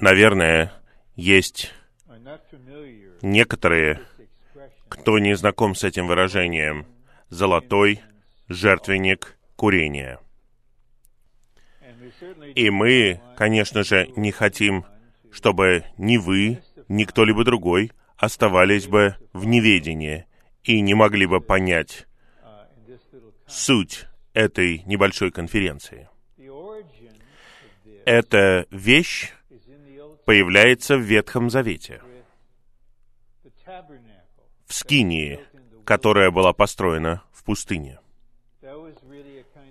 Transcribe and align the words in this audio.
Наверное, 0.00 0.72
есть 1.16 1.72
некоторые, 3.22 4.00
кто 4.88 5.18
не 5.18 5.34
знаком 5.36 5.74
с 5.74 5.84
этим 5.84 6.06
выражением 6.06 6.86
«золотой 7.28 8.00
жертвенник 8.48 9.38
курения». 9.56 10.18
И 12.54 12.70
мы, 12.70 13.20
конечно 13.36 13.82
же, 13.84 14.10
не 14.16 14.32
хотим, 14.32 14.84
чтобы 15.30 15.84
ни 15.96 16.16
вы, 16.16 16.62
ни 16.88 17.04
кто-либо 17.04 17.44
другой 17.44 17.92
оставались 18.16 18.86
бы 18.86 19.16
в 19.32 19.44
неведении 19.46 20.26
и 20.64 20.80
не 20.80 20.94
могли 20.94 21.26
бы 21.26 21.40
понять 21.40 22.06
суть 23.46 24.06
этой 24.34 24.82
небольшой 24.84 25.30
конференции. 25.30 26.08
Эта 28.08 28.66
вещь 28.70 29.34
появляется 30.24 30.96
в 30.96 31.02
Ветхом 31.02 31.50
Завете, 31.50 32.00
в 34.64 34.72
Скинии, 34.72 35.38
которая 35.84 36.30
была 36.30 36.54
построена 36.54 37.22
в 37.32 37.44
пустыне. 37.44 38.00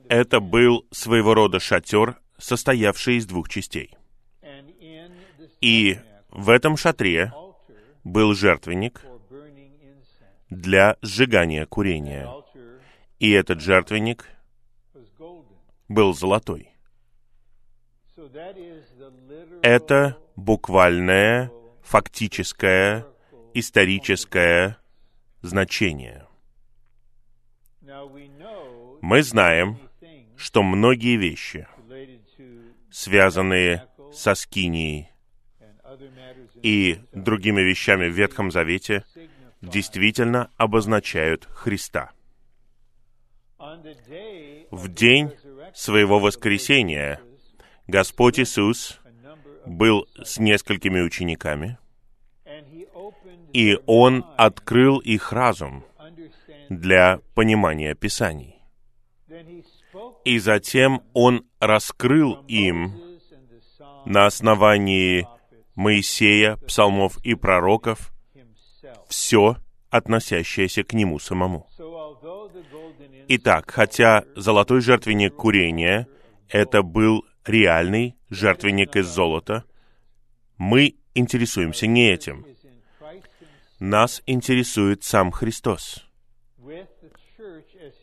Это 0.08 0.40
был 0.40 0.86
своего 0.92 1.34
рода 1.34 1.60
шатер, 1.60 2.20
состоявший 2.38 3.16
из 3.16 3.26
двух 3.26 3.50
частей. 3.50 3.98
И 5.60 5.98
в 6.30 6.52
этом 6.52 6.78
шатре 6.78 7.34
был 8.04 8.36
жертвенник 8.36 9.02
для 10.52 10.96
сжигания 11.02 11.66
курения. 11.66 12.32
И 13.18 13.32
этот 13.32 13.62
жертвенник 13.62 14.30
был 15.88 16.14
золотой. 16.14 16.77
Это 19.62 20.18
буквальное, 20.36 21.52
фактическое, 21.84 23.06
историческое 23.54 24.78
значение. 25.42 26.28
Мы 29.02 29.22
знаем, 29.22 29.80
что 30.36 30.64
многие 30.64 31.18
вещи, 31.18 31.68
связанные 32.90 33.88
со 34.12 34.34
скинией 34.34 35.12
и 36.64 37.00
другими 37.14 37.62
вещами 37.62 38.10
в 38.10 38.14
Ветхом 38.14 38.50
Завете, 38.52 39.06
действительно 39.62 40.52
обозначают 40.58 41.46
Христа. 41.46 42.12
В 44.72 44.88
день 44.88 45.32
своего 45.74 46.20
воскресения 46.20 47.22
Господь 47.88 48.38
Иисус 48.40 49.00
был 49.66 50.08
с 50.22 50.40
несколькими 50.40 51.00
учениками, 51.00 51.78
и 53.54 53.80
Он 53.86 54.26
открыл 54.38 55.00
их 55.00 55.32
разум 55.32 55.86
для 56.70 57.22
понимания 57.34 57.96
Писаний. 57.96 58.62
И 60.26 60.40
затем 60.40 61.02
Он 61.14 61.46
раскрыл 61.60 62.44
им 62.48 62.94
на 64.06 64.26
основании 64.26 65.28
Моисея, 65.76 66.58
псалмов 66.58 67.18
и 67.24 67.36
пророков 67.36 68.12
все, 69.08 69.56
относящееся 69.90 70.84
к 70.84 70.92
Нему 70.92 71.20
самому. 71.20 71.68
Итак, 73.30 73.72
хотя 73.72 74.26
золотой 74.36 74.82
жертвенник 74.82 75.36
курения— 75.36 76.08
это 76.50 76.82
был 76.82 77.26
реальный 77.48 78.16
жертвенник 78.30 78.96
из 78.96 79.08
золота, 79.08 79.66
мы 80.58 80.96
интересуемся 81.14 81.88
не 81.88 82.12
этим. 82.12 82.46
Нас 83.80 84.24
интересует 84.26 85.04
сам 85.04 85.32
Христос 85.32 86.04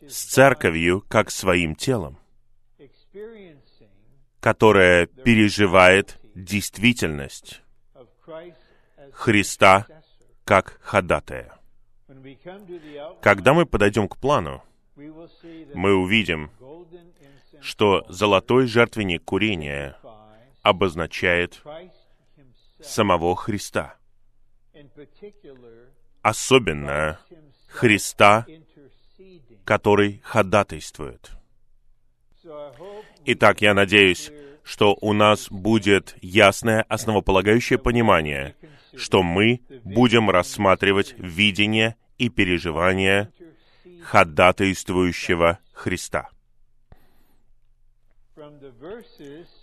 с 0.08 0.24
церковью 0.24 1.04
как 1.08 1.30
своим 1.30 1.74
телом, 1.74 2.18
которая 4.40 5.06
переживает 5.06 6.18
действительность 6.34 7.62
Христа 9.12 9.86
как 10.44 10.78
ходатая. 10.82 11.58
Когда 13.22 13.54
мы 13.54 13.66
подойдем 13.66 14.08
к 14.08 14.16
плану, 14.16 14.62
мы 14.96 15.94
увидим, 15.94 16.50
что 17.64 18.04
золотой 18.10 18.66
жертвенник 18.66 19.24
курения 19.24 19.96
обозначает 20.62 21.62
самого 22.82 23.34
Христа. 23.34 23.96
Особенно 26.20 27.18
Христа, 27.68 28.46
который 29.64 30.20
ходатайствует. 30.22 31.30
Итак, 33.24 33.62
я 33.62 33.72
надеюсь, 33.72 34.30
что 34.62 34.98
у 35.00 35.14
нас 35.14 35.48
будет 35.50 36.16
ясное 36.20 36.82
основополагающее 36.82 37.78
понимание, 37.78 38.56
что 38.94 39.22
мы 39.22 39.62
будем 39.84 40.28
рассматривать 40.28 41.14
видение 41.16 41.96
и 42.18 42.28
переживание 42.28 43.32
ходатайствующего 44.02 45.60
Христа. 45.72 46.28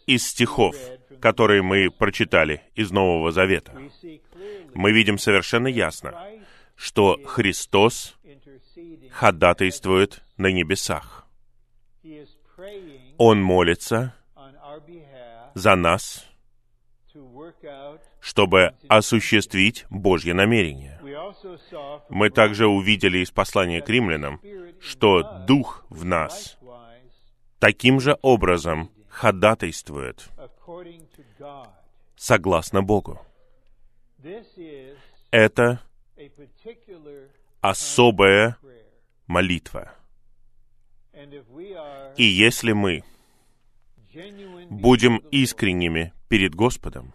Из 0.06 0.28
стихов, 0.28 0.76
которые 1.20 1.62
мы 1.62 1.90
прочитали 1.90 2.62
из 2.76 2.92
Нового 2.92 3.32
Завета, 3.32 3.74
мы 4.74 4.92
видим 4.92 5.18
совершенно 5.18 5.68
ясно, 5.68 6.14
что 6.76 7.20
Христос 7.26 8.18
ходатайствует 9.12 10.24
на 10.38 10.52
небесах. 10.52 11.28
Он 13.18 13.42
молится 13.42 14.16
за 15.54 15.76
нас, 15.76 16.28
чтобы 18.20 18.74
осуществить 18.88 19.86
Божье 19.90 20.34
намерение. 20.34 21.00
Мы 22.10 22.30
также 22.30 22.68
увидели 22.68 23.20
из 23.20 23.32
послания 23.32 23.82
к 23.82 23.90
римлянам, 23.90 24.42
что 24.80 25.24
Дух 25.48 25.86
в 25.90 26.06
нас 26.06 26.58
таким 27.62 28.00
же 28.02 28.18
образом 28.24 28.90
ходатайствует 29.08 30.28
согласно 32.18 32.82
Богу. 32.82 33.22
Это 35.30 35.82
особая 37.62 38.58
молитва. 39.28 39.94
И 42.18 42.24
если 42.24 42.72
мы 42.72 43.04
будем 44.70 45.18
искренними 45.30 46.14
перед 46.28 46.56
Господом 46.56 47.14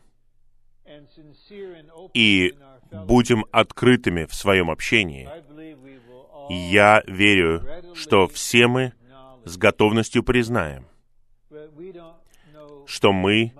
и 2.14 2.54
будем 2.92 3.44
открытыми 3.50 4.26
в 4.26 4.34
своем 4.34 4.70
общении, 4.70 5.28
я 6.48 7.02
верю, 7.06 7.94
что 7.94 8.28
все 8.28 8.68
мы 8.68 8.92
с 9.46 9.56
готовностью 9.56 10.24
признаем, 10.24 10.86
что 12.86 13.12
мы 13.12 13.52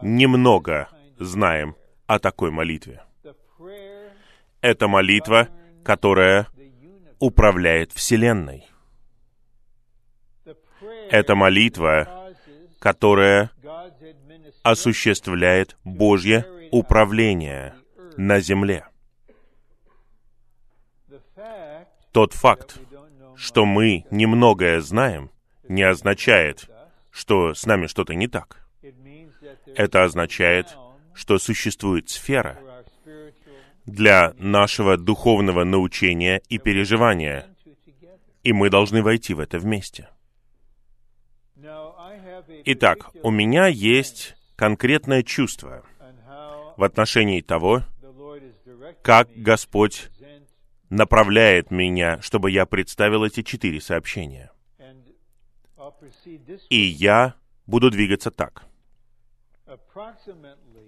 немного 0.00 0.88
знаем 1.18 1.76
о 2.06 2.20
такой 2.20 2.52
молитве. 2.52 3.02
Это 4.60 4.86
молитва, 4.86 5.48
которая 5.82 6.46
управляет 7.18 7.90
Вселенной. 7.92 8.66
Это 11.10 11.34
молитва, 11.34 12.32
которая 12.78 13.50
осуществляет 14.62 15.76
Божье 15.82 16.46
управление 16.70 17.74
на 18.16 18.38
земле. 18.38 18.86
Тот 22.12 22.32
факт, 22.32 22.78
что 23.36 23.64
мы 23.64 24.04
немногое 24.10 24.80
знаем, 24.80 25.30
не 25.68 25.82
означает, 25.82 26.68
что 27.10 27.54
с 27.54 27.66
нами 27.66 27.86
что-то 27.86 28.14
не 28.14 28.28
так. 28.28 28.66
Это 29.76 30.04
означает, 30.04 30.76
что 31.14 31.38
существует 31.38 32.10
сфера 32.10 32.58
для 33.86 34.34
нашего 34.38 34.96
духовного 34.96 35.64
научения 35.64 36.42
и 36.48 36.58
переживания, 36.58 37.46
и 38.42 38.52
мы 38.52 38.70
должны 38.70 39.02
войти 39.02 39.34
в 39.34 39.40
это 39.40 39.58
вместе. 39.58 40.08
Итак, 42.64 43.10
у 43.22 43.30
меня 43.30 43.66
есть 43.66 44.36
конкретное 44.56 45.22
чувство 45.22 45.84
в 46.76 46.82
отношении 46.82 47.40
того, 47.40 47.82
как 49.02 49.28
Господь 49.34 50.10
направляет 50.94 51.70
меня, 51.70 52.20
чтобы 52.22 52.50
я 52.50 52.66
представил 52.66 53.24
эти 53.24 53.42
четыре 53.42 53.80
сообщения. 53.80 54.50
И 56.70 56.76
я 56.76 57.34
буду 57.66 57.90
двигаться 57.90 58.30
так. 58.30 58.64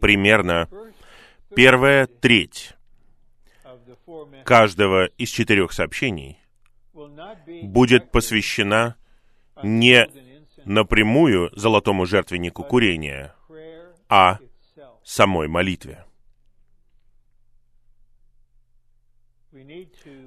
примерно 0.01 0.69
первая 1.55 2.07
треть 2.07 2.75
каждого 4.45 5.07
из 5.07 5.31
четырех 5.31 5.73
сообщений 5.73 6.39
будет 7.63 8.11
посвящена 8.11 8.97
не 9.63 10.09
напрямую 10.65 11.51
золотому 11.55 12.07
жертвеннику 12.07 12.63
курения, 12.63 13.35
а 14.09 14.39
самой 15.03 15.49
молитве. 15.49 16.06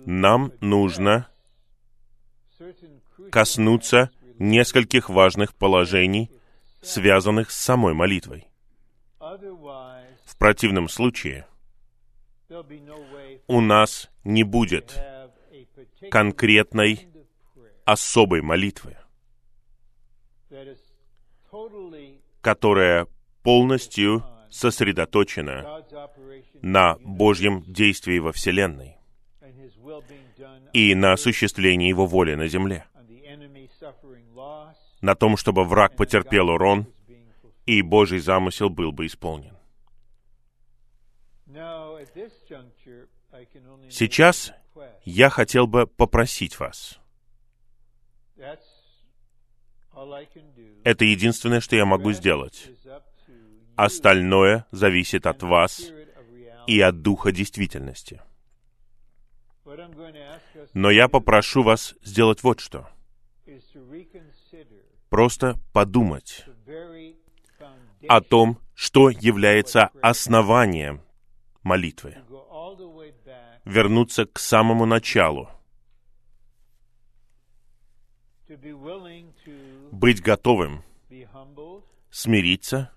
Нам 0.05 0.51
нужно 0.61 1.29
коснуться 3.31 4.11
нескольких 4.37 5.09
важных 5.09 5.53
положений, 5.55 6.31
связанных 6.81 7.51
с 7.51 7.57
самой 7.57 7.93
молитвой. 7.93 8.47
В 9.19 10.37
противном 10.37 10.87
случае 10.89 11.45
у 13.47 13.61
нас 13.61 14.09
не 14.23 14.43
будет 14.43 14.97
конкретной 16.09 17.07
особой 17.85 18.41
молитвы, 18.41 18.97
которая 22.41 23.07
полностью 23.43 24.23
сосредоточена 24.49 25.85
на 26.61 26.95
Божьем 26.99 27.63
действии 27.67 28.19
во 28.19 28.31
Вселенной 28.31 28.98
и 30.73 30.95
на 30.95 31.13
осуществлении 31.13 31.89
Его 31.89 32.05
воли 32.05 32.35
на 32.35 32.47
земле, 32.47 32.85
на 35.01 35.15
том, 35.15 35.37
чтобы 35.37 35.65
враг 35.65 35.95
потерпел 35.95 36.49
урон, 36.49 36.87
и 37.65 37.81
Божий 37.81 38.19
замысел 38.19 38.69
был 38.69 38.91
бы 38.91 39.05
исполнен. 39.05 39.55
Сейчас 43.89 44.53
я 45.03 45.29
хотел 45.29 45.67
бы 45.67 45.87
попросить 45.87 46.59
вас. 46.59 46.99
Это 50.83 51.05
единственное, 51.05 51.59
что 51.59 51.75
я 51.75 51.85
могу 51.85 52.11
сделать. 52.13 52.69
Остальное 53.75 54.65
зависит 54.71 55.25
от 55.25 55.43
вас 55.43 55.81
и 56.67 56.81
от 56.81 57.01
духа 57.01 57.31
действительности. 57.31 58.21
Но 60.73 60.91
я 60.91 61.07
попрошу 61.07 61.63
вас 61.63 61.95
сделать 62.01 62.43
вот 62.43 62.59
что. 62.59 62.89
Просто 65.09 65.55
подумать 65.73 66.45
о 68.07 68.21
том, 68.21 68.59
что 68.75 69.09
является 69.09 69.89
основанием 70.01 71.01
молитвы. 71.63 72.17
Вернуться 73.65 74.25
к 74.25 74.39
самому 74.39 74.85
началу. 74.85 75.49
Быть 79.91 80.21
готовым 80.21 80.83
смириться, 82.09 82.91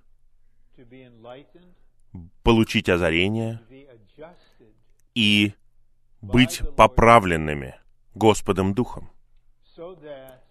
получить 2.43 2.89
озарение 2.89 3.61
и 5.15 5.53
быть 6.23 6.63
поправленными 6.77 7.75
Господом 8.15 8.75
Духом, 8.75 9.11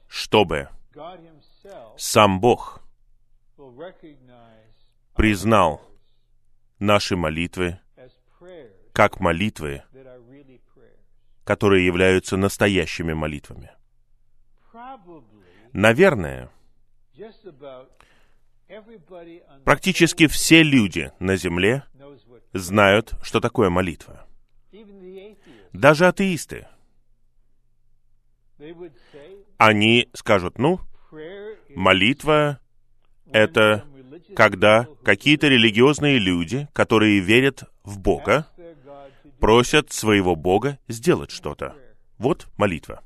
чтобы 0.08 0.70
сам 1.98 2.40
Бог 2.42 2.84
признал 5.16 5.82
наши 6.80 7.16
молитвы 7.16 7.80
как 8.92 9.20
молитвы, 9.22 9.84
которые 11.46 11.86
являются 11.86 12.36
настоящими 12.36 13.14
молитвами. 13.14 13.72
Наверное, 15.72 16.50
практически 19.64 20.28
все 20.28 20.64
люди 20.64 21.12
на 21.20 21.38
Земле 21.38 21.86
знают, 22.54 23.14
что 23.24 23.40
такое 23.40 23.70
молитва. 23.70 24.28
Даже 25.74 26.08
атеисты. 26.08 26.68
Они 29.58 30.10
скажут, 30.14 30.58
ну, 30.58 30.80
молитва— 31.70 32.60
это 33.32 33.86
когда 34.36 34.88
какие-то 35.04 35.48
религиозные 35.48 36.20
люди, 36.20 36.68
которые 36.74 37.20
верят 37.20 37.64
в 37.84 38.00
Бога, 38.00 38.48
просят 39.40 39.92
своего 39.92 40.36
Бога 40.36 40.78
сделать 40.88 41.32
что-то. 41.32 41.76
Вот 42.18 42.48
молитва. 42.58 43.04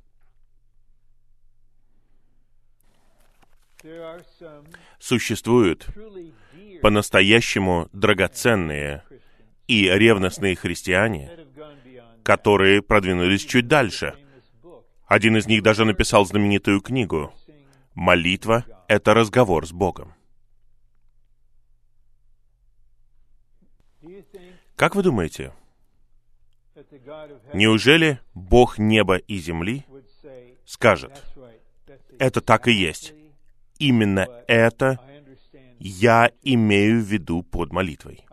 Существуют 4.99 5.87
по-настоящему 6.81 7.89
драгоценные 7.93 9.03
и 9.67 9.87
ревностные 9.87 10.55
христиане, 10.55 11.31
которые 12.25 12.81
продвинулись 12.81 13.45
чуть 13.45 13.67
дальше. 13.67 14.15
Один 15.05 15.37
из 15.37 15.45
них 15.45 15.61
даже 15.61 15.85
написал 15.85 16.25
знаменитую 16.25 16.81
книгу 16.81 17.31
«Молитва— 17.93 18.65
это 18.87 19.13
разговор 19.13 19.67
с 19.67 19.71
Богом». 19.71 20.15
Как 24.75 24.95
вы 24.95 25.03
думаете, 25.03 25.53
неужели 27.53 28.19
Бог 28.33 28.79
неба 28.79 29.17
и 29.17 29.37
земли 29.37 29.85
скажет, 30.65 31.23
это 32.17 32.41
так 32.41 32.67
и 32.67 32.73
есть, 32.73 33.13
именно 33.77 34.27
это 34.47 34.99
я 35.77 36.31
имею 36.41 37.01
в 37.01 37.05
виду 37.05 37.43
под 37.43 37.71
молитвой. 37.71 38.24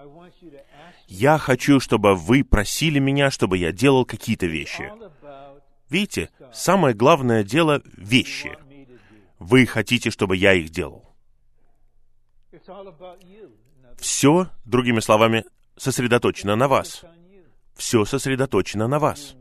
Я 1.14 1.36
хочу, 1.36 1.78
чтобы 1.78 2.14
вы 2.14 2.42
просили 2.42 2.98
меня, 2.98 3.30
чтобы 3.30 3.58
я 3.58 3.70
делал 3.70 4.06
какие-то 4.06 4.46
вещи. 4.46 4.90
Видите, 5.90 6.30
самое 6.54 6.94
главное 6.94 7.44
дело— 7.44 7.82
вещи. 7.98 8.56
Вы 9.38 9.66
хотите, 9.66 10.08
чтобы 10.08 10.38
я 10.38 10.54
их 10.54 10.70
делал. 10.70 11.14
Все, 13.98 14.48
другими 14.64 15.00
словами, 15.00 15.44
сосредоточено 15.76 16.56
на 16.56 16.66
вас. 16.66 17.04
Все 17.74 18.06
сосредоточено 18.06 18.88
на 18.88 18.98
вас. 18.98 19.36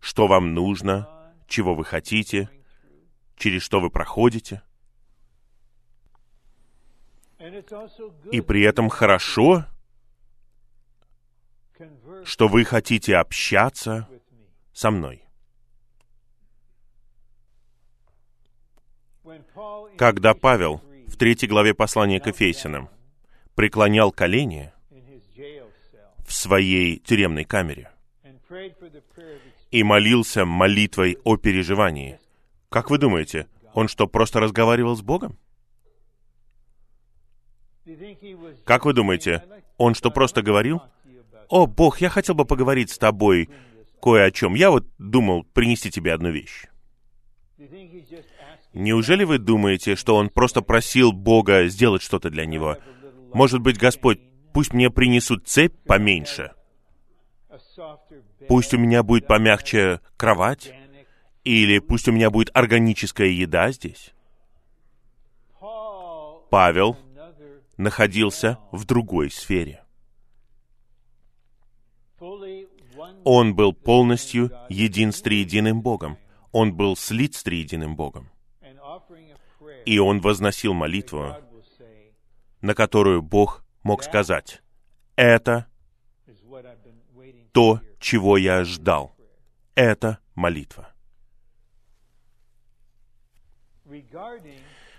Что 0.00 0.26
вам 0.26 0.52
нужно, 0.52 1.08
чего 1.46 1.76
вы 1.76 1.84
хотите, 1.84 2.50
через 3.36 3.62
что 3.62 3.78
вы 3.78 3.88
проходите. 3.88 4.62
И 8.32 8.40
при 8.40 8.62
этом 8.62 8.88
хорошо, 8.88 9.64
что 12.24 12.48
вы 12.48 12.64
хотите 12.64 13.16
общаться 13.16 14.08
со 14.72 14.90
мной. 14.90 15.24
Когда 19.96 20.34
Павел 20.34 20.82
в 21.06 21.16
третьей 21.16 21.48
главе 21.48 21.74
послания 21.74 22.20
к 22.20 22.26
Ефесянам 22.26 22.88
преклонял 23.54 24.12
колени 24.12 24.72
в 26.26 26.32
своей 26.32 26.98
тюремной 26.98 27.44
камере 27.44 27.90
и 29.70 29.82
молился 29.82 30.44
молитвой 30.44 31.18
о 31.24 31.36
переживании, 31.36 32.20
как 32.68 32.90
вы 32.90 32.98
думаете, 32.98 33.48
он 33.74 33.88
что, 33.88 34.06
просто 34.06 34.40
разговаривал 34.40 34.96
с 34.96 35.02
Богом? 35.02 35.38
Как 38.64 38.84
вы 38.84 38.92
думаете, 38.92 39.44
он 39.76 39.94
что, 39.94 40.10
просто 40.10 40.42
говорил? 40.42 40.82
«О, 41.48 41.66
Бог, 41.66 42.00
я 42.00 42.10
хотел 42.10 42.34
бы 42.34 42.44
поговорить 42.44 42.90
с 42.90 42.98
тобой 42.98 43.48
кое 44.02 44.24
о 44.24 44.30
чем. 44.30 44.54
Я 44.54 44.70
вот 44.70 44.86
думал 44.98 45.44
принести 45.44 45.90
тебе 45.90 46.12
одну 46.12 46.30
вещь». 46.30 46.66
Неужели 48.74 49.24
вы 49.24 49.38
думаете, 49.38 49.96
что 49.96 50.14
он 50.14 50.28
просто 50.28 50.60
просил 50.62 51.12
Бога 51.12 51.66
сделать 51.68 52.02
что-то 52.02 52.30
для 52.30 52.46
него? 52.46 52.76
Может 53.32 53.60
быть, 53.60 53.78
Господь, 53.78 54.20
пусть 54.52 54.72
мне 54.72 54.90
принесут 54.90 55.48
цепь 55.48 55.74
поменьше? 55.86 56.52
Пусть 58.46 58.74
у 58.74 58.78
меня 58.78 59.02
будет 59.02 59.26
помягче 59.26 60.00
кровать? 60.16 60.72
Или 61.44 61.78
пусть 61.78 62.08
у 62.08 62.12
меня 62.12 62.30
будет 62.30 62.50
органическая 62.54 63.28
еда 63.28 63.72
здесь? 63.72 64.12
Павел 66.50 66.96
находился 67.76 68.58
в 68.70 68.84
другой 68.84 69.30
сфере. 69.30 69.82
Он 73.30 73.54
был 73.54 73.74
полностью 73.74 74.50
един 74.70 75.12
с 75.12 75.20
триединым 75.20 75.82
Богом. 75.82 76.16
Он 76.50 76.74
был 76.74 76.96
слит 76.96 77.34
с 77.34 77.42
триединым 77.42 77.94
Богом. 77.94 78.30
И 79.84 79.98
он 79.98 80.22
возносил 80.22 80.72
молитву. 80.72 81.36
на 82.62 82.74
которую 82.74 83.20
Бог 83.20 83.66
мог 83.82 84.02
сказать, 84.02 84.62
это 85.14 85.66
то, 87.52 87.82
чего 88.00 88.38
я 88.38 88.64
ждал. 88.64 89.14
Это 89.74 90.20
молитва. 90.34 90.94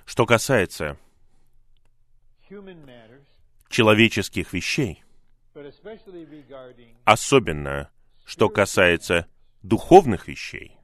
Что 0.06 0.28
касается 0.28 0.98
человеческих 3.70 4.54
вещей, 4.54 5.04
особенно 7.06 7.90
что 8.30 8.48
касается 8.48 9.26
духовных 9.64 10.28
вещей, 10.28 10.78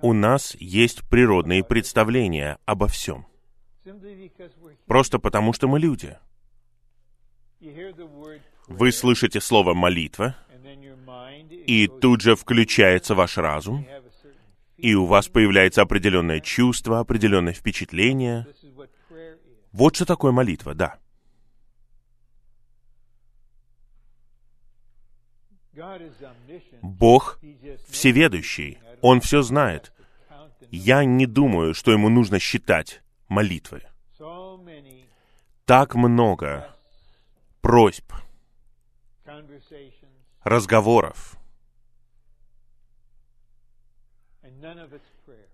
у 0.00 0.12
нас 0.14 0.56
есть 0.58 1.06
природные 1.10 1.62
представления 1.62 2.58
обо 2.64 2.88
всем. 2.88 3.26
Просто 4.86 5.18
потому, 5.18 5.52
что 5.52 5.68
мы 5.68 5.78
люди. 5.78 6.16
Вы 8.66 8.92
слышите 8.92 9.42
слово 9.42 9.74
«молитва», 9.74 10.34
и 11.66 11.86
тут 11.86 12.22
же 12.22 12.34
включается 12.34 13.14
ваш 13.14 13.36
разум, 13.36 13.86
и 14.78 14.94
у 14.94 15.04
вас 15.04 15.28
появляется 15.28 15.82
определенное 15.82 16.40
чувство, 16.40 17.00
определенное 17.00 17.52
впечатление. 17.52 18.46
Вот 19.72 19.96
что 19.96 20.06
такое 20.06 20.32
молитва, 20.32 20.74
да. 20.74 20.98
Бог 26.82 27.40
всеведущий, 27.88 28.78
Он 29.00 29.20
все 29.20 29.42
знает. 29.42 29.92
Я 30.70 31.04
не 31.04 31.26
думаю, 31.26 31.74
что 31.74 31.92
Ему 31.92 32.08
нужно 32.08 32.38
считать 32.38 33.02
молитвы. 33.28 33.82
Так 35.64 35.94
много 35.94 36.76
просьб, 37.60 38.12
разговоров, 40.42 41.36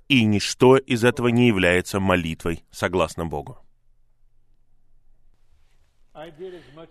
и 0.08 0.24
ничто 0.24 0.76
из 0.76 1.04
этого 1.04 1.28
не 1.28 1.48
является 1.48 2.00
молитвой, 2.00 2.64
согласно 2.70 3.26
Богу. 3.26 3.58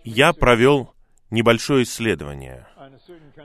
Я 0.03 0.33
провел 0.33 0.93
небольшое 1.31 1.83
исследование. 1.83 2.67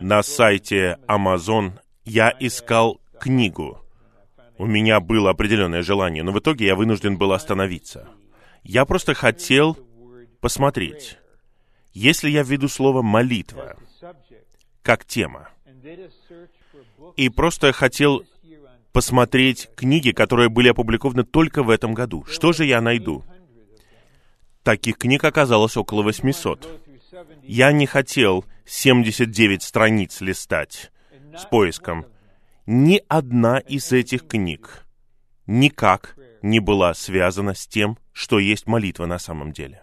На 0.01 0.23
сайте 0.23 0.99
Amazon 1.07 1.73
я 2.05 2.35
искал 2.41 3.01
книгу. 3.19 3.79
У 4.59 4.67
меня 4.67 5.01
было 5.01 5.31
определенное 5.31 5.83
желание, 5.83 6.23
но 6.23 6.33
в 6.33 6.39
итоге 6.39 6.67
я 6.67 6.75
вынужден 6.75 7.17
был 7.17 7.33
остановиться. 7.33 8.09
Я 8.63 8.85
просто 8.85 9.15
хотел 9.15 9.79
посмотреть, 10.41 11.19
если 11.93 12.31
я 12.31 12.43
введу 12.43 12.69
слово 12.69 13.03
«молитва» 13.03 13.77
как 14.83 15.05
тема, 15.05 15.49
и 17.17 17.29
просто 17.29 17.73
хотел 17.73 18.25
посмотреть 18.93 19.69
книги, 19.77 20.11
которые 20.11 20.49
были 20.49 20.69
опубликованы 20.69 21.25
только 21.25 21.63
в 21.63 21.71
этом 21.71 21.95
году. 21.95 22.25
Что 22.27 22.53
же 22.53 22.65
я 22.65 22.81
найду? 22.81 23.25
Таких 24.63 24.99
книг 24.99 25.25
оказалось 25.25 25.77
около 25.77 26.03
800. 26.03 26.90
Я 27.43 27.73
не 27.73 27.87
хотел 27.87 28.45
79 28.67 29.63
страниц 29.63 30.21
листать 30.21 30.93
с 31.37 31.45
поиском. 31.45 32.07
Ни 32.67 33.03
одна 33.09 33.59
из 33.59 33.93
этих 33.93 34.27
книг 34.27 34.87
никак 35.47 36.17
не 36.43 36.61
была 36.61 36.95
связана 36.95 37.55
с 37.55 37.67
тем, 37.67 37.99
что 38.13 38.39
есть 38.39 38.67
молитва 38.67 39.07
на 39.07 39.19
самом 39.19 39.53
деле. 39.53 39.83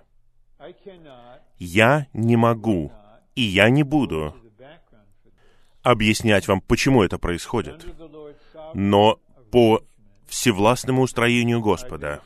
Я 1.57 2.07
не 2.13 2.35
могу, 2.35 2.91
и 3.35 3.41
я 3.41 3.69
не 3.69 3.83
буду 3.83 4.35
объяснять 5.83 6.47
вам, 6.47 6.61
почему 6.61 7.03
это 7.03 7.17
происходит. 7.17 7.85
Но 8.73 9.19
по 9.51 9.83
всевластному 10.27 11.01
устроению 11.01 11.61
Господа 11.61 12.21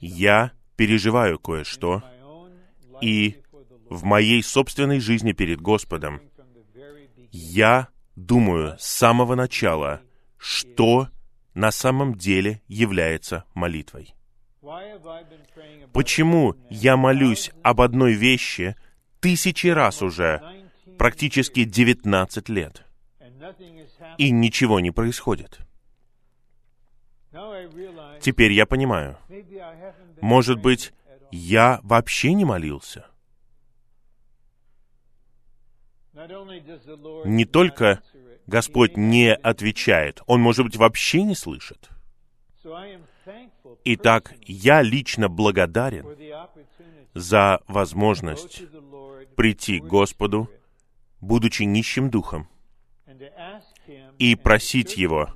я 0.00 0.52
переживаю 0.76 1.38
кое-что, 1.38 2.02
и 3.00 3.42
в 3.94 4.04
моей 4.04 4.42
собственной 4.42 5.00
жизни 5.00 5.32
перед 5.32 5.60
Господом 5.60 6.20
я 7.30 7.88
думаю 8.16 8.76
с 8.78 8.84
самого 8.84 9.34
начала, 9.34 10.00
что 10.36 11.08
на 11.54 11.70
самом 11.70 12.14
деле 12.14 12.60
является 12.66 13.44
молитвой. 13.54 14.14
Почему 15.92 16.56
я 16.70 16.96
молюсь 16.96 17.50
об 17.62 17.80
одной 17.80 18.14
вещи 18.14 18.76
тысячи 19.20 19.68
раз 19.68 20.02
уже, 20.02 20.42
практически 20.98 21.64
19 21.64 22.48
лет, 22.48 22.84
и 24.18 24.30
ничего 24.30 24.80
не 24.80 24.90
происходит? 24.90 25.60
Теперь 28.20 28.52
я 28.52 28.66
понимаю. 28.66 29.18
Может 30.20 30.60
быть, 30.60 30.92
я 31.30 31.80
вообще 31.82 32.32
не 32.32 32.44
молился. 32.44 33.06
Не 36.14 37.44
только 37.44 38.02
Господь 38.46 38.96
не 38.96 39.34
отвечает, 39.34 40.20
Он, 40.26 40.40
может 40.40 40.64
быть, 40.64 40.76
вообще 40.76 41.22
не 41.22 41.34
слышит. 41.34 41.88
Итак, 43.84 44.34
я 44.42 44.82
лично 44.82 45.28
благодарен 45.28 46.06
за 47.14 47.60
возможность 47.66 48.62
прийти 49.36 49.80
к 49.80 49.84
Господу, 49.84 50.48
будучи 51.20 51.64
нищим 51.64 52.10
духом, 52.10 52.48
и 54.18 54.36
просить 54.36 54.96
Его, 54.96 55.28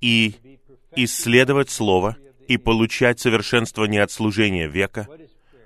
и 0.00 0.34
исследовать 0.94 1.70
Слово, 1.70 2.16
и 2.46 2.56
получать 2.56 3.20
совершенствование 3.20 4.02
от 4.02 4.10
служения 4.10 4.68
века 4.68 5.08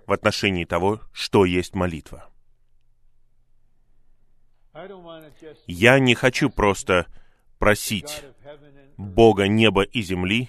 в 0.07 0.13
отношении 0.13 0.65
того, 0.65 1.01
что 1.13 1.45
есть 1.45 1.75
молитва. 1.75 2.32
Я 5.67 5.99
не 5.99 6.15
хочу 6.15 6.51
просто 6.51 7.07
просить 7.59 8.25
Бога 8.97 9.49
неба 9.49 9.83
и 9.83 10.03
земли 10.03 10.49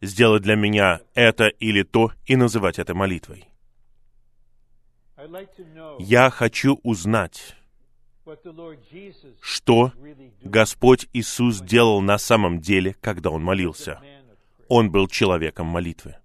сделать 0.00 0.42
для 0.42 0.56
меня 0.56 1.00
это 1.14 1.48
или 1.48 1.82
то 1.82 2.12
и 2.26 2.36
называть 2.36 2.78
это 2.78 2.94
молитвой. 2.94 3.48
Я 5.98 6.30
хочу 6.30 6.80
узнать, 6.82 7.56
что 9.40 9.92
Господь 10.42 11.08
Иисус 11.12 11.60
делал 11.60 12.00
на 12.00 12.18
самом 12.18 12.60
деле, 12.60 12.94
когда 13.00 13.30
Он 13.30 13.42
молился. 13.42 14.00
Он 14.68 14.90
был 14.90 15.08
человеком 15.08 15.66
молитвы. 15.66 16.16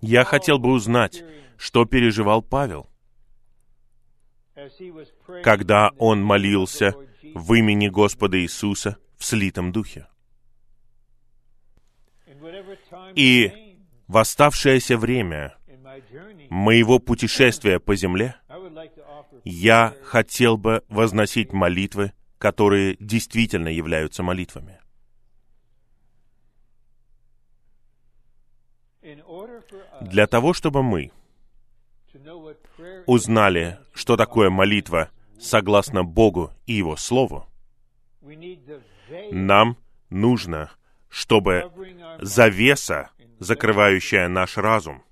Я 0.00 0.24
хотел 0.24 0.58
бы 0.58 0.72
узнать, 0.72 1.24
что 1.56 1.84
переживал 1.84 2.42
Павел, 2.42 2.89
когда 5.42 5.90
он 5.98 6.22
молился 6.22 6.94
в 7.34 7.52
имени 7.54 7.88
Господа 7.88 8.40
Иисуса 8.40 8.96
в 9.16 9.24
слитом 9.24 9.72
духе. 9.72 10.06
И 13.14 13.76
в 14.08 14.16
оставшееся 14.16 14.96
время 14.96 15.56
моего 16.48 16.98
путешествия 16.98 17.78
по 17.78 17.94
земле 17.94 18.36
я 19.44 19.94
хотел 20.02 20.56
бы 20.56 20.82
возносить 20.88 21.52
молитвы, 21.52 22.12
которые 22.38 22.96
действительно 22.98 23.68
являются 23.68 24.22
молитвами. 24.22 24.80
Для 30.00 30.26
того, 30.26 30.52
чтобы 30.52 30.82
мы 30.82 31.10
узнали, 33.10 33.80
что 33.92 34.16
такое 34.16 34.50
молитва 34.50 35.10
согласно 35.40 36.04
Богу 36.04 36.52
и 36.66 36.74
Его 36.74 36.94
Слову, 36.94 37.44
нам 39.32 39.76
нужно, 40.10 40.70
чтобы 41.08 41.72
завеса, 42.20 43.10
закрывающая 43.40 44.28
наш 44.28 44.56
разум, 44.56 45.02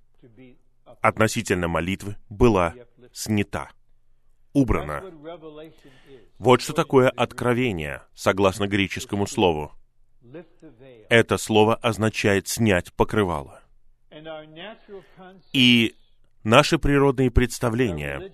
относительно 1.01 1.67
молитвы, 1.67 2.17
была 2.29 2.75
снята, 3.13 3.69
убрана. 4.53 5.03
Вот 6.39 6.61
что 6.61 6.75
такое 6.75 7.09
откровение, 7.11 8.03
согласно 8.15 8.69
греческому 8.69 9.27
слову. 9.27 9.73
Это 11.09 11.37
слово 11.37 11.75
означает 11.75 12.47
«снять 12.47 12.93
покрывало». 12.93 13.61
И 15.53 15.95
наши 16.49 16.79
природные 16.79 17.31
представления 17.31 18.33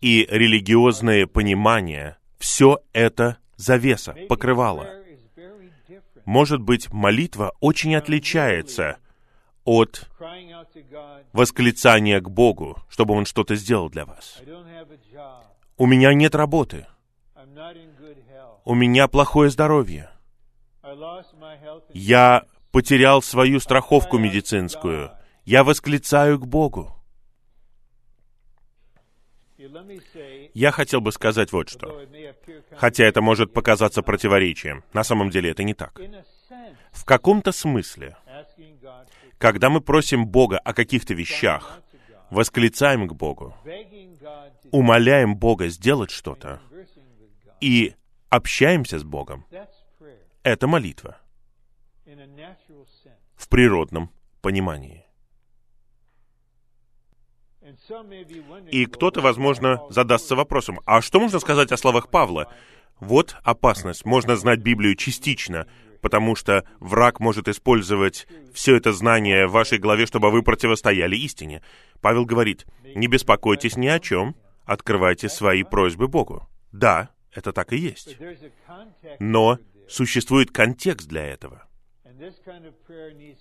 и 0.00 0.26
религиозное 0.28 1.26
понимание, 1.26 2.16
все 2.38 2.80
это 2.92 3.38
завеса, 3.56 4.14
покрывало. 4.28 4.88
Может 6.24 6.60
быть, 6.60 6.92
молитва 6.92 7.54
очень 7.60 7.94
отличается 7.94 8.98
от 9.64 10.08
восклицания 11.32 12.20
к 12.20 12.28
Богу, 12.28 12.78
чтобы 12.88 13.14
Он 13.14 13.24
что-то 13.24 13.54
сделал 13.54 13.88
для 13.88 14.04
вас. 14.04 14.40
У 15.76 15.86
меня 15.86 16.12
нет 16.14 16.34
работы. 16.34 16.86
У 18.64 18.74
меня 18.74 19.08
плохое 19.08 19.50
здоровье. 19.50 20.10
Я 21.92 22.44
потерял 22.70 23.22
свою 23.22 23.60
страховку 23.60 24.18
медицинскую. 24.18 25.10
Я 25.44 25.64
восклицаю 25.64 26.38
к 26.38 26.46
Богу. 26.46 27.01
Я 30.54 30.70
хотел 30.70 31.00
бы 31.00 31.12
сказать 31.12 31.52
вот 31.52 31.68
что. 31.68 32.00
Хотя 32.76 33.04
это 33.04 33.20
может 33.20 33.52
показаться 33.52 34.02
противоречием, 34.02 34.84
на 34.92 35.04
самом 35.04 35.30
деле 35.30 35.50
это 35.50 35.62
не 35.62 35.74
так. 35.74 36.00
В 36.90 37.04
каком-то 37.04 37.52
смысле, 37.52 38.16
когда 39.38 39.70
мы 39.70 39.80
просим 39.80 40.26
Бога 40.26 40.58
о 40.58 40.74
каких-то 40.74 41.14
вещах, 41.14 41.80
восклицаем 42.30 43.08
к 43.08 43.12
Богу, 43.12 43.54
умоляем 44.70 45.36
Бога 45.36 45.68
сделать 45.68 46.10
что-то 46.10 46.60
и 47.60 47.94
общаемся 48.30 48.98
с 48.98 49.04
Богом, 49.04 49.44
это 50.42 50.66
молитва 50.66 51.18
в 53.36 53.48
природном 53.48 54.10
понимании. 54.40 55.01
И 58.70 58.86
кто-то, 58.86 59.20
возможно, 59.20 59.80
задастся 59.90 60.36
вопросом, 60.36 60.80
а 60.86 61.00
что 61.00 61.20
можно 61.20 61.38
сказать 61.40 61.72
о 61.72 61.76
словах 61.76 62.08
Павла? 62.08 62.52
Вот 63.00 63.36
опасность. 63.42 64.04
Можно 64.04 64.36
знать 64.36 64.60
Библию 64.60 64.94
частично, 64.94 65.66
потому 66.00 66.36
что 66.36 66.64
враг 66.78 67.20
может 67.20 67.48
использовать 67.48 68.28
все 68.54 68.76
это 68.76 68.92
знание 68.92 69.46
в 69.46 69.52
вашей 69.52 69.78
голове, 69.78 70.06
чтобы 70.06 70.30
вы 70.30 70.42
противостояли 70.42 71.16
истине. 71.16 71.62
Павел 72.00 72.24
говорит, 72.24 72.66
не 72.94 73.08
беспокойтесь 73.08 73.76
ни 73.76 73.88
о 73.88 73.98
чем, 73.98 74.36
открывайте 74.64 75.28
свои 75.28 75.64
просьбы 75.64 76.08
Богу. 76.08 76.48
Да, 76.70 77.10
это 77.32 77.52
так 77.52 77.72
и 77.72 77.76
есть. 77.76 78.16
Но 79.18 79.58
существует 79.88 80.50
контекст 80.50 81.08
для 81.08 81.24
этого. 81.24 81.66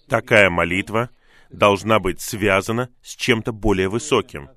Такая 0.07 0.50
молитва 0.50 1.10
должна 1.51 2.00
быть 2.00 2.22
связана 2.22 2.89
с 3.01 3.15
чем-то 3.15 3.51
более 3.51 3.89
высоким. 3.89 4.50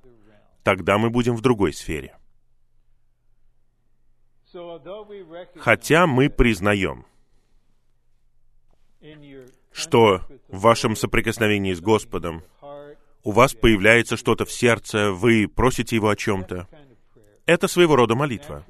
Тогда 0.63 0.97
мы 0.97 1.09
будем 1.09 1.35
в 1.35 1.41
другой 1.41 1.73
сфере. 1.73 2.17
Хотя 5.57 6.07
мы 6.07 6.29
признаем, 6.29 7.05
что 9.71 10.21
в 10.47 10.61
вашем 10.61 10.95
соприкосновении 10.95 11.73
с 11.73 11.81
Господом 11.81 12.43
у 13.23 13.31
вас 13.31 13.53
появляется 13.53 14.17
что-то 14.17 14.45
в 14.45 14.51
сердце, 14.51 15.11
вы 15.11 15.47
просите 15.47 15.95
Его 15.95 16.09
о 16.09 16.15
чем-то. 16.15 16.67
Это 17.45 17.67
своего 17.67 17.95
рода 17.95 18.15
молитва 18.15 18.65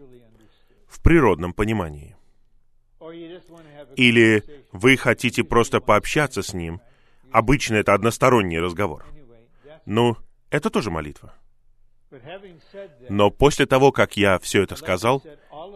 в 0.88 1.02
природном 1.02 1.54
понимании. 1.54 2.16
Или 3.96 4.44
вы 4.72 4.98
хотите 4.98 5.44
просто 5.44 5.80
пообщаться 5.80 6.42
с 6.42 6.54
Ним. 6.54 6.82
Обычно 7.36 7.76
это 7.76 7.94
односторонний 7.94 8.62
разговор. 8.62 9.06
Ну, 9.86 10.16
это 10.52 10.70
тоже 10.70 10.90
молитва. 10.90 11.34
Но 13.10 13.30
после 13.30 13.66
того, 13.66 13.92
как 13.92 14.16
я 14.16 14.40
все 14.40 14.64
это 14.64 14.78
сказал, 14.78 15.22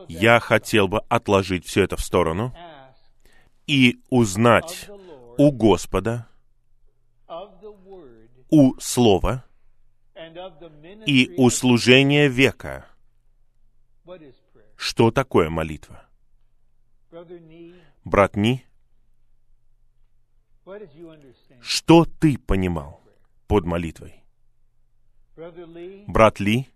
я 0.07 0.39
хотел 0.39 0.87
бы 0.87 1.01
отложить 1.09 1.65
все 1.65 1.83
это 1.83 1.97
в 1.97 2.01
сторону 2.01 2.55
и 3.67 3.99
узнать 4.09 4.89
у 5.37 5.51
Господа, 5.51 6.29
у 8.49 8.79
Слова 8.79 9.43
и 11.05 11.33
у 11.35 11.49
служения 11.49 12.29
века, 12.29 12.85
что 14.77 15.11
такое 15.11 15.49
молитва. 15.49 16.05
Брат 18.05 18.37
Ни, 18.37 18.63
что 21.61 22.05
ты 22.05 22.37
понимал 22.37 23.01
под 23.47 23.65
молитвой? 23.65 24.23
Брат 26.07 26.39
Ли, 26.39 26.67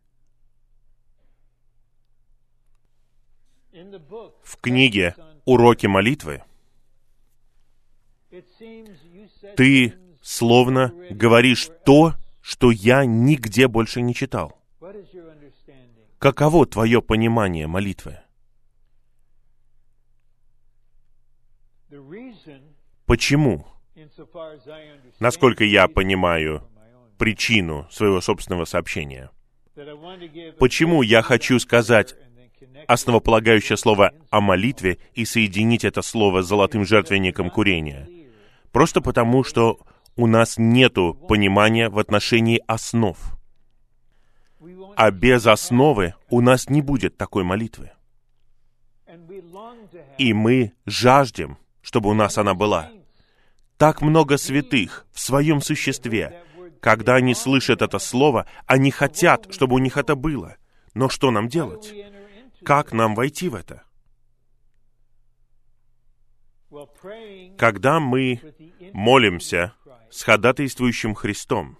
в 4.43 4.57
книге 4.61 5.15
«Уроки 5.45 5.87
молитвы» 5.87 6.43
ты 9.55 9.93
словно 10.21 10.93
говоришь 11.09 11.69
то, 11.85 12.13
что 12.41 12.71
я 12.71 13.05
нигде 13.05 13.67
больше 13.67 14.01
не 14.01 14.13
читал. 14.13 14.59
Каково 16.17 16.65
твое 16.65 17.01
понимание 17.01 17.67
молитвы? 17.67 18.19
Почему? 23.05 23.67
Насколько 25.19 25.63
я 25.63 25.87
понимаю 25.87 26.63
причину 27.17 27.87
своего 27.89 28.21
собственного 28.21 28.65
сообщения. 28.65 29.29
Почему 30.59 31.01
я 31.01 31.21
хочу 31.21 31.59
сказать 31.59 32.15
основополагающее 32.87 33.77
слово 33.77 34.11
о 34.29 34.41
молитве 34.41 34.99
и 35.13 35.25
соединить 35.25 35.83
это 35.83 36.01
слово 36.01 36.41
с 36.41 36.47
золотым 36.47 36.85
жертвенником 36.85 37.49
курения? 37.49 38.07
Просто 38.71 39.01
потому, 39.01 39.43
что 39.43 39.79
у 40.15 40.27
нас 40.27 40.57
нету 40.57 41.13
понимания 41.27 41.89
в 41.89 41.97
отношении 41.97 42.61
основ. 42.67 43.17
А 44.95 45.11
без 45.11 45.47
основы 45.47 46.13
у 46.29 46.41
нас 46.41 46.69
не 46.69 46.81
будет 46.81 47.17
такой 47.17 47.43
молитвы. 47.43 47.91
И 50.17 50.33
мы 50.33 50.73
жаждем, 50.85 51.57
чтобы 51.81 52.09
у 52.09 52.13
нас 52.13 52.37
она 52.37 52.53
была. 52.53 52.91
Так 53.83 54.01
много 54.01 54.37
святых 54.37 55.05
в 55.11 55.19
своем 55.19 55.59
существе, 55.59 56.41
когда 56.79 57.15
они 57.15 57.35
слышат 57.35 57.81
это 57.81 57.99
слово, 57.99 58.47
они 58.65 58.91
хотят, 58.91 59.53
чтобы 59.53 59.75
у 59.75 59.77
них 59.77 59.97
это 59.97 60.15
было. 60.15 60.55
Но 60.93 61.09
что 61.09 61.31
нам 61.31 61.49
делать? 61.49 61.93
Как 62.63 62.93
нам 62.93 63.13
войти 63.13 63.49
в 63.49 63.55
это? 63.55 63.83
Когда 67.57 67.99
мы 67.99 68.39
молимся 68.93 69.73
с 70.09 70.23
ходатайствующим 70.23 71.13
Христом 71.13 71.77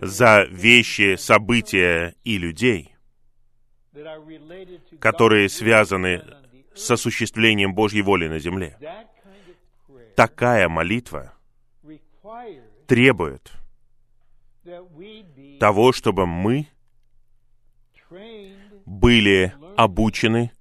за 0.00 0.44
вещи, 0.44 1.16
события 1.16 2.14
и 2.22 2.38
людей, 2.38 2.94
которые 5.00 5.48
связаны 5.48 6.22
с 6.76 6.88
осуществлением 6.92 7.74
Божьей 7.74 8.02
воли 8.02 8.28
на 8.28 8.38
земле, 8.38 8.78
такая 10.20 10.68
молитва 10.68 11.32
требует 12.86 13.50
того, 15.58 15.92
чтобы 15.92 16.26
мы 16.26 16.66
были 18.84 19.54
обучены 19.78 20.52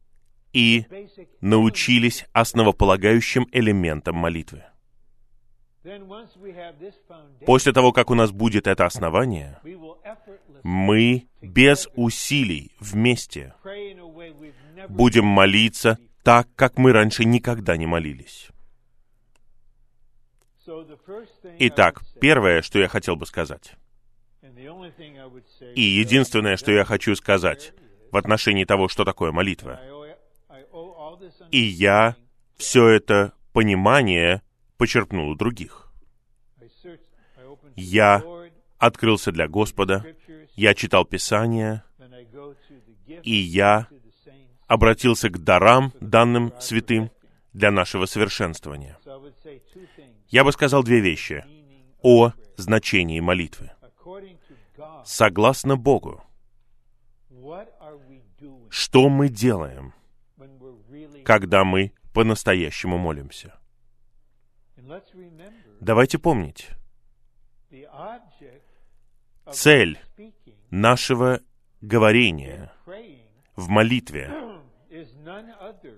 и 0.54 0.86
научились 1.42 2.26
основополагающим 2.32 3.50
элементам 3.52 4.16
молитвы. 4.16 4.64
После 7.46 7.74
того, 7.74 7.92
как 7.92 8.12
у 8.12 8.16
нас 8.16 8.32
будет 8.32 8.66
это 8.66 8.86
основание, 8.86 9.60
мы 10.64 11.28
без 11.42 11.90
усилий 11.96 12.72
вместе 12.80 13.54
будем 14.88 15.26
молиться 15.26 15.98
так, 16.24 16.48
как 16.56 16.78
мы 16.78 16.94
раньше 16.94 17.26
никогда 17.26 17.76
не 17.76 17.88
молились. 17.88 18.52
Итак, 21.60 22.02
первое, 22.20 22.62
что 22.62 22.80
я 22.80 22.88
хотел 22.88 23.16
бы 23.16 23.26
сказать, 23.26 23.76
и 25.76 25.82
единственное, 25.82 26.58
что 26.58 26.72
я 26.72 26.86
хочу 26.86 27.16
сказать 27.16 27.74
в 28.12 28.18
отношении 28.18 28.66
того, 28.66 28.88
что 28.88 29.06
такое 29.06 29.32
молитва, 29.32 29.80
и 31.52 31.60
я 31.60 32.16
все 32.58 32.88
это 32.88 33.34
понимание 33.54 34.42
почерпнул 34.78 35.30
у 35.30 35.36
других. 35.36 35.92
Я 37.76 38.24
открылся 38.78 39.32
для 39.32 39.48
Господа, 39.48 40.06
я 40.56 40.74
читал 40.74 41.06
Писание, 41.06 41.84
и 43.24 43.34
я 43.34 43.88
обратился 44.68 45.30
к 45.30 45.44
дарам, 45.44 45.94
данным 46.00 46.54
святым, 46.60 47.12
для 47.54 47.72
нашего 47.72 48.06
совершенствования. 48.06 48.98
Я 50.30 50.44
бы 50.44 50.52
сказал 50.52 50.84
две 50.84 51.00
вещи 51.00 51.44
о 52.02 52.32
значении 52.56 53.20
молитвы. 53.20 53.72
Согласно 55.04 55.76
Богу, 55.76 56.24
что 58.70 59.10
мы 59.10 59.30
делаем, 59.30 59.94
когда 61.26 61.64
мы 61.64 61.94
по-настоящему 62.14 62.98
молимся. 62.98 63.60
Давайте 65.80 66.20
помнить, 66.20 66.70
цель 69.52 70.00
нашего 70.70 71.42
говорения 71.82 72.72
в 73.56 73.68
молитве 73.70 74.32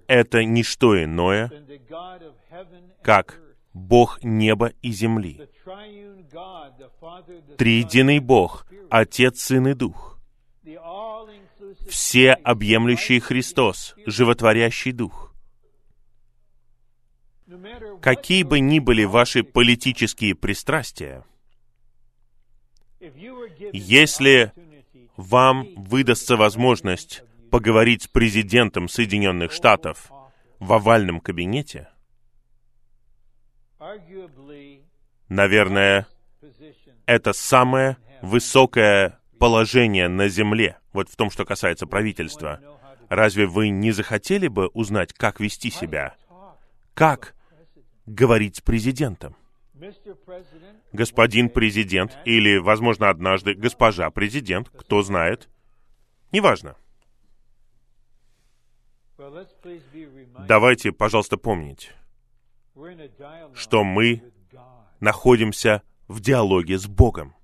это 0.07 0.43
не 0.43 0.63
что 0.63 1.01
иное, 1.01 1.51
как. 3.01 3.40
Бог 3.73 4.23
неба 4.23 4.73
и 4.81 4.91
земли. 4.91 5.47
Триединый 7.57 8.19
Бог, 8.19 8.65
Отец, 8.89 9.41
Сын 9.41 9.67
и 9.67 9.73
Дух. 9.73 10.19
Всеобъемлющий 11.87 13.19
Христос, 13.19 13.95
животворящий 14.05 14.91
Дух. 14.91 15.33
Какие 18.01 18.43
бы 18.43 18.59
ни 18.59 18.79
были 18.79 19.03
ваши 19.03 19.43
политические 19.43 20.35
пристрастия, 20.35 21.25
если 23.73 24.53
вам 25.17 25.67
выдастся 25.75 26.37
возможность 26.37 27.23
поговорить 27.49 28.03
с 28.03 28.07
президентом 28.07 28.87
Соединенных 28.87 29.51
Штатов 29.51 30.09
в 30.59 30.73
овальном 30.73 31.19
кабинете, 31.19 31.89
наверное, 35.29 36.07
это 37.05 37.33
самое 37.33 37.97
высокое 38.21 39.19
положение 39.39 40.07
на 40.07 40.27
Земле, 40.27 40.77
вот 40.93 41.09
в 41.09 41.15
том, 41.15 41.31
что 41.31 41.45
касается 41.45 41.87
правительства. 41.87 42.59
Разве 43.09 43.45
вы 43.45 43.69
не 43.69 43.91
захотели 43.91 44.47
бы 44.47 44.67
узнать, 44.67 45.13
как 45.13 45.39
вести 45.39 45.69
себя, 45.69 46.15
как 46.93 47.35
говорить 48.05 48.57
с 48.57 48.61
президентом? 48.61 49.35
Господин 50.93 51.49
президент 51.49 52.17
или, 52.25 52.57
возможно, 52.57 53.09
однажды 53.09 53.53
госпожа 53.53 54.09
президент, 54.11 54.69
кто 54.69 55.01
знает, 55.01 55.49
неважно. 56.31 56.75
Давайте, 60.47 60.91
пожалуйста, 60.91 61.37
помнить, 61.37 61.91
что 63.53 63.83
мы 63.83 64.23
находимся 64.99 65.83
в 66.07 66.19
диалоге 66.19 66.77
с 66.77 66.87
Богом. 66.87 67.35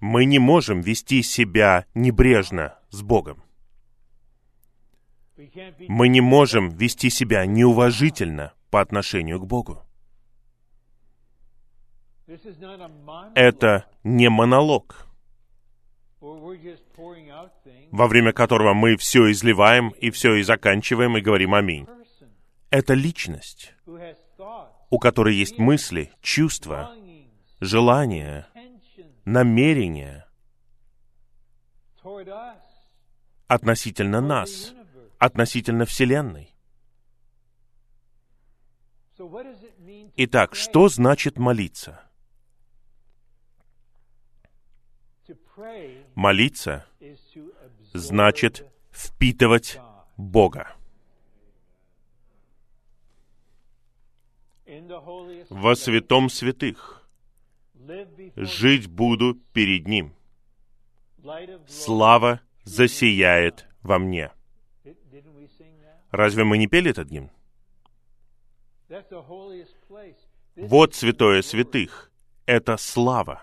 Мы 0.00 0.24
не 0.24 0.38
можем 0.38 0.80
вести 0.80 1.22
себя 1.22 1.86
небрежно 1.94 2.78
с 2.90 3.02
Богом. 3.02 3.42
Мы 5.88 6.08
не 6.08 6.20
можем 6.20 6.70
вести 6.70 7.10
себя 7.10 7.44
неуважительно 7.44 8.54
по 8.70 8.80
отношению 8.80 9.40
к 9.40 9.46
Богу. 9.46 9.82
Это 13.34 13.86
не 14.02 14.28
монолог, 14.28 15.05
во 17.90 18.06
время 18.06 18.32
которого 18.32 18.74
мы 18.74 18.96
все 18.96 19.30
изливаем 19.30 19.90
и 19.90 20.10
все 20.10 20.34
и 20.34 20.42
заканчиваем 20.42 21.16
и 21.16 21.20
говорим 21.20 21.54
«Аминь». 21.54 21.86
Это 22.70 22.94
личность, 22.94 23.74
у 24.90 24.98
которой 24.98 25.34
есть 25.36 25.58
мысли, 25.58 26.10
чувства, 26.20 26.94
желания, 27.60 28.48
намерения 29.24 30.26
относительно 33.46 34.20
нас, 34.20 34.74
относительно 35.18 35.86
Вселенной. 35.86 36.54
Итак, 40.16 40.54
что 40.54 40.88
значит 40.88 41.38
молиться? 41.38 42.05
Молиться 46.14 46.86
значит 47.92 48.66
впитывать. 48.90 49.78
Бога. 50.16 50.74
Во 55.50 55.76
святом 55.76 56.30
святых 56.30 57.06
жить 58.36 58.88
буду 58.88 59.34
перед 59.52 59.86
Ним. 59.86 60.14
Слава 61.68 62.40
засияет 62.64 63.66
во 63.82 63.98
мне. 63.98 64.32
Разве 66.10 66.44
мы 66.44 66.58
не 66.58 66.66
пели 66.66 66.90
этот 66.90 67.08
гимн? 67.08 67.30
Вот 70.56 70.94
святое 70.94 71.42
святых. 71.42 72.10
Это 72.46 72.76
слава. 72.76 73.42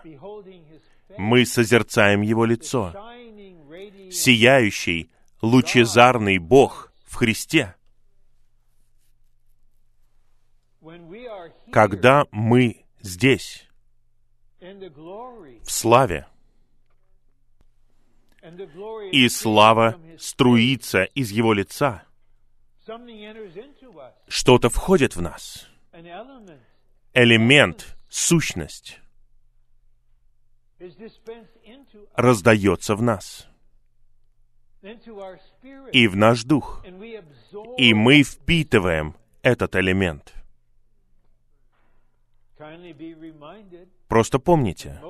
Мы 1.18 1.46
созерцаем 1.46 2.22
Его 2.22 2.44
лицо. 2.44 2.94
Сияющий, 4.10 5.10
лучезарный 5.40 6.38
Бог 6.38 6.92
в 7.04 7.14
Христе. 7.14 7.74
Когда 11.72 12.26
мы 12.30 12.84
здесь, 13.00 13.68
в 14.60 15.70
славе, 15.70 16.26
и 19.12 19.28
слава 19.28 19.98
струится 20.18 21.04
из 21.04 21.30
Его 21.30 21.52
лица, 21.52 22.04
что-то 24.28 24.68
входит 24.68 25.16
в 25.16 25.22
нас. 25.22 25.66
Элемент, 27.14 27.96
сущность 28.08 29.00
раздается 32.14 32.96
в 32.96 33.02
нас 33.02 33.48
и 35.92 36.06
в 36.08 36.16
наш 36.16 36.44
дух. 36.44 36.84
И 37.78 37.94
мы 37.94 38.22
впитываем 38.22 39.16
этот 39.42 39.76
элемент. 39.76 40.34
Просто 44.08 44.38
помните 44.38 45.00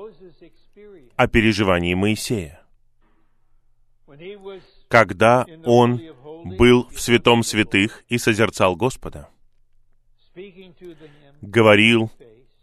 о 1.15 1.27
переживании 1.27 1.93
Моисея. 1.93 2.61
Когда 4.87 5.45
он 5.65 6.01
был 6.57 6.87
в 6.89 6.99
святом 6.99 7.43
святых 7.43 8.03
и 8.07 8.17
созерцал 8.17 8.75
Господа, 8.75 9.29
говорил 11.41 12.11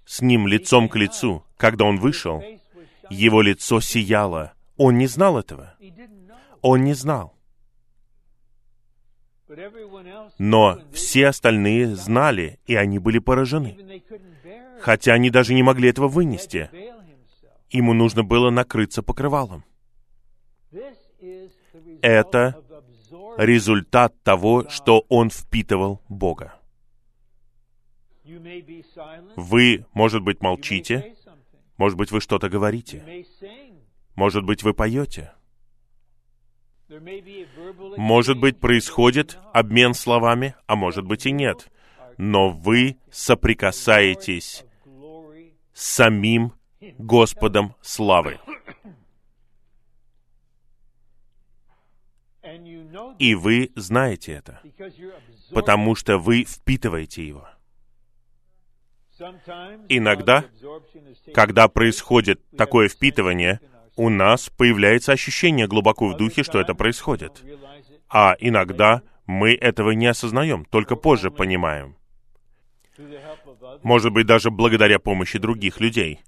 с 0.05 0.21
ним 0.21 0.47
лицом 0.47 0.89
к 0.89 0.97
лицу. 0.97 1.45
Когда 1.57 1.85
он 1.85 1.99
вышел. 1.99 2.43
Его 3.11 3.43
лицо 3.43 3.81
сияло. 3.81 4.53
Он 4.77 4.99
не 4.99 5.07
знал 5.07 5.39
этого. 5.39 5.75
Он 6.61 6.85
не 6.85 6.95
знал. 6.95 7.35
Но 10.39 10.81
все 10.93 11.29
остальные 11.29 11.95
знали, 11.97 12.59
и 12.67 12.75
они 12.75 12.99
были 12.99 13.19
поражены. 13.19 14.03
Хотя 14.81 15.13
они 15.13 15.31
даже 15.31 15.55
не 15.55 15.63
могли 15.63 15.89
этого 15.89 16.09
вынести. 16.09 16.71
Ему 17.71 17.93
нужно 17.93 18.23
было 18.23 18.51
накрыться 18.51 19.03
покрывалом. 19.03 19.65
Это. 22.03 22.57
Результат 23.39 24.15
того, 24.23 24.69
что 24.69 25.07
он 25.09 25.31
впитывал 25.31 26.03
Бога. 26.09 26.55
Вы, 29.37 29.87
может 29.95 30.23
быть, 30.23 30.43
молчите. 30.43 31.15
Может 31.83 31.99
быть, 31.99 32.13
вы 32.13 32.21
что-то 32.21 32.49
говорите, 32.49 33.27
может 34.15 34.45
быть, 34.45 34.63
вы 34.63 34.73
поете, 34.73 35.33
может 37.97 38.39
быть, 38.39 38.61
происходит 38.61 39.37
обмен 39.53 39.93
словами, 39.93 40.55
а 40.69 40.77
может 40.77 41.05
быть 41.05 41.27
и 41.27 41.33
нет. 41.33 41.73
Но 42.19 42.51
вы 42.51 42.99
соприкасаетесь 43.11 44.65
с 45.73 45.85
самим 45.85 46.53
Господом 46.99 47.75
славы. 47.81 48.39
И 53.19 53.35
вы 53.35 53.73
знаете 53.75 54.35
это, 54.35 54.63
потому 55.51 55.97
что 55.97 56.19
вы 56.19 56.45
впитываете 56.45 57.27
его. 57.27 57.49
Иногда, 59.89 60.45
Когда 61.35 61.69
происходит 61.69 62.41
такое 62.57 62.89
впитывание, 62.89 63.61
у 63.97 64.09
нас 64.09 64.49
появляется 64.49 65.13
ощущение 65.13 65.67
глубоко 65.67 66.09
в 66.09 66.17
духе, 66.17 66.43
что 66.43 66.61
это 66.61 66.75
происходит. 66.75 67.43
А 68.09 68.35
иногда 68.39 69.03
мы 69.27 69.55
этого 69.55 69.91
не 69.93 70.07
осознаем, 70.07 70.65
только 70.65 70.97
позже 70.97 71.31
понимаем. 71.31 71.97
Может 73.83 74.13
быть, 74.13 74.27
даже 74.27 74.51
благодаря 74.51 74.99
помощи 74.99 75.39
других 75.39 75.81
людей, 75.81 76.21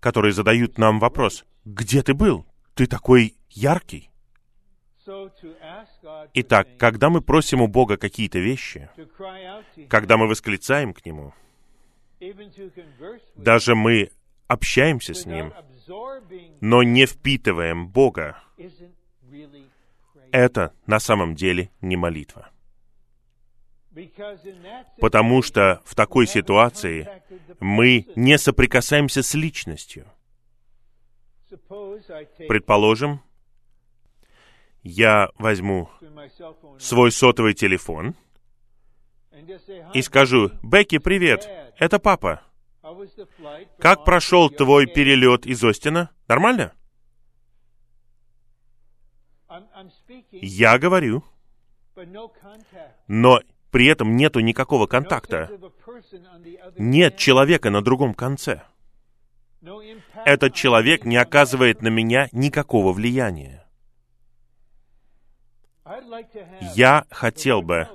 которые 0.00 0.32
задают 0.32 0.78
нам 0.78 0.98
вопрос, 0.98 1.44
«Где 1.64 2.02
ты 2.02 2.14
был? 2.14 2.46
Ты 2.74 2.86
такой 2.86 3.34
яркий». 3.50 4.10
Итак, 6.34 6.68
когда 6.78 7.10
мы 7.10 7.20
просим 7.20 7.62
у 7.62 7.68
Бога 7.68 7.96
какие-то 7.96 8.38
вещи, 8.38 8.90
когда 9.88 10.16
мы 10.16 10.26
восклицаем 10.26 10.92
к 10.92 11.04
Нему, 11.06 11.32
даже 13.36 13.74
мы 13.74 14.10
общаемся 14.46 15.14
с 15.14 15.26
Ним, 15.26 15.52
но 16.60 16.82
не 16.82 17.06
впитываем 17.06 17.88
Бога, 17.88 18.42
это 20.32 20.74
на 20.86 20.98
самом 20.98 21.34
деле 21.34 21.70
не 21.80 21.96
молитва. 21.96 22.50
Потому 25.00 25.42
что 25.42 25.80
в 25.84 25.94
такой 25.94 26.26
ситуации 26.26 27.08
мы 27.60 28.06
не 28.14 28.36
соприкасаемся 28.36 29.22
с 29.22 29.34
личностью. 29.34 30.06
Предположим, 32.48 33.22
я 34.82 35.30
возьму 35.38 35.88
свой 36.78 37.10
сотовый 37.10 37.54
телефон 37.54 38.14
и 39.36 39.98
"Hi, 39.98 40.02
скажу, 40.02 40.50
«Бекки, 40.62 40.98
привет, 40.98 41.48
это 41.78 41.98
папа. 41.98 42.42
Как 43.78 44.04
прошел 44.04 44.48
твой 44.48 44.86
Yosemite?" 44.86 44.94
перелет 44.94 45.46
из 45.46 45.62
Остина? 45.62 46.10
Нормально?» 46.26 46.72
Я 50.32 50.78
говорю, 50.78 51.24
но 53.06 53.40
при 53.70 53.86
этом 53.86 54.16
нету 54.16 54.40
никакого 54.40 54.86
контакта. 54.86 55.50
Нет 56.78 57.16
человека 57.16 57.70
на 57.70 57.82
другом 57.82 58.14
конце. 58.14 58.62
Этот 60.24 60.54
человек 60.54 61.04
не 61.04 61.16
оказывает 61.16 61.82
на 61.82 61.88
меня 61.88 62.28
никакого 62.32 62.92
влияния. 62.92 63.66
Я 66.74 67.06
хотел 67.10 67.62
бы, 67.62 67.88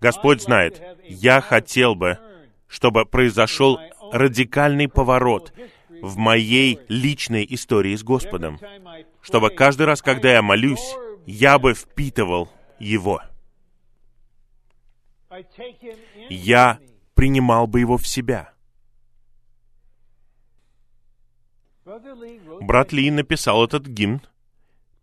Господь 0.00 0.42
знает, 0.42 0.80
я 1.04 1.40
хотел 1.40 1.94
бы, 1.94 2.18
чтобы 2.66 3.04
произошел 3.04 3.78
радикальный 4.12 4.88
поворот 4.88 5.52
в 6.00 6.16
моей 6.16 6.80
личной 6.88 7.46
истории 7.50 7.94
с 7.94 8.02
Господом, 8.02 8.58
чтобы 9.20 9.50
каждый 9.50 9.86
раз, 9.86 10.00
когда 10.00 10.32
я 10.32 10.42
молюсь, 10.42 10.94
я 11.26 11.58
бы 11.58 11.74
впитывал 11.74 12.50
Его. 12.78 13.20
Я 16.30 16.80
принимал 17.14 17.66
бы 17.66 17.80
Его 17.80 17.98
в 17.98 18.06
себя. 18.06 18.52
Брат 22.60 22.92
Ли 22.92 23.10
написал 23.10 23.64
этот 23.64 23.86
гимн, 23.86 24.22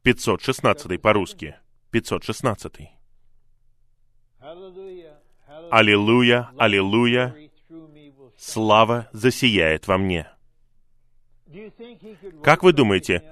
516 0.03 1.01
по-русски, 1.01 1.55
516. 1.91 2.89
Аллилуйя, 5.71 6.49
аллилуйя, 6.57 7.35
слава 8.37 9.09
засияет 9.11 9.87
во 9.87 9.97
мне. 9.97 10.27
Как 12.43 12.63
вы 12.63 12.73
думаете? 12.73 13.23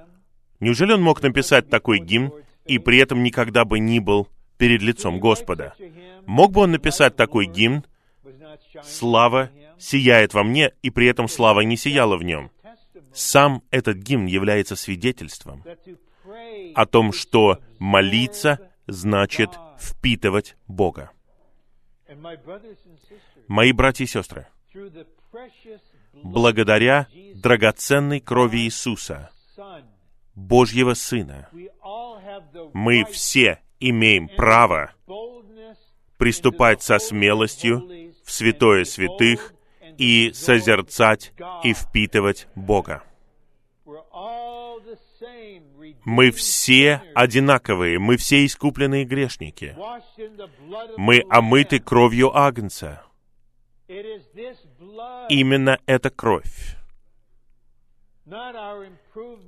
Неужели 0.60 0.92
он 0.92 1.02
мог 1.02 1.22
написать 1.22 1.68
такой 1.68 1.98
гимн 1.98 2.32
и 2.64 2.78
при 2.78 2.98
этом 2.98 3.22
никогда 3.22 3.64
бы 3.64 3.78
не 3.78 4.00
был 4.00 4.28
перед 4.58 4.82
лицом 4.82 5.20
Господа? 5.20 5.74
Мог 6.26 6.52
бы 6.52 6.62
он 6.62 6.72
написать 6.72 7.16
такой 7.16 7.46
гимн 7.46 7.84
«Слава 8.82 9.44
on 9.44 9.54
him»? 9.54 9.74
сияет 9.78 10.34
во 10.34 10.42
мне», 10.42 10.72
и 10.82 10.90
при 10.90 11.06
этом 11.06 11.28
слава 11.28 11.60
не 11.60 11.76
сияла 11.76 12.16
в 12.16 12.22
нем? 12.22 12.50
Сам 13.12 13.62
этот 13.70 13.98
гимн 13.98 14.26
является 14.26 14.76
свидетельством 14.76 15.62
о 16.74 16.86
том, 16.86 17.12
что 17.12 17.58
молиться 17.78 18.58
значит 18.86 19.50
впитывать 19.78 20.56
Бога. 20.66 21.10
Мои 23.48 23.72
братья 23.72 24.04
и 24.04 24.06
сестры, 24.06 24.46
благодаря 26.12 27.08
драгоценной 27.34 28.20
крови 28.20 28.58
Иисуса, 28.58 29.30
Божьего 30.34 30.94
Сына, 30.94 31.48
мы 32.72 33.04
все 33.04 33.60
имеем 33.80 34.28
право 34.28 34.92
приступать 36.16 36.82
со 36.82 36.98
смелостью 36.98 38.12
в 38.24 38.30
святое 38.30 38.84
святых 38.84 39.54
и 39.98 40.32
созерцать 40.32 41.32
и 41.64 41.72
впитывать 41.72 42.48
Бога. 42.54 43.02
Мы 46.06 46.30
все 46.30 47.02
одинаковые, 47.16 47.98
мы 47.98 48.16
все 48.16 48.46
искупленные 48.46 49.04
грешники. 49.04 49.76
Мы 50.96 51.24
омыты 51.28 51.80
кровью 51.80 52.30
Агнца. 52.32 53.02
Именно 55.28 55.80
эта 55.84 56.10
кровь, 56.10 56.76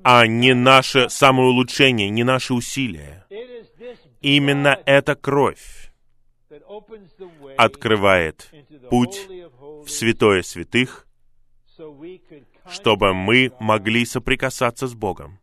а 0.02 0.26
не 0.26 0.52
наше 0.52 1.08
самоулучшение, 1.08 2.10
не 2.10 2.24
наши 2.24 2.52
усилия. 2.52 3.24
Именно 4.20 4.82
эта 4.84 5.14
кровь 5.14 5.92
открывает 7.56 8.50
путь 8.90 9.28
в 9.60 9.88
святое 9.88 10.42
святых, 10.42 11.06
чтобы 12.68 13.14
мы 13.14 13.52
могли 13.60 14.04
соприкасаться 14.04 14.88
с 14.88 14.94
Богом 14.94 15.38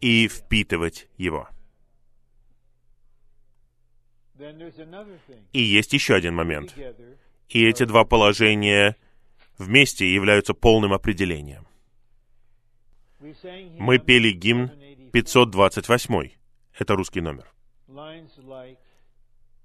и 0.00 0.28
впитывать 0.28 1.08
Его. 1.16 1.48
И 5.52 5.60
есть 5.60 5.92
еще 5.92 6.14
один 6.14 6.34
момент. 6.34 6.74
И 7.48 7.64
эти 7.64 7.84
два 7.84 8.04
положения 8.04 8.96
вместе 9.58 10.12
являются 10.12 10.54
полным 10.54 10.92
определением. 10.92 11.66
Мы 13.20 13.98
пели 13.98 14.30
гимн 14.30 14.68
784, 14.68 15.10
528. 15.12 16.30
Это 16.78 16.96
русский 16.96 17.20
номер. 17.20 17.52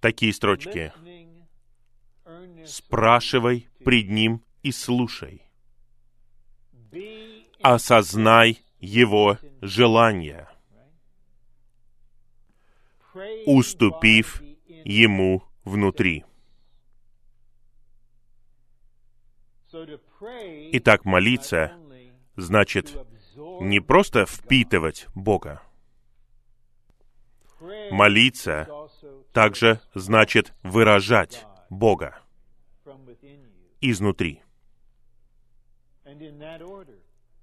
Такие 0.02 0.34
строчки. 0.34 0.92
«Спрашивай 2.66 3.70
пред 3.84 4.10
Ним 4.10 4.44
и 4.64 4.72
слушай. 4.72 5.44
Осознай 7.62 8.65
Его 8.86 9.40
желания, 9.62 10.48
уступив 13.48 14.44
Ему 14.84 15.44
внутри». 15.64 16.24
Итак, 20.72 21.04
молиться 21.04 21.76
значит 22.36 22.96
не 23.60 23.80
просто 23.80 24.26
впитывать 24.26 25.08
Бога. 25.16 25.62
Молиться 27.92 28.68
также 29.34 29.82
значит 29.96 30.54
выражать 30.64 31.46
Бога 31.70 32.22
изнутри. 33.82 34.42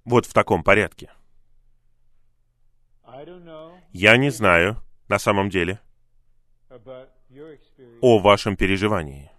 Вот 0.05 0.25
в 0.25 0.33
таком 0.33 0.63
порядке. 0.63 1.11
Я 3.91 4.17
не 4.17 4.29
знаю, 4.29 4.77
на 5.07 5.19
самом 5.19 5.49
деле, 5.49 5.79
о 8.01 8.19
вашем 8.19 8.55
переживании. 8.55 9.31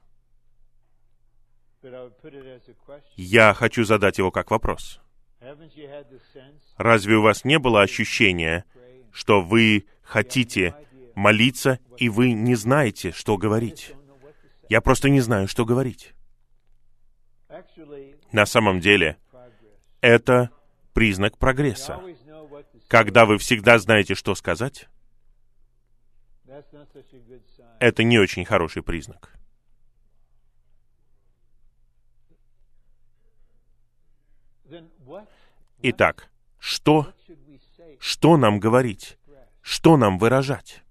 Я 3.17 3.53
хочу 3.55 3.85
задать 3.85 4.19
его 4.19 4.31
как 4.31 4.51
вопрос. 4.51 5.01
Разве 6.77 7.17
у 7.17 7.23
вас 7.23 7.45
не 7.45 7.59
было 7.59 7.83
ощущения, 7.83 8.65
что 9.13 9.43
вы 9.43 9.87
хотите 10.03 10.75
молиться, 11.15 11.79
и 11.99 12.09
вы 12.09 12.33
не 12.33 12.55
знаете, 12.55 13.13
что 13.13 13.37
говорить? 13.37 13.95
Я 14.69 14.81
просто 14.81 15.11
не 15.11 15.21
знаю, 15.21 15.49
что 15.49 15.65
говорить. 15.65 16.15
На 18.33 18.47
самом 18.47 18.81
деле, 18.81 19.19
это 20.01 20.51
признак 20.93 21.39
прогресса. 21.39 22.01
Когда 22.89 23.25
вы 23.25 23.39
всегда 23.39 23.79
знаете, 23.79 24.15
что 24.15 24.35
сказать, 24.35 24.89
это 27.81 28.03
не 28.03 28.19
очень 28.19 28.45
хороший 28.45 28.83
признак. 28.83 29.35
Итак, 35.83 36.31
что, 36.59 37.13
что 37.99 38.37
нам 38.37 38.59
говорить? 38.61 39.19
Что 39.61 39.97
нам 39.97 40.19
выражать? 40.19 40.83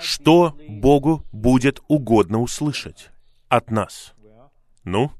Что 0.00 0.56
Богу 0.68 1.24
будет 1.32 1.80
угодно 1.88 2.40
услышать 2.40 3.10
от 3.48 3.70
нас? 3.70 4.14
Ну, 4.84 5.12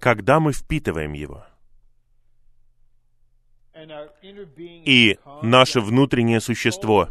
когда 0.00 0.40
мы 0.40 0.52
впитываем 0.52 1.12
Его, 1.12 1.46
и 4.84 5.18
наше 5.42 5.80
внутреннее 5.80 6.40
существо 6.40 7.08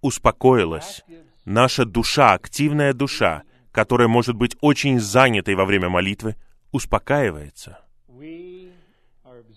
успокоилось, 0.00 1.02
наша 1.44 1.84
душа, 1.84 2.32
активная 2.34 2.92
душа, 2.92 3.42
которая 3.70 4.08
может 4.08 4.36
быть 4.36 4.56
очень 4.60 5.00
занятой 5.00 5.54
во 5.54 5.64
время 5.64 5.88
молитвы, 5.88 6.36
успокаивается. 6.72 7.80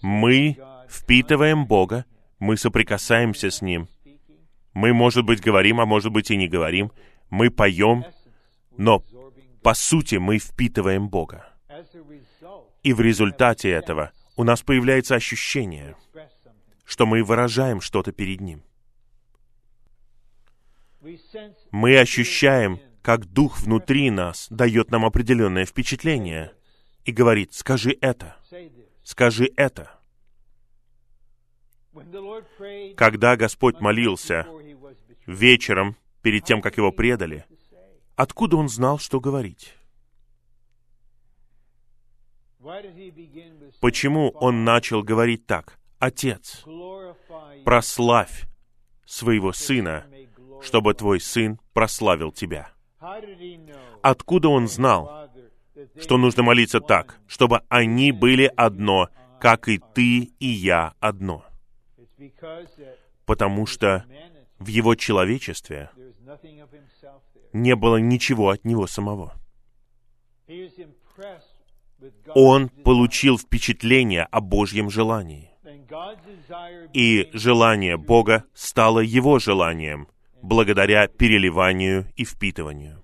Мы 0.01 0.57
впитываем 0.89 1.65
Бога, 1.65 2.05
мы 2.39 2.57
соприкасаемся 2.57 3.49
с 3.49 3.61
Ним. 3.61 3.87
Мы, 4.73 4.93
может 4.93 5.25
быть, 5.25 5.41
говорим, 5.41 5.79
а 5.79 5.85
может 5.85 6.11
быть 6.11 6.31
и 6.31 6.37
не 6.37 6.47
говорим. 6.47 6.91
Мы 7.29 7.49
поем, 7.49 8.05
но 8.77 9.03
по 9.63 9.73
сути 9.73 10.15
мы 10.15 10.37
впитываем 10.37 11.09
Бога. 11.09 11.47
И 12.83 12.93
в 12.93 13.01
результате 13.01 13.71
этого 13.71 14.11
у 14.35 14.43
нас 14.43 14.61
появляется 14.61 15.15
ощущение. 15.15 15.95
Что 16.85 17.05
мы 17.05 17.23
выражаем 17.23 17.81
что-то 17.81 18.11
перед 18.11 18.39
Ним. 18.39 18.63
Мы 21.71 21.99
ощущаем, 21.99 22.79
как 23.01 23.25
Дух 23.25 23.59
внутри 23.59 24.09
нас 24.09 24.47
дает 24.49 24.89
нам 24.91 25.05
определенное 25.05 25.65
впечатление 25.65 26.53
и 27.03 27.11
говорит, 27.11 27.53
скажи 27.53 27.95
это, 28.01 28.37
скажи 29.03 29.51
это. 29.55 29.91
Когда 32.97 33.35
Господь 33.35 33.79
молился 33.79 34.47
вечером, 35.25 35.97
перед 36.21 36.43
тем, 36.43 36.61
как 36.61 36.77
его 36.77 36.91
предали, 36.91 37.45
откуда 38.15 38.57
он 38.57 38.69
знал, 38.69 38.97
что 38.97 39.19
говорить? 39.19 39.75
Почему 43.79 44.29
он 44.29 44.63
начал 44.63 45.03
говорить 45.03 45.45
так? 45.45 45.77
Отец, 45.99 46.63
прославь 47.63 48.47
своего 49.05 49.53
сына, 49.53 50.05
чтобы 50.61 50.93
твой 50.93 51.19
сын 51.19 51.59
прославил 51.73 52.31
тебя. 52.31 52.69
Откуда 54.01 54.49
он 54.49 54.67
знал, 54.67 55.29
что 55.99 56.17
нужно 56.17 56.43
молиться 56.43 56.79
так, 56.79 57.19
чтобы 57.27 57.61
они 57.69 58.11
были 58.11 58.51
одно, 58.55 59.09
как 59.39 59.67
и 59.67 59.79
ты 59.93 60.31
и 60.39 60.47
я 60.47 60.93
одно? 60.99 61.45
Потому 63.25 63.65
что 63.65 64.05
в 64.59 64.67
его 64.67 64.95
человечестве 64.95 65.89
не 67.53 67.75
было 67.75 67.97
ничего 67.97 68.49
от 68.49 68.65
него 68.65 68.87
самого. 68.87 69.33
Он 72.33 72.69
получил 72.69 73.37
впечатление 73.37 74.23
о 74.23 74.41
Божьем 74.41 74.89
желании. 74.89 75.54
И 76.93 77.29
желание 77.33 77.97
Бога 77.97 78.45
стало 78.53 78.99
его 78.99 79.39
желанием, 79.39 80.07
благодаря 80.41 81.07
переливанию 81.07 82.11
и 82.15 82.25
впитыванию. 82.25 83.03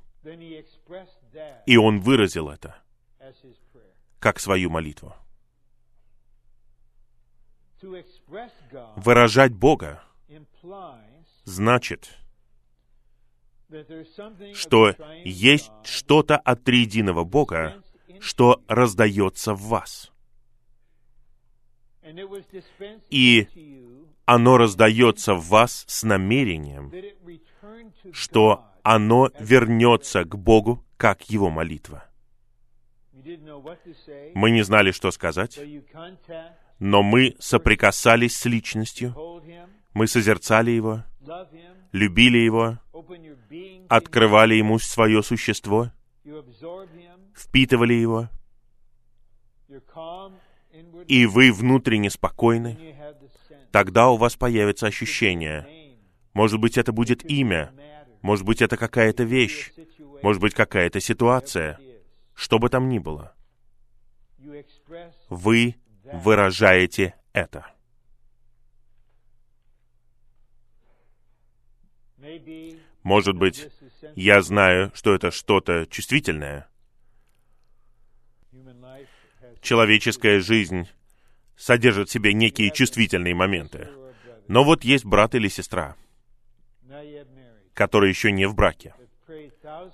И 1.65 1.77
он 1.77 1.99
выразил 1.99 2.49
это 2.49 2.75
как 4.19 4.39
свою 4.39 4.69
молитву. 4.69 5.15
Выражать 8.95 9.53
Бога 9.53 10.03
значит, 11.43 12.15
что 14.53 14.93
есть 15.23 15.71
что-то 15.83 16.37
от 16.37 16.63
триединого 16.63 17.23
Бога, 17.23 17.81
что 18.19 18.61
раздается 18.67 19.55
в 19.55 19.61
вас. 19.63 20.10
И 23.09 23.47
оно 24.25 24.57
раздается 24.57 25.33
в 25.35 25.47
вас 25.47 25.83
с 25.87 26.03
намерением, 26.03 26.91
что 28.11 28.65
оно 28.83 29.29
вернется 29.39 30.23
к 30.23 30.37
Богу, 30.37 30.83
как 30.97 31.29
его 31.29 31.49
молитва. 31.49 32.05
Мы 34.33 34.51
не 34.51 34.63
знали, 34.63 34.91
что 34.91 35.11
сказать, 35.11 35.59
но 36.79 37.03
мы 37.03 37.35
соприкасались 37.39 38.37
с 38.37 38.45
личностью, 38.45 39.13
мы 39.93 40.07
созерцали 40.07 40.71
его, 40.71 41.03
любили 41.91 42.39
его, 42.39 42.79
открывали 43.89 44.55
ему 44.55 44.79
свое 44.79 45.21
существо, 45.21 45.91
впитывали 47.35 47.93
его, 47.93 48.29
и 51.07 51.25
вы 51.25 51.51
внутренне 51.51 52.09
спокойны, 52.09 52.95
тогда 53.71 54.09
у 54.09 54.17
вас 54.17 54.35
появится 54.35 54.87
ощущение. 54.87 55.97
Может 56.33 56.59
быть, 56.59 56.77
это 56.77 56.91
будет 56.91 57.29
имя, 57.29 57.73
может 58.21 58.45
быть, 58.45 58.61
это 58.61 58.77
какая-то 58.77 59.23
вещь, 59.23 59.71
может 60.21 60.41
быть, 60.41 60.53
какая-то 60.53 60.99
ситуация, 60.99 61.79
что 62.33 62.59
бы 62.59 62.69
там 62.69 62.89
ни 62.89 62.99
было. 62.99 63.35
Вы 65.29 65.75
выражаете 66.03 67.15
это. 67.33 67.65
Может 73.03 73.35
быть, 73.35 73.67
я 74.15 74.41
знаю, 74.41 74.91
что 74.93 75.15
это 75.15 75.31
что-то 75.31 75.87
чувствительное. 75.87 76.67
Человеческая 79.61 80.39
жизнь 80.39 80.87
содержит 81.55 82.09
в 82.09 82.11
себе 82.11 82.33
некие 82.33 82.71
чувствительные 82.71 83.35
моменты. 83.35 83.89
Но 84.47 84.63
вот 84.63 84.83
есть 84.83 85.05
брат 85.05 85.35
или 85.35 85.47
сестра, 85.47 85.95
которые 87.73 88.09
еще 88.09 88.31
не 88.31 88.47
в 88.47 88.55
браке. 88.55 88.95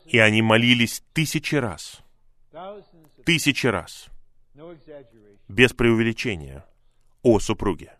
И 0.05 0.17
они 0.17 0.41
молились 0.41 1.03
тысячи 1.13 1.55
раз, 1.55 2.01
тысячи 3.25 3.67
раз, 3.67 4.07
без 5.47 5.73
преувеличения, 5.73 6.65
о 7.21 7.39
супруге. 7.39 7.93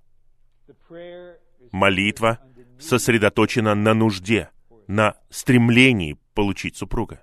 Молитва 1.71 2.39
сосредоточена 2.79 3.75
на 3.75 3.93
нужде, 3.93 4.49
на 4.87 5.17
стремлении 5.29 6.17
получить 6.33 6.77
супруга. 6.77 7.21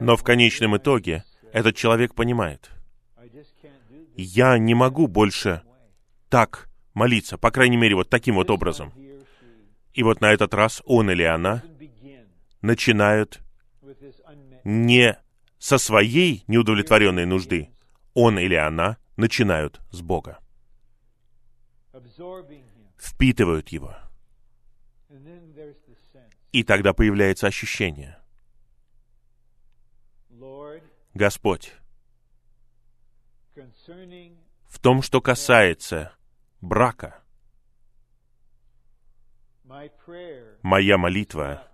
Но 0.00 0.16
в 0.16 0.22
конечном 0.22 0.76
итоге 0.76 1.24
этот 1.52 1.76
человек 1.76 2.14
понимает, 2.14 2.70
я 4.16 4.58
не 4.58 4.74
могу 4.74 5.06
больше 5.06 5.62
так 6.28 6.68
молиться, 6.94 7.38
по 7.38 7.50
крайней 7.50 7.76
мере, 7.76 7.94
вот 7.94 8.08
таким 8.08 8.36
вот 8.36 8.50
образом. 8.50 8.92
И 9.92 10.02
вот 10.02 10.20
на 10.20 10.32
этот 10.32 10.54
раз 10.54 10.82
он 10.86 11.10
или 11.10 11.22
она 11.22 11.62
начинают 12.62 13.40
не 14.64 15.18
со 15.58 15.78
своей 15.78 16.44
неудовлетворенной 16.46 17.26
нужды, 17.26 17.68
он 18.14 18.38
или 18.38 18.54
она 18.54 18.96
начинают 19.16 19.80
с 19.90 20.00
Бога, 20.00 20.38
впитывают 22.98 23.68
его. 23.68 23.94
И 26.52 26.64
тогда 26.64 26.92
появляется 26.92 27.46
ощущение, 27.46 28.18
Господь, 31.14 31.74
в 34.66 34.78
том, 34.80 35.02
что 35.02 35.20
касается 35.20 36.14
брака, 36.60 37.22
моя 40.62 40.98
молитва 40.98 41.68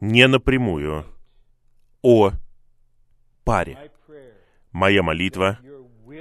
не 0.00 0.26
напрямую 0.26 1.06
о 2.02 2.32
паре. 3.44 3.90
Моя 4.72 5.02
молитва 5.02 5.58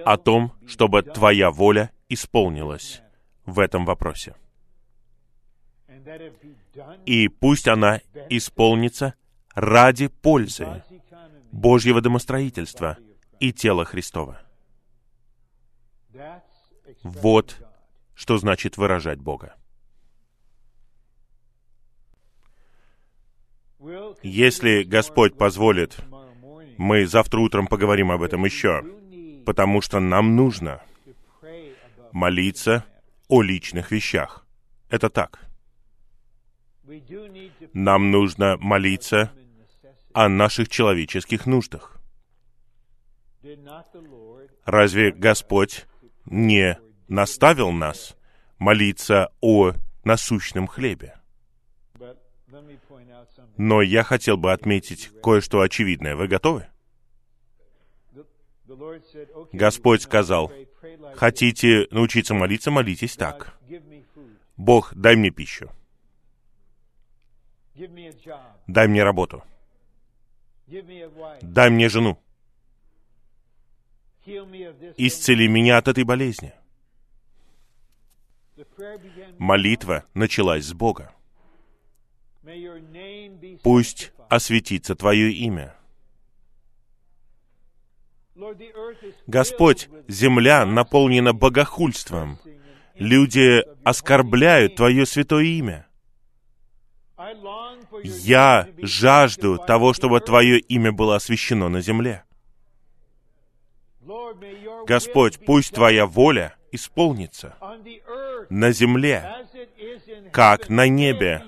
о 0.06 0.18
том, 0.18 0.54
чтобы 0.68 1.02
Твоя 1.02 1.51
воля 1.51 1.91
исполнилась 2.08 3.01
в 3.45 3.60
этом 3.60 3.86
вопросе. 3.86 4.36
И 7.06 7.28
пусть 7.30 7.68
она 7.68 8.01
исполнится 8.30 9.16
ради 9.56 10.08
пользы. 10.08 10.84
Божьего 11.54 12.01
домостроительства 12.01 12.97
и 13.39 13.54
тела 13.54 13.86
Христова. 13.86 14.41
Вот 17.04 17.64
что 18.16 18.39
значит 18.39 18.78
выражать 18.78 19.20
Бога. 19.20 19.56
Если 24.24 24.82
Господь 24.82 25.38
позволит, 25.38 25.95
мы 26.78 27.06
завтра 27.06 27.39
утром 27.39 27.68
поговорим 27.68 28.10
об 28.12 28.24
этом 28.24 28.43
еще, 28.45 28.84
потому 29.45 29.82
что 29.82 29.99
нам 29.99 30.36
нужно 30.36 30.82
молиться 32.12 32.84
о 33.28 33.43
личных 33.43 33.91
вещах. 33.91 34.47
Это 34.89 35.12
так. 35.12 35.39
Нам 37.74 38.10
нужно 38.10 38.58
молиться. 38.58 39.32
О 40.14 40.30
наших 40.30 40.70
человеческих 40.70 41.45
нуждах. 41.45 41.97
Разве 44.66 45.11
Господь 45.11 45.86
не 46.26 46.80
наставил 47.07 47.72
нас 47.72 48.16
молиться 48.59 49.32
о 49.41 49.74
насущном 50.03 50.68
хлебе. 50.68 51.16
Но 53.57 53.82
я 53.82 54.03
хотел 54.03 54.38
бы 54.38 54.51
отметить 54.51 55.11
кое-что 55.22 55.61
очевидное. 55.61 56.16
Вы 56.16 56.28
готовы? 56.28 56.68
Господь 59.51 60.01
сказал. 60.01 60.51
Хотите 61.16 61.88
научиться 61.91 62.34
молиться, 62.34 62.72
молитесь 62.72 63.16
так. 63.16 63.57
Бог, 64.57 64.93
дай 64.93 65.16
мне 65.16 65.32
пищу, 65.32 65.72
дай 68.68 68.88
мне 68.88 69.03
работу, 69.03 69.43
дай 71.41 71.70
мне 71.70 71.89
жену, 71.89 72.18
исцели 74.97 75.47
меня 75.47 75.78
от 75.78 75.88
этой 75.88 76.03
болезни. 76.03 76.53
Молитва 79.38 80.05
началась 80.14 80.66
с 80.66 80.74
Бога. 80.74 81.11
Пусть 83.64 84.14
осветится 84.30 84.95
Твое 84.95 85.32
имя. 85.32 85.76
Господь, 89.28 89.89
земля 90.07 90.66
наполнена 90.66 91.34
богохульством. 91.34 92.39
Люди 92.95 93.64
оскорбляют 93.84 94.76
Твое 94.76 95.05
святое 95.05 95.45
имя. 95.45 95.88
Я 98.04 98.68
жажду 98.78 99.58
того, 99.58 99.93
чтобы. 99.93 100.20
Твое 100.20 100.60
имя 100.60 100.91
было 100.91 101.16
освящено 101.16 101.70
на 101.70 101.82
земле. 101.82 102.24
Господь, 104.86 105.45
пусть 105.45 105.74
Твоя 105.74 106.06
воля 106.06 106.56
исполнится 106.72 107.56
на 108.49 108.72
земле, 108.72 109.47
как 110.32 110.70
на 110.70 110.88
небе. 110.88 111.43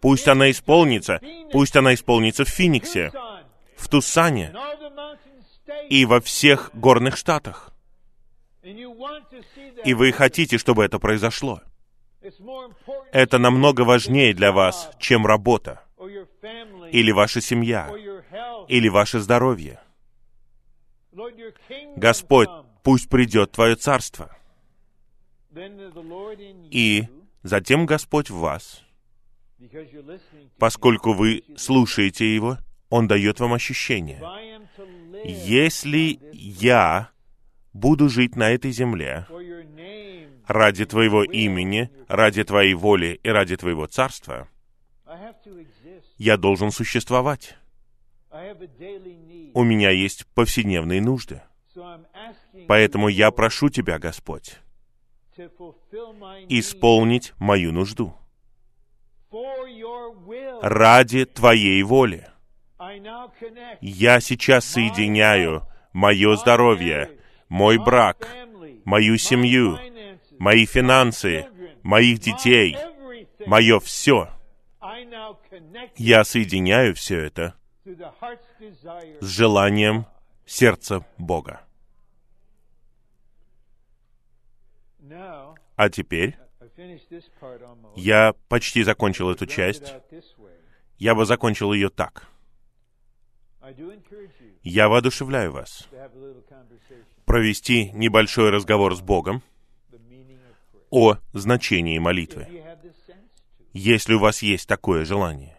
Пусть 0.00 0.28
она 0.28 0.50
исполнится, 0.50 1.20
пусть 1.52 1.76
она 1.76 1.94
исполнится 1.94 2.44
в 2.44 2.48
Tucson, 2.48 3.10
в 3.76 3.88
Тусане 3.88 4.54
и 5.88 6.04
во 6.04 6.20
всех 6.20 6.70
горных 6.74 7.16
штатах. 7.16 7.72
И 8.62 9.94
вы 9.94 10.12
хотите, 10.12 10.58
чтобы 10.58 10.84
это 10.84 10.98
произошло. 10.98 11.60
Это 13.12 13.38
намного 13.38 13.82
важнее 13.82 14.32
для 14.34 14.52
вас, 14.52 14.90
чем 14.98 15.26
работа, 15.26 15.83
или 16.94 17.10
ваша 17.10 17.40
семья, 17.40 17.90
или 18.68 18.88
ваше 18.88 19.18
здоровье. 19.18 19.80
Господь, 21.96 22.48
пусть 22.84 23.08
придет 23.08 23.50
Твое 23.50 23.74
Царство. 23.74 24.30
И 26.70 27.08
затем 27.42 27.86
Господь 27.86 28.30
в 28.30 28.36
вас, 28.36 28.84
поскольку 30.58 31.14
вы 31.14 31.42
слушаете 31.56 32.32
Его, 32.32 32.58
Он 32.90 33.08
дает 33.08 33.40
вам 33.40 33.54
ощущение. 33.54 34.22
Если 35.24 36.20
я 36.32 37.10
буду 37.72 38.08
жить 38.08 38.36
на 38.36 38.50
этой 38.50 38.70
земле 38.70 39.26
ради 40.46 40.84
Твоего 40.84 41.24
имени, 41.24 41.90
ради 42.06 42.44
Твоей 42.44 42.74
воли 42.74 43.18
и 43.20 43.28
ради 43.30 43.56
Твоего 43.56 43.86
Царства, 43.86 44.48
я 46.24 46.38
должен 46.38 46.70
существовать. 46.70 47.54
У 49.52 49.62
меня 49.62 49.90
есть 49.90 50.26
повседневные 50.34 51.02
нужды. 51.02 51.42
Поэтому 52.66 53.08
я 53.08 53.30
прошу 53.30 53.68
Тебя, 53.68 53.98
Господь, 53.98 54.56
исполнить 56.48 57.34
мою 57.38 57.72
нужду 57.72 58.16
ради 60.62 61.26
Твоей 61.26 61.82
воли. 61.82 62.26
Я 63.82 64.20
сейчас 64.20 64.64
соединяю 64.64 65.62
мое 65.92 66.36
здоровье, 66.36 67.18
мой 67.48 67.76
брак, 67.78 68.28
мою 68.84 69.18
семью, 69.18 69.78
мои 70.38 70.64
финансы, 70.64 71.46
моих 71.82 72.18
детей, 72.20 72.76
мое 73.46 73.78
все. 73.80 74.33
Я 75.96 76.24
соединяю 76.24 76.94
все 76.94 77.20
это 77.20 77.54
с 79.20 79.26
желанием 79.26 80.06
сердца 80.46 81.06
Бога. 81.18 81.60
А 85.76 85.88
теперь 85.90 86.36
я 87.96 88.34
почти 88.48 88.82
закончил 88.82 89.30
эту 89.30 89.46
часть. 89.46 89.94
Я 90.98 91.14
бы 91.14 91.26
закончил 91.26 91.72
ее 91.72 91.90
так. 91.90 92.28
Я 94.62 94.88
воодушевляю 94.88 95.52
вас 95.52 95.88
провести 97.24 97.90
небольшой 97.92 98.50
разговор 98.50 98.94
с 98.94 99.00
Богом 99.00 99.42
о 100.90 101.16
значении 101.32 101.98
молитвы, 101.98 102.63
если 103.74 104.14
у 104.14 104.20
вас 104.20 104.40
есть 104.40 104.66
такое 104.66 105.04
желание. 105.04 105.58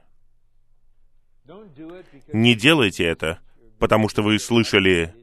Не 2.34 2.56
делайте 2.56 3.04
это, 3.04 3.40
потому 3.78 4.10
что 4.10 4.24
вы 4.24 4.40
слышали 4.40 5.14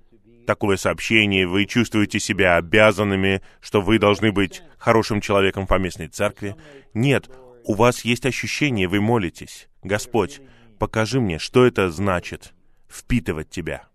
такое 0.47 0.77
сообщение, 0.77 1.47
вы 1.47 1.65
чувствуете 1.65 2.21
себя 2.21 2.57
обязанными, 2.57 3.43
что 3.61 3.81
вы 3.81 3.99
должны 3.99 4.31
быть 4.31 4.63
хорошим 4.79 5.21
человеком 5.21 5.67
по 5.67 5.79
местной 5.79 6.09
церкви. 6.09 6.55
Нет, 6.95 7.31
у 7.65 7.75
вас 7.75 8.05
есть 8.05 8.27
ощущение, 8.27 8.89
вы 8.89 9.01
молитесь. 9.01 9.69
Господь, 9.83 10.41
покажи 10.79 11.21
мне, 11.21 11.39
что 11.39 11.65
это 11.65 11.91
значит 11.91 12.53
впитывать 12.89 13.51
Тебя. 13.51 13.89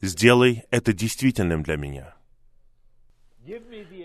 Сделай 0.00 0.64
это 0.70 0.92
действительным 0.92 1.62
для 1.62 1.76
меня. 1.76 2.16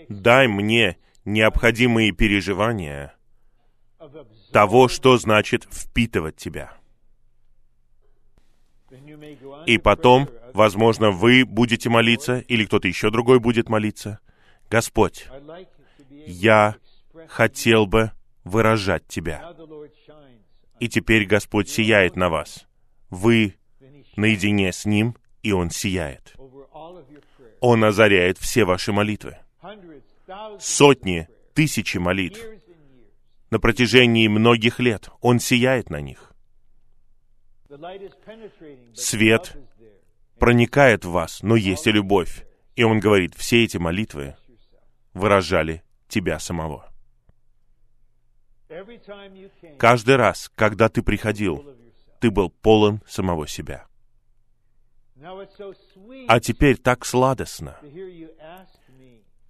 Дай 0.08 0.46
мне 0.46 0.96
необходимые 1.24 2.12
переживания 2.12 3.14
того, 4.52 4.88
что 4.88 5.16
значит 5.18 5.64
впитывать 5.70 6.36
Тебя. 6.36 6.72
И 9.66 9.78
потом, 9.78 10.28
возможно, 10.52 11.10
вы 11.10 11.44
будете 11.44 11.88
молиться, 11.88 12.38
или 12.40 12.64
кто-то 12.64 12.88
еще 12.88 13.10
другой 13.10 13.40
будет 13.40 13.68
молиться. 13.68 14.18
Господь, 14.70 15.26
я 16.26 16.76
хотел 17.28 17.86
бы 17.86 18.12
выражать 18.44 19.06
Тебя. 19.06 19.54
И 20.80 20.88
теперь 20.88 21.26
Господь 21.26 21.68
сияет 21.68 22.16
на 22.16 22.28
вас. 22.28 22.66
Вы 23.08 23.56
наедине 24.16 24.72
с 24.72 24.84
Ним, 24.84 25.16
и 25.42 25.52
Он 25.52 25.70
сияет. 25.70 26.34
Он 27.60 27.84
озаряет 27.84 28.38
все 28.38 28.64
ваши 28.64 28.92
молитвы. 28.92 29.38
Сотни, 30.60 31.28
тысячи 31.54 31.98
молитв. 31.98 32.40
На 33.50 33.58
протяжении 33.58 34.28
многих 34.28 34.80
лет 34.80 35.08
Он 35.20 35.38
сияет 35.38 35.90
на 35.90 36.00
них. 36.00 36.32
Свет 38.94 39.56
проникает 40.38 41.04
в 41.04 41.10
вас, 41.10 41.42
но 41.42 41.56
есть 41.56 41.86
и 41.86 41.92
любовь. 41.92 42.46
И 42.76 42.84
Он 42.84 43.00
говорит, 43.00 43.34
все 43.34 43.64
эти 43.64 43.76
молитвы 43.76 44.36
выражали 45.14 45.82
Тебя 46.08 46.38
самого. 46.38 46.90
Каждый 49.78 50.16
раз, 50.16 50.50
когда 50.54 50.88
ты 50.88 51.02
приходил, 51.02 51.76
ты 52.20 52.30
был 52.30 52.50
полон 52.50 53.02
самого 53.06 53.46
себя. 53.46 53.86
А 56.28 56.40
теперь 56.40 56.78
так 56.78 57.04
сладостно, 57.04 57.78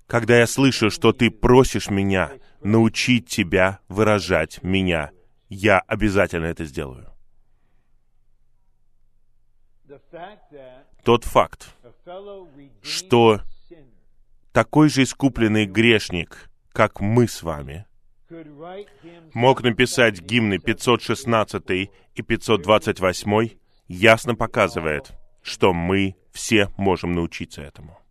когда 0.06 0.38
я 0.38 0.46
слышу, 0.46 0.90
что 0.90 1.12
ты 1.12 1.30
просишь 1.30 1.90
меня 1.90 2.32
научить 2.62 3.28
тебя 3.28 3.80
выражать 3.88 4.62
меня. 4.62 5.10
Я 5.48 5.80
обязательно 5.80 6.46
это 6.46 6.64
сделаю. 6.64 7.12
Тот 11.04 11.24
факт, 11.24 11.74
Что 12.82 13.40
такой 14.52 14.88
же 14.88 15.02
искупленный 15.02 15.66
грешник, 15.66 16.50
как 16.72 17.00
мы 17.00 17.28
с 17.28 17.42
вами, 17.42 17.86
мог 19.34 19.62
написать 19.62 20.20
гимны 20.20 20.58
516 20.58 21.70
и 22.14 22.22
528, 22.22 23.50
ясно 23.88 24.34
показывает, 24.34 25.12
что 25.42 25.72
мы 25.72 26.16
все 26.32 26.68
можем 26.76 27.12
научиться 27.12 27.62
этому. 27.62 28.01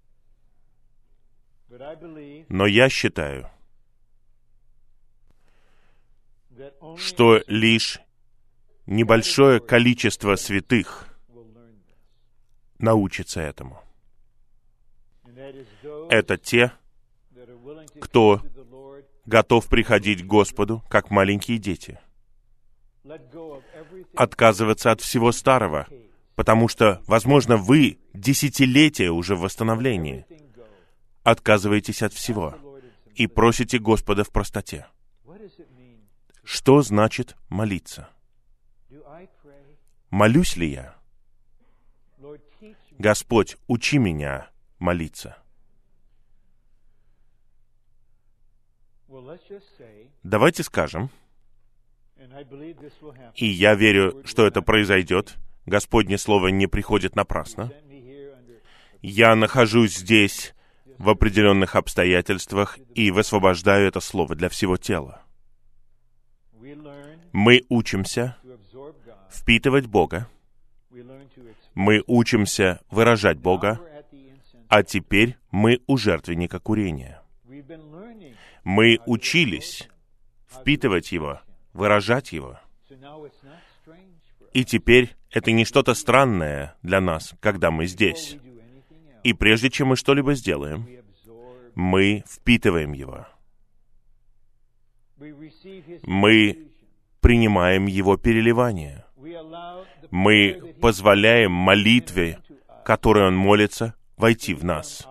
Но 2.49 2.65
я 2.65 2.89
считаю, 2.89 3.49
что 6.97 7.41
лишь 7.47 7.99
небольшое 8.85 9.59
количество 9.59 10.35
святых 10.35 11.07
научится 12.77 13.41
этому. 13.41 13.81
Это 16.09 16.37
те, 16.37 16.73
кто 17.99 18.41
готов 19.25 19.67
приходить 19.67 20.23
к 20.23 20.27
Господу, 20.27 20.83
как 20.89 21.09
маленькие 21.09 21.57
дети, 21.57 21.99
отказываться 24.15 24.91
от 24.91 25.01
всего 25.01 25.31
старого, 25.31 25.87
потому 26.35 26.67
что, 26.67 27.01
возможно, 27.07 27.55
вы 27.57 27.99
десятилетия 28.13 29.09
уже 29.09 29.35
в 29.35 29.41
восстановлении. 29.41 30.25
Отказываетесь 31.23 32.01
от 32.01 32.13
всего 32.13 32.55
и 33.15 33.27
prосите 33.27 33.79
Господа 33.79 34.23
в 34.23 34.31
простоте. 34.31 34.87
Что 36.43 36.81
значит 36.81 37.35
молиться? 37.49 38.09
Молюсь 40.09 40.57
ли 40.57 40.71
я? 40.71 40.95
Господь, 42.97 43.57
учи 43.67 43.97
меня 43.97 44.49
молиться. 44.79 45.37
Давайте 50.23 50.63
скажем, 50.63 51.09
и 53.35 53.45
я 53.45 53.75
верю, 53.75 54.21
что 54.25 54.45
это 54.45 54.61
произойдет, 54.61 55.37
Господне 55.65 56.17
Слово 56.17 56.47
не 56.49 56.67
приходит 56.67 57.15
напрасно. 57.15 57.71
Я 59.01 59.35
нахожусь 59.35 59.97
здесь 59.97 60.53
в 61.01 61.09
определенных 61.09 61.75
обстоятельствах 61.75 62.77
и 62.93 63.09
высвобождаю 63.09 63.87
это 63.87 63.99
Слово 63.99 64.35
для 64.35 64.49
всего 64.49 64.77
тела. 64.77 65.23
Мы 67.31 67.63
учимся 67.69 68.37
впитывать 69.31 69.87
Бога, 69.87 70.27
мы 71.73 72.03
учимся 72.05 72.81
выражать 72.91 73.39
Бога, 73.39 73.79
а 74.67 74.83
теперь 74.83 75.37
мы 75.49 75.79
у 75.87 75.97
жертвенника 75.97 76.59
курения. 76.59 77.21
Мы 78.63 78.99
учились 79.07 79.89
впитывать 80.47 81.11
Его, 81.11 81.41
выражать 81.73 82.31
Его. 82.31 82.59
И 84.53 84.65
теперь 84.65 85.15
это 85.31 85.51
не 85.51 85.65
что-то 85.65 85.95
странное 85.95 86.75
для 86.83 87.01
нас, 87.01 87.33
когда 87.39 87.71
мы 87.71 87.87
здесь. 87.87 88.37
И 89.23 89.33
прежде 89.33 89.69
чем 89.69 89.89
мы 89.89 89.95
что-либо 89.95 90.33
сделаем, 90.33 90.87
мы 91.75 92.23
впитываем 92.27 92.93
Его, 92.93 93.27
Мы 96.03 96.71
принимаем 97.19 97.85
Его 97.85 98.17
переливание. 98.17 99.05
Мы 100.09 100.75
позволяем 100.81 101.51
молитве, 101.51 102.39
которой 102.83 103.27
Он 103.27 103.35
молится, 103.35 103.93
войти 104.17 104.53
в 104.53 104.63
нас 104.63 105.07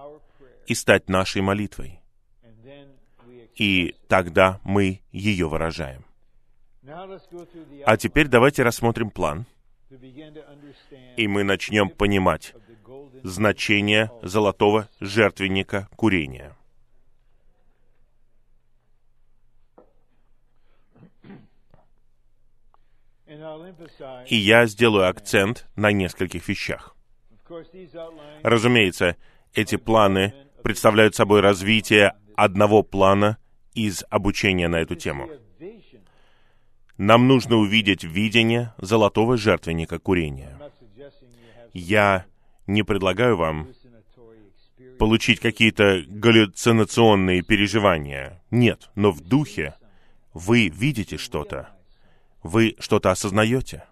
и 0.66 0.74
стать 0.74 1.08
нашей 1.08 1.42
молитвой. 1.42 2.00
И 3.56 3.94
тогда 4.08 4.60
мы 4.64 5.00
ее 5.12 5.48
выражаем. 5.48 6.04
А 7.84 7.96
теперь 7.96 8.26
давайте 8.28 8.62
рассмотрим 8.62 9.10
план, 9.10 9.46
и 11.16 11.28
мы 11.28 11.44
начнем 11.44 11.90
понимать 11.90 12.54
значение 13.22 14.10
золотого 14.22 14.88
жертвенника 15.00 15.88
курения. 15.96 16.56
И 24.26 24.36
я 24.36 24.66
сделаю 24.66 25.08
акцент 25.08 25.68
на 25.76 25.92
нескольких 25.92 26.48
вещах. 26.48 26.96
Разумеется, 28.42 29.16
эти 29.54 29.76
планы 29.76 30.34
представляют 30.62 31.14
собой 31.14 31.40
развитие 31.40 32.14
одного 32.36 32.82
плана 32.82 33.38
из 33.74 34.04
обучения 34.10 34.68
на 34.68 34.76
эту 34.76 34.94
тему. 34.94 35.28
Нам 36.96 37.28
нужно 37.28 37.56
увидеть 37.56 38.04
видение 38.04 38.74
золотого 38.78 39.36
жертвенника 39.36 39.98
курения. 39.98 40.58
Я 41.72 42.26
не 42.70 42.82
предлагаю 42.82 43.36
вам 43.36 43.68
получить 44.98 45.40
какие-то 45.40 46.02
галлюцинационные 46.06 47.42
переживания. 47.42 48.42
Нет, 48.50 48.90
но 48.94 49.10
в 49.10 49.20
духе 49.20 49.74
вы 50.32 50.68
видите 50.68 51.16
что-то. 51.16 51.70
Вы 52.42 52.76
что-то 52.78 53.10
осознаете. 53.10 53.84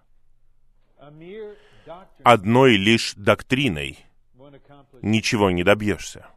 Одной 2.23 2.77
лишь 2.77 3.13
доктриной 3.15 3.99
ничего 5.01 5.51
не 5.51 5.63
добьешься. 5.63 6.27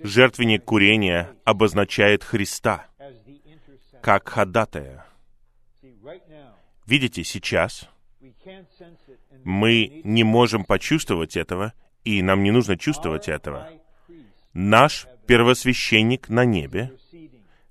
Жертвенник 0.00 0.64
курения 0.64 1.36
обозначает 1.44 2.24
Христа 2.24 2.86
как 4.00 4.28
ходатая. 4.28 5.06
Видите, 6.86 7.24
сейчас 7.24 7.88
мы 9.44 10.02
не 10.04 10.24
можем 10.24 10.64
почувствовать 10.64 11.36
этого, 11.36 11.72
и 12.04 12.22
нам 12.22 12.42
не 12.42 12.50
нужно 12.50 12.76
чувствовать 12.76 13.28
этого. 13.28 13.70
Наш 14.52 15.06
первосвященник 15.26 16.28
на 16.28 16.44
небе 16.44 16.92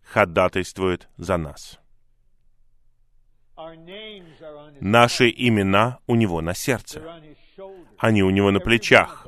ходатайствует 0.03 1.07
за 1.17 1.37
нас. 1.37 1.79
Наши 4.79 5.29
имена 5.29 5.99
у 6.07 6.15
него 6.15 6.41
на 6.41 6.53
сердце. 6.53 7.01
Они 7.97 8.23
у 8.23 8.29
него 8.31 8.51
на 8.51 8.59
плечах. 8.59 9.27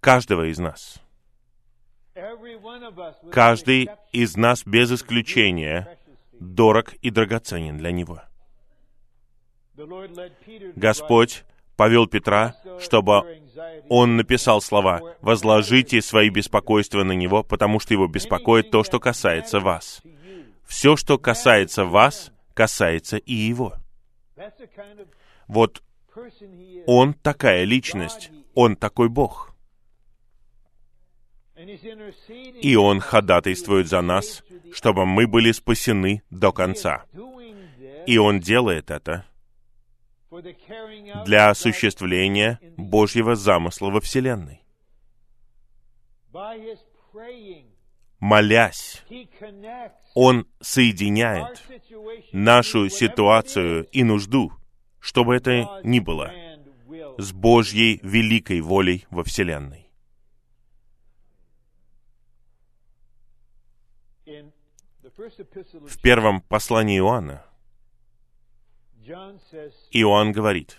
Каждого 0.00 0.50
из 0.50 0.58
нас. 0.58 1.00
Каждый 3.30 3.88
из 4.12 4.36
нас 4.36 4.64
без 4.66 4.90
исключения 4.90 5.98
дорог 6.32 6.94
и 6.94 7.10
драгоценен 7.10 7.78
для 7.78 7.92
него. 7.92 8.22
Господь 10.76 11.44
повел 11.76 12.06
Петра, 12.06 12.54
чтобы 12.80 13.12
"Your 13.12 13.24
anxiety 13.24 13.86
он 13.88 14.16
написал 14.16 14.60
слова 14.60 15.00
«Возложите 15.20 16.02
свои 16.02 16.28
беспокойства 16.28 17.02
на 17.04 17.12
него, 17.12 17.42
потому 17.42 17.80
что 17.80 17.94
его 17.94 18.06
беспокоит 18.06 18.70
то, 18.70 18.84
что 18.84 19.00
касается 19.00 19.60
вас». 19.60 20.00
to 20.04 20.08
you." 20.08 20.44
Все, 20.66 20.96
что 20.96 21.18
касается 21.18 21.84
вас, 21.84 22.32
касается 22.54 23.16
и 23.16 23.34
его. 23.34 23.74
Вот 25.48 25.82
он 26.86 27.14
такая 27.14 27.64
личность, 27.64 28.30
он 28.54 28.76
такой 28.76 29.08
Бог. 29.08 29.54
И 32.60 32.76
он 32.76 33.00
ходатайствует 33.00 33.88
за 33.88 34.00
нас, 34.00 34.42
чтобы 34.72 35.06
мы 35.06 35.26
были 35.26 35.52
спасены 35.52 36.22
до 36.30 36.52
конца. 36.52 37.04
И 38.06 38.18
он 38.18 38.40
делает 38.40 38.90
это 38.90 39.26
для 41.24 41.50
осуществления 41.50 42.58
Божьего 42.76 43.34
замысла 43.34 43.90
во 43.90 44.00
Вселенной. 44.00 44.62
Молясь, 48.18 49.02
он 50.14 50.46
соединяет 50.60 51.62
нашу 52.32 52.88
ситуацию 52.88 53.86
и 53.90 54.04
нужду, 54.04 54.52
что 55.00 55.24
бы 55.24 55.34
это 55.34 55.80
ни 55.84 55.98
было, 56.00 56.32
с 57.18 57.32
Божьей 57.32 58.00
великой 58.02 58.60
волей 58.60 59.06
во 59.10 59.24
Вселенной. 59.24 59.90
В 65.02 66.00
первом 66.00 66.40
послании 66.40 66.98
Иоанна 66.98 67.44
Иоанн 69.90 70.32
говорит 70.32 70.78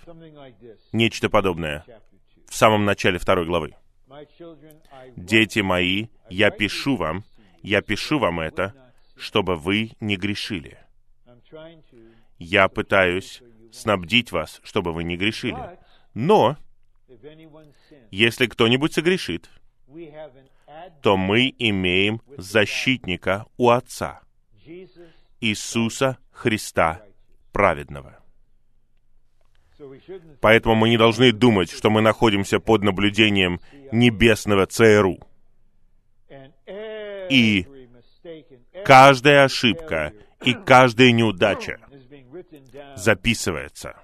нечто 0.91 1.29
подобное 1.29 1.83
Chapter 1.85 1.99
2. 2.35 2.43
в 2.47 2.55
самом 2.55 2.85
начале 2.85 3.19
второй 3.19 3.45
главы. 3.45 3.75
«Дети 5.17 5.59
мои, 5.59 6.07
я 6.29 6.49
пишу 6.51 6.95
вам, 6.95 7.23
я 7.61 7.81
пишу 7.81 8.19
вам 8.19 8.39
это, 8.39 8.73
чтобы 9.17 9.55
вы 9.55 9.91
не 9.99 10.15
грешили. 10.15 10.79
Я 12.39 12.67
пытаюсь 12.69 13.41
снабдить 13.71 14.31
вас, 14.31 14.61
чтобы 14.63 14.93
вы 14.93 15.03
не 15.03 15.17
грешили. 15.17 15.79
Но, 16.13 16.57
если 18.11 18.45
кто-нибудь 18.45 18.93
согрешит, 18.93 19.49
то 21.01 21.17
мы 21.17 21.53
имеем 21.57 22.21
защитника 22.37 23.45
у 23.57 23.69
Отца. 23.69 24.21
Иисуса 25.41 26.17
Христа 26.31 27.03
праведного. 27.53 28.19
Поэтому 30.41 30.75
мы 30.75 30.89
не 30.89 30.97
должны 30.97 31.31
думать, 31.31 31.71
что 31.71 31.89
мы 31.89 32.01
находимся 32.01 32.59
под 32.59 32.83
наблюдением 32.83 33.61
небесного 33.91 34.65
ЦРУ. 34.65 35.19
И 37.29 37.67
Каждая 38.85 39.45
ошибка 39.45 40.13
и 40.43 40.53
каждая 40.53 41.11
неудача 41.11 41.79
записывается. 42.95 43.95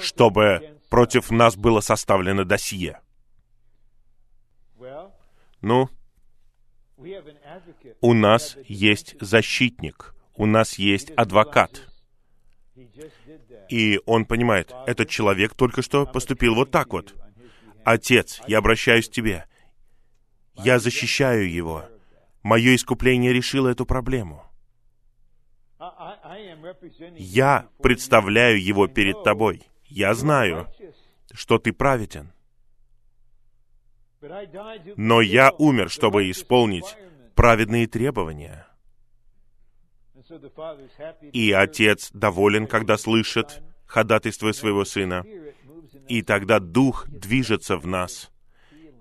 чтобы 0.00 0.78
против 0.90 1.30
нас 1.30 1.56
было 1.56 1.80
составлено 1.80 2.44
досье. 2.44 3.00
Ну, 5.60 5.88
у 8.00 8.12
нас 8.12 8.56
есть 8.64 9.16
защитник, 9.20 10.14
у 10.36 10.46
нас 10.46 10.78
есть 10.78 11.10
адвокат. 11.10 11.88
И 13.68 14.00
он 14.06 14.24
понимает, 14.26 14.72
этот 14.86 15.08
человек 15.08 15.54
только 15.54 15.82
что 15.82 16.06
поступил 16.06 16.54
вот 16.54 16.70
так 16.70 16.92
вот. 16.92 17.14
Отец, 17.84 18.40
я 18.46 18.58
обращаюсь 18.58 19.08
к 19.08 19.12
тебе. 19.12 19.46
Я 20.54 20.78
защищаю 20.78 21.50
его. 21.50 21.84
Мое 22.42 22.74
искупление 22.74 23.32
решило 23.32 23.68
эту 23.68 23.86
проблему. 23.86 24.44
Я 27.16 27.68
представляю 27.82 28.62
его 28.62 28.86
перед 28.86 29.22
тобой. 29.22 29.62
Я 29.84 30.14
знаю, 30.14 30.68
что 31.32 31.58
ты 31.58 31.72
праведен. 31.72 32.32
Но 34.96 35.20
я 35.20 35.52
умер, 35.52 35.90
чтобы 35.90 36.30
исполнить 36.30 36.96
праведные 37.34 37.86
требования. 37.86 38.65
И 41.32 41.52
отец 41.52 42.10
доволен, 42.12 42.66
когда 42.66 42.96
слышит 42.98 43.62
ходатайство 43.86 44.52
своего 44.52 44.84
сына. 44.84 45.24
И 46.08 46.22
тогда 46.22 46.58
Дух 46.58 47.06
движется 47.08 47.76
в 47.76 47.86
нас. 47.86 48.30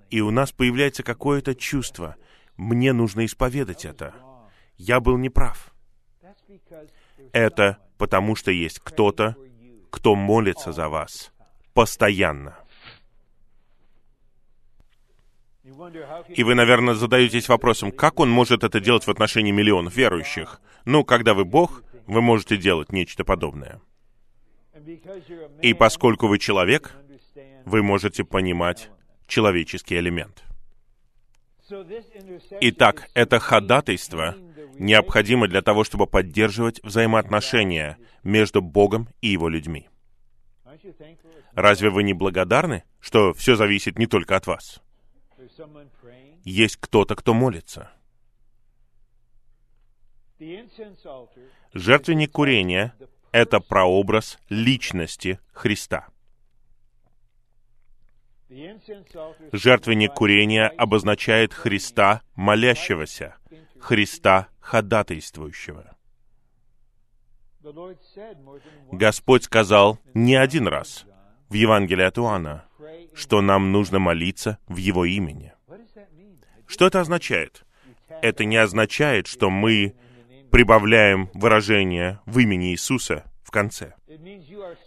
И 0.09 0.21
у 0.21 0.31
нас 0.31 0.51
появляется 0.51 1.03
какое-то 1.03 1.55
чувство. 1.55 2.15
Мне 2.57 2.93
нужно 2.93 3.25
исповедать 3.25 3.85
это. 3.85 4.13
Я 4.77 4.99
был 4.99 5.17
неправ. 5.17 5.73
Это 7.31 7.79
потому, 7.97 8.35
что 8.35 8.51
есть 8.51 8.79
кто-то, 8.79 9.35
кто 9.89 10.15
молится 10.15 10.71
за 10.71 10.89
вас 10.89 11.31
постоянно. 11.75 12.55
И 16.29 16.43
вы, 16.43 16.53
наверное, 16.53 16.93
задаетесь 16.93 17.49
вопросом, 17.49 17.91
как 17.91 18.19
он 18.19 18.29
может 18.29 18.63
это 18.63 18.79
делать 18.79 19.07
в 19.07 19.09
отношении 19.09 19.51
миллионов 19.51 19.95
верующих? 19.95 20.61
Ну, 20.85 21.03
когда 21.03 21.33
вы 21.33 21.43
Бог, 21.43 21.83
вы 22.05 22.21
можете 22.21 22.57
делать 22.57 22.91
нечто 22.91 23.23
подобное. 23.23 23.81
И 25.63 25.73
поскольку 25.73 26.27
вы 26.27 26.37
человек, 26.37 26.95
вы 27.65 27.81
можете 27.81 28.23
понимать 28.23 28.91
человеческий 29.27 29.97
элемент. 29.97 30.43
Итак, 32.61 33.09
это 33.15 33.39
ходатайство 33.39 34.35
необходимо 34.77 35.47
для 35.47 35.63
того, 35.63 35.83
чтобы 35.83 36.05
поддерживать 36.05 36.79
взаимоотношения 36.83 37.97
между 38.23 38.61
Богом 38.61 39.09
и 39.21 39.29
Его 39.29 39.49
людьми. 39.49 39.89
Разве 41.53 41.89
вы 41.89 42.03
не 42.03 42.13
благодарны, 42.13 42.83
что 42.99 43.33
все 43.33 43.55
зависит 43.55 43.97
не 43.97 44.05
только 44.05 44.35
от 44.35 44.45
вас? 44.45 44.84
Есть 46.43 46.77
кто-то, 46.77 47.15
кто 47.15 47.33
молится. 47.33 47.91
Жертвенник 51.73 52.31
курения— 52.31 52.93
это 53.31 53.59
прообраз 53.59 54.37
личности 54.49 55.39
Христа. 55.53 56.07
Жертвенник 59.51 60.13
курения 60.13 60.67
обозначает 60.67 61.53
Христа 61.53 62.21
молящегося, 62.35 63.35
Христа 63.79 64.49
ходатайствующего. 64.59 65.95
Господь 68.91 69.43
сказал 69.43 69.99
не 70.13 70.35
один 70.35 70.67
раз 70.67 71.05
в 71.49 71.53
Евангелии 71.53 72.03
от 72.03 72.17
Иоанна, 72.17 72.65
что 73.13 73.41
нам 73.41 73.71
нужно 73.71 73.99
молиться 73.99 74.57
в 74.67 74.77
Его 74.77 75.05
имени. 75.05 75.53
Что 76.67 76.87
это 76.87 77.01
означает? 77.01 77.65
Это 78.21 78.45
не 78.45 78.57
означает, 78.57 79.27
что 79.27 79.49
мы 79.49 79.95
прибавляем 80.51 81.29
выражение 81.33 82.19
в 82.25 82.39
имени 82.39 82.71
Иисуса 82.71 83.23
в 83.43 83.51
конце. 83.51 83.93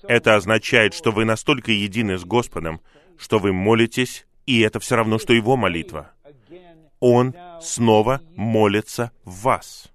Это 0.03 0.34
означает, 0.36 0.94
что 0.94 1.11
вы 1.11 1.24
настолько 1.24 1.72
едины 1.72 2.18
с 2.18 2.24
Господом, 2.24 2.80
что 3.18 3.38
вы 3.38 3.53
молитесь, 3.53 4.26
и 4.46 4.61
это 4.61 4.80
все 4.80 4.96
равно, 4.96 5.18
что 5.18 5.32
Его 5.32 5.57
молитва. 5.57 6.12
Он 7.01 7.34
снова 7.61 8.20
молится 8.34 9.12
в 9.24 9.42
вас. 9.42 9.92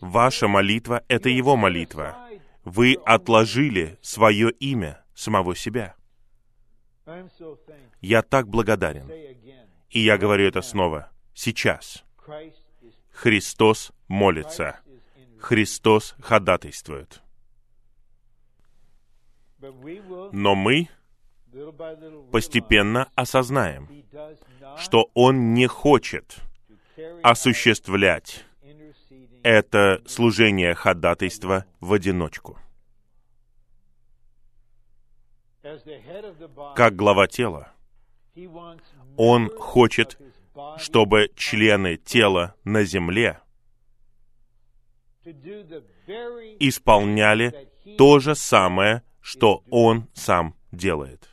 Ваша 0.00 0.48
молитва— 0.48 1.02
это 1.08 1.28
Его 1.28 1.56
молитва. 1.56 2.16
Вы 2.64 2.96
отложили 3.04 3.98
свое 4.02 4.50
имя 4.50 5.04
самого 5.18 5.56
себя. 5.56 5.96
Я 8.00 8.22
так 8.22 8.48
благодарен. 8.48 9.10
И 9.90 10.00
я 10.00 10.18
говорю 10.18 10.46
это 10.46 10.62
снова. 10.62 11.10
Сейчас. 11.34 12.04
Христос 13.10 13.92
молится. 14.06 14.80
Христос 15.40 16.14
ходатайствует. 16.20 17.22
Но 20.32 20.54
мы 20.54 20.88
постепенно 22.30 23.10
осознаем, 23.14 23.88
что 24.76 25.10
Он 25.14 25.54
не 25.54 25.66
хочет 25.66 26.36
осуществлять 27.22 28.44
это 29.42 30.02
служение 30.06 30.74
ходатайства 30.74 31.64
в 31.80 31.92
одиночку. 31.92 32.58
Как 36.74 36.96
глава 36.96 37.26
тела, 37.26 37.72
Он 39.16 39.50
хочет, 39.58 40.18
чтобы 40.78 41.30
члены 41.36 41.96
тела 41.96 42.54
на 42.64 42.84
земле 42.84 43.40
исполняли 46.60 47.68
то 47.96 48.18
же 48.18 48.34
самое, 48.34 49.02
что 49.20 49.62
Он 49.70 50.08
сам 50.14 50.54
делает. 50.72 51.28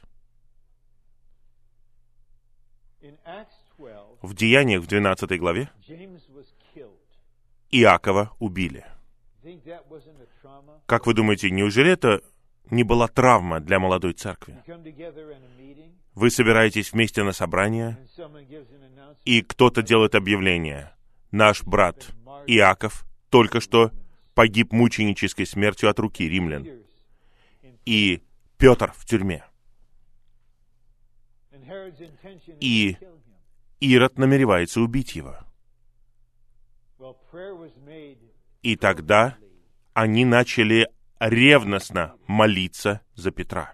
in 3.06 3.18
Acts 3.26 3.54
12 3.78 4.24
В 4.24 4.34
Деяниях 4.34 4.82
в 4.82 4.88
12 4.88 5.40
главе. 5.40 5.70
Иакова 7.72 8.32
убили. 8.40 8.86
Как 10.86 11.06
вы 11.06 11.14
думаете, 11.14 11.52
неужели 11.52 11.92
это 11.92 12.22
не 12.70 12.84
была 12.84 13.08
травма 13.08 13.60
для 13.60 13.80
молодой 13.80 14.14
церкви? 14.14 14.62
Вы 16.14 16.30
собираетесь 16.30 16.94
вместе 16.94 17.24
на 17.24 17.34
собрание, 17.34 17.98
и 19.26 19.42
кто-то 19.42 19.82
делает 19.82 20.16
объявление. 20.16 20.94
Наш 21.32 21.64
брат 21.64 22.08
Иаков 22.48 23.06
только 23.30 23.60
что 23.60 23.92
погиб 24.34 24.72
мученической 24.72 25.46
смертью 25.46 25.90
от 25.90 26.00
руки 26.00 26.28
римлян. 26.28 26.66
И 27.86 28.22
Петр 28.58 28.94
в 28.96 29.06
тюрьме. 29.06 29.44
И-. 32.60 32.98
Ирод 33.82 34.18
намеревается 34.18 34.82
убить 34.82 35.16
его. 35.16 35.36
И 38.62 38.76
тогда 38.78 39.38
они 39.94 40.26
начали 40.26 40.90
ревностно 41.20 42.16
молиться 42.28 43.02
за 43.16 43.32
Петра. 43.32 43.74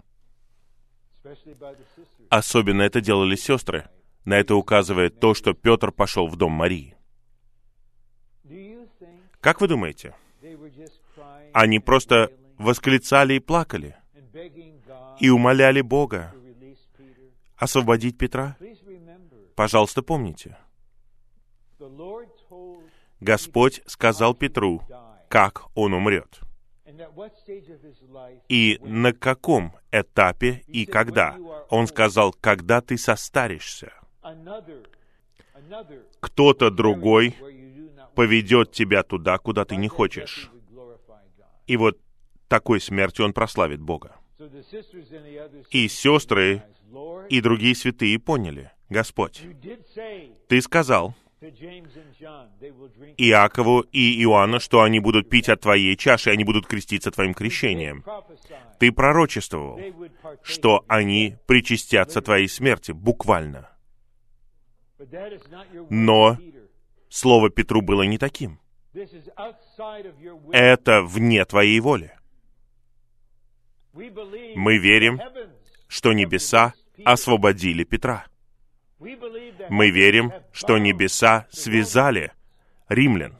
Особенно 2.29 2.81
это 2.81 3.01
делали 3.01 3.35
сестры. 3.35 3.89
На 4.25 4.35
это 4.35 4.55
указывает 4.55 5.19
то, 5.19 5.33
что 5.33 5.53
Петр 5.53 5.91
пошел 5.91 6.27
в 6.27 6.35
дом 6.35 6.51
Марии. 6.51 6.95
Как 9.39 9.61
вы 9.61 9.67
думаете, 9.67 10.15
они 11.53 11.79
просто 11.79 12.31
восклицали 12.57 13.35
и 13.35 13.39
плакали, 13.39 13.95
и 15.19 15.29
умоляли 15.29 15.81
Бога 15.81 16.33
освободить 17.57 18.17
Петра? 18.17 18.57
Пожалуйста, 19.55 20.01
помните. 20.01 20.57
Господь 23.19 23.81
сказал 23.85 24.33
Петру, 24.33 24.81
как 25.29 25.65
он 25.75 25.93
умрет. 25.93 26.41
И 28.49 28.79
на 28.81 29.13
каком 29.13 29.73
этапе 29.91 30.63
и 30.67 30.85
когда. 30.85 31.37
Он 31.69 31.87
сказал, 31.87 32.33
когда 32.33 32.81
ты 32.81 32.97
состаришься, 32.97 33.93
кто-то 36.19 36.69
другой 36.69 37.35
поведет 38.15 38.71
тебя 38.71 39.03
туда, 39.03 39.37
куда 39.37 39.65
ты 39.65 39.75
не 39.75 39.87
хочешь. 39.87 40.49
И 41.67 41.77
вот 41.77 41.99
такой 42.47 42.81
смертью 42.81 43.25
он 43.25 43.33
прославит 43.33 43.81
Бога. 43.81 44.17
И 45.69 45.87
сестры 45.87 46.63
и 47.29 47.41
другие 47.41 47.75
святые 47.75 48.19
поняли, 48.19 48.71
Господь, 48.89 49.41
Ты 50.47 50.61
сказал, 50.61 51.15
Иакову 53.17 53.81
и 53.91 54.23
Иоанну, 54.23 54.59
что 54.59 54.81
они 54.81 54.99
будут 54.99 55.27
пить 55.27 55.49
от 55.49 55.61
твоей 55.61 55.95
чаши, 55.97 56.29
они 56.29 56.43
будут 56.43 56.67
креститься 56.67 57.09
твоим 57.09 57.33
крещением. 57.33 58.03
Ты 58.79 58.91
пророчествовал, 58.91 59.79
что 60.43 60.85
они 60.87 61.35
причастятся 61.47 62.21
твоей 62.21 62.47
смерти, 62.47 62.91
буквально. 62.91 63.69
Но 65.89 66.37
слово 67.09 67.49
Петру 67.49 67.81
было 67.81 68.03
не 68.03 68.19
таким. 68.19 68.59
Это 70.51 71.01
вне 71.01 71.43
твоей 71.45 71.79
воли. 71.79 72.11
Мы 73.93 74.77
верим, 74.77 75.19
что 75.87 76.13
небеса 76.13 76.75
освободили 77.03 77.83
Петра. 77.83 78.27
Мы 79.69 79.89
верим, 79.89 80.31
что 80.51 80.77
небеса 80.77 81.47
связали 81.49 82.31
римлян, 82.87 83.35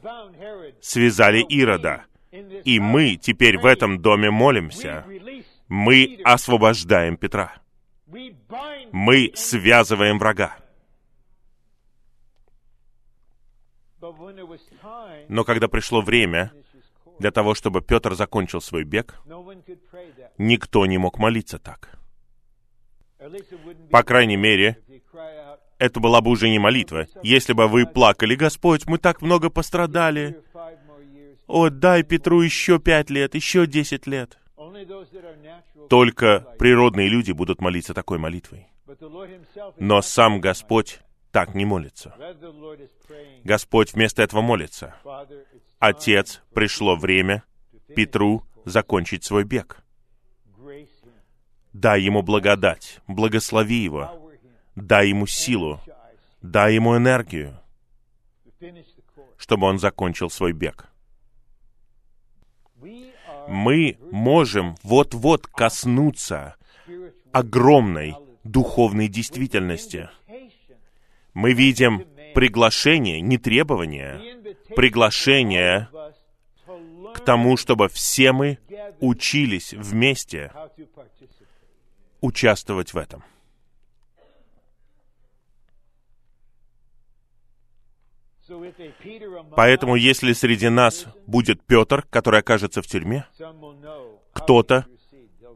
связали 0.80 1.40
Ирода. 1.40 2.04
И 2.64 2.80
мы 2.80 3.16
теперь 3.16 3.58
в 3.58 3.66
этом 3.66 4.00
доме 4.00 4.30
молимся. 4.30 5.04
Мы 5.68 6.20
освобождаем 6.24 7.16
Петра. 7.16 7.54
Мы 8.90 9.32
связываем 9.34 10.18
врага. 10.18 10.56
Но 15.28 15.44
когда 15.44 15.68
пришло 15.68 16.00
время 16.00 16.52
для 17.20 17.30
того, 17.30 17.54
чтобы 17.54 17.82
Петр 17.82 18.14
закончил 18.14 18.60
свой 18.60 18.84
бег, 18.84 19.14
никто 20.38 20.86
не 20.86 20.98
мог 20.98 21.18
молиться 21.18 21.58
так. 21.58 21.98
По 23.90 24.02
крайней 24.02 24.36
мере, 24.36 24.82
это 25.82 25.98
была 25.98 26.20
бы 26.20 26.30
уже 26.30 26.48
не 26.48 26.60
молитва. 26.60 27.08
Если 27.24 27.54
бы 27.54 27.66
вы 27.66 27.86
плакали, 27.86 28.36
Господь, 28.36 28.86
мы 28.86 28.98
так 28.98 29.20
много 29.20 29.50
пострадали. 29.50 30.22
"Here 30.22 30.44
five 30.54 30.78
more 30.86 31.04
years. 31.12 31.36
О, 31.48 31.70
дай 31.70 32.04
Петру 32.04 32.40
еще 32.40 32.78
пять 32.78 33.10
лет, 33.10 33.34
еще 33.34 33.66
десять 33.66 34.06
лет. 34.06 34.38
Только 35.88 36.46
природные 36.58 37.08
люди 37.08 37.32
будут 37.32 37.60
молиться 37.60 37.94
такой 37.94 38.18
молитвой. 38.18 38.68
Но 39.78 40.02
сам 40.02 40.40
Господь 40.40 41.00
так 41.32 41.54
не 41.56 41.64
молится. 41.64 42.14
Господь 43.42 43.92
вместо 43.92 44.22
этого 44.22 44.40
молится. 44.40 44.94
Отец, 45.80 46.42
пришло 46.54 46.94
время 46.94 47.42
Петру 47.96 48.44
закончить 48.64 49.24
свой 49.24 49.42
бег. 49.42 49.82
Дай 51.72 52.02
ему 52.02 52.22
благодать, 52.22 53.00
благослови 53.08 53.82
его, 53.82 54.21
дай 54.74 55.08
ему 55.08 55.26
силу, 55.26 55.80
дай 56.40 56.74
ему 56.74 56.96
энергию, 56.96 57.58
чтобы 59.36 59.66
он 59.66 59.78
закончил 59.78 60.30
свой 60.30 60.52
бег. 60.52 60.88
Мы 63.48 63.98
можем 64.10 64.76
вот-вот 64.82 65.46
коснуться 65.46 66.56
огромной 67.32 68.14
духовной 68.44 69.08
действительности. 69.08 70.08
Мы 71.34 71.52
видим 71.52 72.06
приглашение, 72.34 73.20
не 73.20 73.38
требование, 73.38 74.54
приглашение 74.74 75.88
к 77.14 77.20
тому, 77.20 77.56
чтобы 77.56 77.88
все 77.88 78.32
мы 78.32 78.58
учились 79.00 79.72
вместе 79.72 80.52
участвовать 82.20 82.94
в 82.94 82.96
этом. 82.96 83.24
Поэтому, 89.56 89.96
если 89.96 90.32
среди 90.32 90.68
нас 90.68 91.06
будет 91.26 91.62
Петр, 91.64 92.04
который 92.10 92.40
окажется 92.40 92.82
в 92.82 92.86
тюрьме, 92.86 93.26
кто-то 94.32 94.86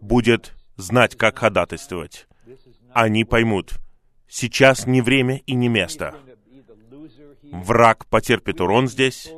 будет 0.00 0.54
знать, 0.76 1.16
как 1.16 1.38
ходатайствовать. 1.38 2.26
Они 2.92 3.24
поймут, 3.24 3.74
сейчас 4.28 4.86
не 4.86 5.00
время 5.00 5.42
и 5.46 5.54
не 5.54 5.68
место. 5.68 6.14
Враг 7.52 8.06
потерпит 8.06 8.60
урон 8.60 8.88
здесь. 8.88 9.30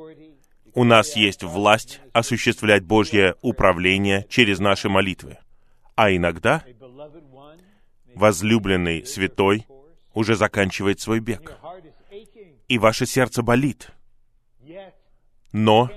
У 0.75 0.85
нас 0.85 1.17
есть 1.17 1.43
власть 1.43 2.01
осуществлять 2.13 2.85
Божье 2.85 3.35
управление 3.43 4.27
через 4.29 4.61
наши 4.61 4.89
молитвы. 4.89 5.39
А 5.97 6.15
иногда 6.15 6.65
возлюбленный 8.15 9.05
святой 9.05 9.67
уже 10.15 10.37
заканчивает 10.37 11.01
свой 11.01 11.21
бег. 11.21 11.59
И 12.69 12.79
ваше 12.79 13.07
сердце 13.07 13.43
болит. 13.43 13.91
Но 15.53 15.91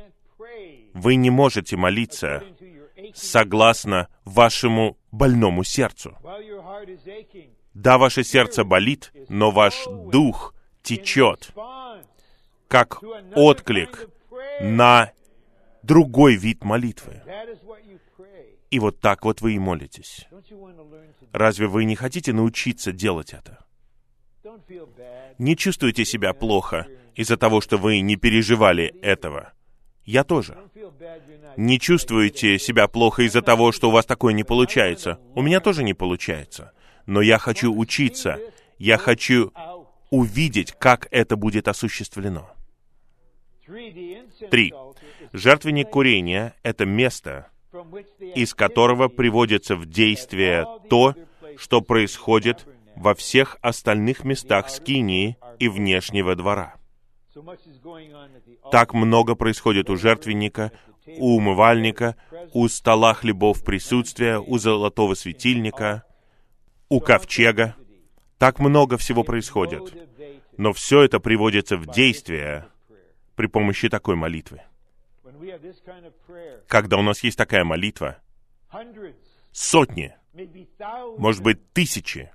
вы 0.94 1.16
не 1.16 1.30
можете 1.30 1.78
молиться 1.78 2.44
согласно 3.14 4.08
вашему 4.24 4.98
больному 5.12 5.64
сердцу. 5.64 6.18
Да, 7.74 7.98
ваше 7.98 8.24
сердце 8.24 8.64
болит, 8.64 9.12
но 9.30 9.52
ваш 9.52 9.86
дух 9.86 10.54
течет, 10.82 11.54
как 12.68 13.02
отклик 13.36 14.10
на 14.62 15.12
другой 15.84 16.36
вид 16.36 16.64
молитвы. 16.64 17.22
И 18.70 18.80
вот 18.80 19.00
так 19.00 19.26
вот 19.26 19.42
вы 19.42 19.54
и 19.54 19.60
молитесь. 19.60 20.28
Разве 21.34 21.68
вы 21.68 21.86
не 21.86 21.96
хотите 21.96 22.34
научиться 22.34 22.92
делать 22.92 23.34
это? 23.34 23.66
Не 25.38 25.56
чувствуйте 25.56 26.06
себя 26.06 26.34
плохо 26.34 26.88
из-за 27.16 27.38
того, 27.38 27.62
что 27.62 27.78
вы 27.78 28.00
не 28.00 28.16
переживали 28.16 28.86
этого. 29.02 29.54
Я 30.06 30.24
тоже. 30.24 30.58
Не 31.58 31.80
чувствуете 31.80 32.58
себя 32.58 32.88
плохо 32.88 33.24
из-за 33.24 33.42
того, 33.42 33.72
что 33.72 33.90
у 33.90 33.92
вас 33.92 34.06
такое 34.06 34.34
не 34.34 34.44
получается. 34.44 35.20
У 35.36 35.42
меня 35.42 35.60
тоже 35.60 35.84
не 35.84 35.94
получается. 35.94 36.72
Но 37.06 37.22
я 37.22 37.38
хочу 37.38 37.74
учиться. 37.76 38.40
Я 38.78 38.98
хочу 38.98 39.52
увидеть, 40.10 40.74
как 40.74 41.08
это 41.12 41.36
будет 41.36 41.68
осуществлено. 41.68 42.50
Три. 44.50 44.74
Жертвенник 45.34 45.90
курения— 45.90 46.56
это 46.64 46.86
место, 46.86 47.48
из 48.36 48.54
которого 48.54 49.08
приводится 49.08 49.76
в 49.76 49.86
действие 49.86 50.66
то, 50.90 51.16
что 51.58 51.82
происходит 51.82 52.66
во 52.96 53.16
всех 53.16 53.58
остальных 53.62 54.24
местах 54.24 54.70
скинии 54.70 55.38
и 55.60 55.70
внешнего 55.70 56.36
двора. 56.36 56.76
Так 58.72 58.94
много 58.94 59.36
происходит 59.36 59.90
у 59.90 59.96
жертвенника, 59.96 60.72
у 61.06 61.38
умывальника, 61.38 62.16
у 62.54 62.68
стола 62.68 63.14
хлебов 63.14 63.64
присутствия, 63.64 64.40
у 64.40 64.58
золотого 64.58 65.14
светильника, 65.14 66.04
у 66.90 67.00
ковчега. 67.00 67.76
Так 68.38 68.60
много 68.60 68.98
всего 68.98 69.24
происходит. 69.24 69.94
Но 70.58 70.74
все 70.74 71.04
это 71.04 71.20
приводится 71.20 71.78
в 71.78 71.88
действие 71.88 72.68
при 73.36 73.48
помощи 73.48 73.88
такой 73.90 74.16
молитвы. 74.16 74.62
Когда 76.68 76.98
у 76.98 77.02
нас 77.02 77.24
есть 77.24 77.38
такая 77.38 77.64
молитва, 77.64 78.18
сотни, 79.52 80.14
может 81.18 81.42
быть, 81.42 81.72
тысячи 81.74 82.32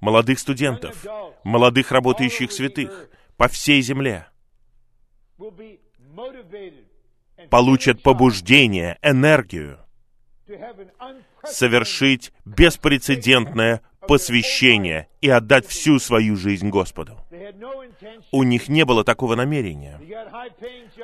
молодых 0.00 0.38
студентов, 0.38 1.04
молодых 1.44 1.92
работающих 1.92 2.52
святых 2.52 3.08
по 3.36 3.48
всей 3.48 3.80
земле 3.82 4.26
получат 7.50 8.02
побуждение, 8.02 8.98
энергию 9.02 9.78
совершить 11.44 12.32
беспрецедентное 12.44 13.82
посвящение 14.06 15.08
и 15.20 15.30
отдать 15.30 15.66
всю 15.66 15.98
свою 15.98 16.36
жизнь 16.36 16.68
Господу. 16.68 17.18
У 18.30 18.42
них 18.42 18.68
не 18.68 18.84
было 18.84 19.04
такого 19.04 19.34
намерения. 19.34 20.00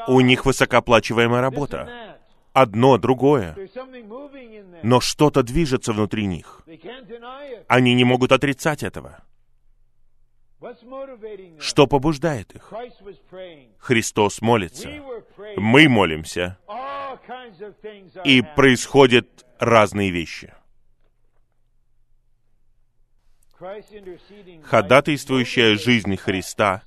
У 0.07 0.21
них 0.21 0.45
высокооплачиваемая 0.45 1.41
работа. 1.41 2.10
Одно, 2.53 2.99
другое. 2.99 3.57
Но 4.83 5.01
что-то 5.01 5.43
движется 5.43 5.93
внутри 5.93 6.27
них. 6.27 6.63
Они 7.69 7.95
не 7.95 8.05
могут 8.05 8.33
отрицать 8.33 8.83
этого. 8.83 9.23
Что 11.59 11.87
побуждает 11.87 12.55
их? 12.55 12.73
Христос 13.79 14.43
молится. 14.43 14.91
Мы 15.57 15.89
молимся. 15.89 16.59
И 18.25 18.43
происходят 18.43 19.47
разные 19.59 20.11
вещи. 20.11 20.53
Ходатайствующая 24.63 25.77
жизнь 25.77 26.17
Христа 26.17 26.83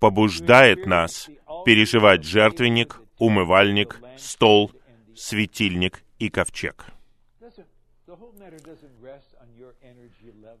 побуждает 0.00 0.86
нас 0.86 1.30
переживать 1.64 2.24
жертвенник, 2.24 3.01
умывальник, 3.22 4.00
стол, 4.18 4.72
светильник 5.14 6.02
и 6.18 6.28
ковчег. 6.28 6.86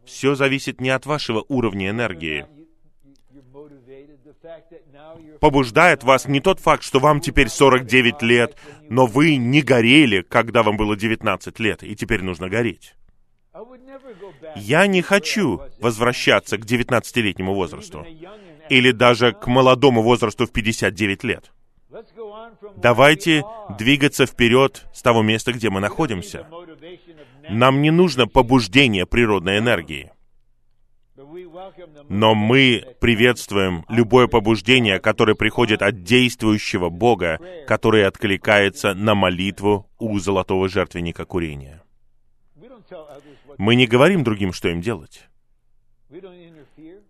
Все 0.04 0.34
зависит 0.34 0.80
не 0.80 0.90
от 0.90 1.04
вашего 1.06 1.44
уровня 1.48 1.90
энергии. 1.90 2.46
Побуждает 5.40 6.04
вас 6.04 6.28
не 6.28 6.40
тот 6.40 6.60
факт, 6.60 6.84
что 6.84 7.00
вам 7.00 7.20
теперь 7.20 7.48
49 7.48 8.22
лет, 8.22 8.56
но 8.88 9.06
вы 9.06 9.36
не 9.36 9.62
горели, 9.62 10.22
когда 10.22 10.62
вам 10.62 10.76
было 10.76 10.96
19 10.96 11.58
лет, 11.58 11.82
и 11.82 11.96
теперь 11.96 12.22
нужно 12.22 12.48
гореть. 12.48 12.94
Я 14.56 14.86
не 14.86 15.02
хочу 15.02 15.60
возвращаться 15.80 16.58
к 16.58 16.64
19-летнему 16.64 17.54
возрасту 17.54 18.06
или 18.68 18.92
даже 18.92 19.32
к 19.32 19.46
молодому 19.46 20.02
возрасту 20.02 20.46
в 20.46 20.52
59 20.52 21.24
лет. 21.24 21.52
Давайте 22.76 23.44
двигаться 23.78 24.26
вперед 24.26 24.86
с 24.92 25.02
того 25.02 25.22
места, 25.22 25.52
где 25.52 25.70
мы 25.70 25.80
находимся. 25.80 26.46
Нам 27.48 27.82
не 27.82 27.90
нужно 27.90 28.26
побуждение 28.26 29.06
природной 29.06 29.58
энергии, 29.58 30.12
но 32.08 32.34
мы 32.34 32.84
приветствуем 33.00 33.84
любое 33.88 34.26
побуждение, 34.26 34.98
которое 35.00 35.34
приходит 35.34 35.82
от 35.82 36.02
действующего 36.02 36.88
Бога, 36.88 37.38
который 37.66 38.06
откликается 38.06 38.94
на 38.94 39.14
молитву 39.14 39.88
у 39.98 40.18
золотого 40.18 40.68
жертвенника 40.68 41.24
курения. 41.24 41.82
Мы 43.58 43.74
не 43.74 43.86
говорим 43.86 44.24
другим, 44.24 44.52
что 44.52 44.68
им 44.68 44.80
делать. 44.80 45.28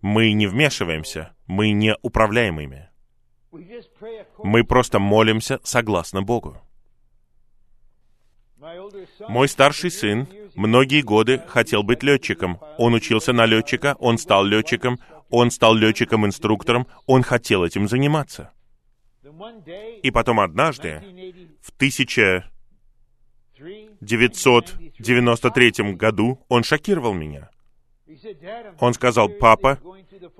Мы 0.01 0.33
не 0.33 0.47
вмешиваемся, 0.47 1.33
мы 1.47 1.71
не 1.71 1.95
управляем 2.01 2.59
ими. 2.59 2.89
Мы 4.43 4.63
просто 4.63 4.99
молимся 4.99 5.59
согласно 5.63 6.21
Богу. 6.21 6.61
Мой 9.27 9.49
старший 9.49 9.91
сын 9.91 10.27
многие 10.55 11.01
годы 11.01 11.43
хотел 11.47 11.83
быть 11.83 12.03
летчиком. 12.03 12.59
Он 12.77 12.93
учился 12.93 13.33
на 13.33 13.45
летчика, 13.45 13.95
он 13.99 14.17
стал 14.17 14.45
летчиком, 14.45 14.99
он 15.29 15.51
стал 15.51 15.75
летчиком-инструктором, 15.75 16.87
он 17.05 17.23
хотел 17.23 17.63
этим 17.63 17.87
заниматься. 17.87 18.51
И 20.01 20.11
потом 20.11 20.39
однажды, 20.39 20.97
1983, 20.97 21.59
в 21.59 22.43
1993 24.03 25.93
году, 25.93 26.39
он 26.47 26.63
шокировал 26.63 27.13
меня. 27.13 27.49
Он 28.79 28.93
сказал, 28.93 29.29
«Папа, 29.29 29.79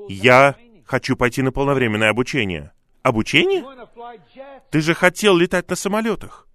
Я 0.08 0.56
хочу 0.86 1.16
пойти 1.16 1.42
на 1.42 1.52
полновременное 1.52 2.10
обучение. 2.10 2.72
Обучение? 3.04 3.64
Ты 4.72 4.82
же 4.82 4.94
хотел 4.94 5.36
летать 5.38 5.70
на 5.70 5.76
самолетах. 5.76 6.48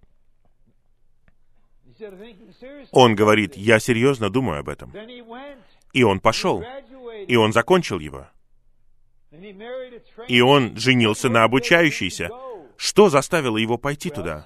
Он 2.91 3.15
говорит, 3.15 3.55
я 3.55 3.79
серьезно 3.79 4.29
думаю 4.29 4.59
об 4.59 4.69
этом. 4.69 4.91
И 5.93 6.03
он 6.03 6.19
пошел. 6.19 6.63
И 7.27 7.35
он 7.35 7.53
закончил 7.53 7.99
его. 7.99 8.27
И 10.27 10.41
он 10.41 10.75
женился 10.75 11.29
на 11.29 11.43
обучающейся. 11.43 12.29
Что 12.77 13.09
заставило 13.09 13.57
его 13.57 13.77
пойти 13.77 14.09
туда? 14.09 14.43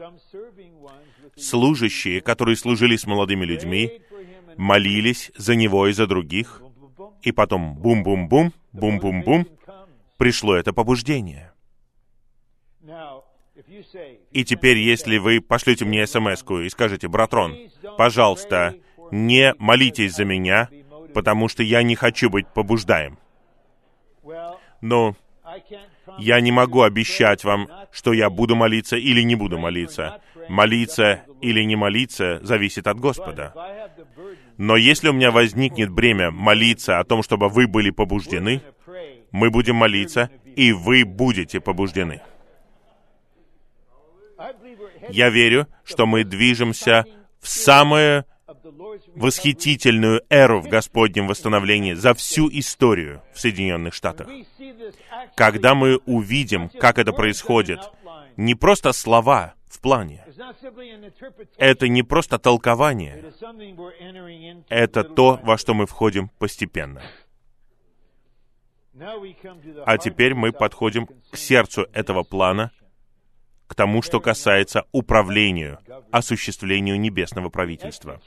Служащие, 1.37 2.19
которые 2.19 2.57
служили 2.57 2.97
с 2.97 3.05
молодыми 3.05 3.45
людьми, 3.45 4.01
молились 4.57 5.31
за 5.37 5.55
него 5.55 5.87
и 5.87 5.93
за 5.93 6.05
других, 6.05 6.61
и 7.21 7.31
потом 7.31 7.75
бум-бум-бум, 7.75 8.51
бум-бум-бум, 8.73 9.47
пришло 10.17 10.55
это 10.55 10.73
побуждение. 10.73 11.52
И 14.31 14.43
теперь, 14.43 14.77
если 14.77 15.17
вы 15.17 15.41
пошлете 15.41 15.85
мне 15.85 16.05
смс 16.07 16.43
и 16.43 16.69
скажете, 16.69 17.07
«Братрон, 17.07 17.57
пожалуйста, 17.97 18.75
не 19.11 19.53
молитесь 19.57 20.15
за 20.15 20.25
меня, 20.25 20.69
потому 21.13 21.47
что 21.47 21.63
я 21.63 21.83
не 21.83 21.95
хочу 21.95 22.29
быть 22.29 22.47
побуждаем». 22.47 23.17
Но 24.81 25.15
promise 25.43 25.93
я 26.17 26.39
не 26.41 26.51
могу 26.51 26.81
обещать 26.81 27.43
вам, 27.43 27.69
что 27.91 28.13
я 28.13 28.29
буду 28.29 28.55
молиться 28.55 28.97
или 28.97 29.21
не 29.21 29.35
буду 29.35 29.57
молиться. 29.57 30.21
Молиться 30.49 31.23
или 31.41 31.63
не 31.63 31.75
молиться 31.75 32.39
зависит 32.43 32.87
от 32.87 32.99
Господа. 32.99 33.53
Но 34.57 34.75
если 34.75 35.09
у 35.09 35.13
меня 35.13 35.31
возникнет 35.31 35.89
бремя 35.89 36.31
молиться 36.31 36.99
о 36.99 37.03
том, 37.03 37.23
чтобы 37.23 37.49
вы 37.49 37.67
были 37.67 37.89
побуждены, 37.89 38.61
мы 39.31 39.49
будем 39.49 39.75
молиться, 39.75 40.29
и 40.55 40.71
вы 40.71 41.05
будете 41.05 41.59
побуждены. 41.59 42.21
Я 45.09 45.29
верю, 45.29 45.67
что 45.83 46.05
мы 46.05 46.23
движемся 46.23 47.05
в 47.39 47.47
самую 47.47 48.25
восхитительную 49.15 50.21
эру 50.29 50.61
в 50.61 50.67
Господнем 50.67 51.27
восстановлении 51.27 51.93
за 51.93 52.13
всю 52.13 52.49
историю 52.49 53.21
в 53.33 53.39
Соединенных 53.39 53.93
Штатах. 53.93 54.27
Когда 55.35 55.75
мы 55.75 55.97
увидим, 56.05 56.69
как 56.69 56.97
это 56.99 57.11
происходит, 57.11 57.79
не 58.37 58.55
просто 58.55 58.93
слова 58.93 59.53
в 59.65 59.79
плане, 59.79 60.25
это 61.57 61.87
не 61.87 62.03
просто 62.03 62.37
толкование, 62.39 63.33
это 64.69 65.03
то, 65.03 65.39
во 65.43 65.57
что 65.57 65.73
мы 65.73 65.85
входим 65.85 66.29
постепенно. 66.39 67.01
А 69.85 69.97
теперь 69.97 70.35
мы 70.35 70.51
подходим 70.51 71.07
к 71.31 71.37
сердцу 71.37 71.87
этого 71.93 72.23
плана, 72.23 72.71
к 73.73 73.75
тому, 73.75 74.03
что 74.03 74.19
касается 74.19 74.85
управлению, 74.91 75.79
осуществлению 76.11 76.99
небесного 76.99 77.49
правительства. 77.49 78.21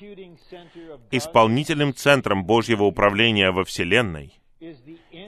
Исполнительным 1.12 1.94
центром 1.94 2.44
Божьего 2.44 2.82
управления 2.82 3.52
во 3.52 3.64
Вселенной 3.64 4.40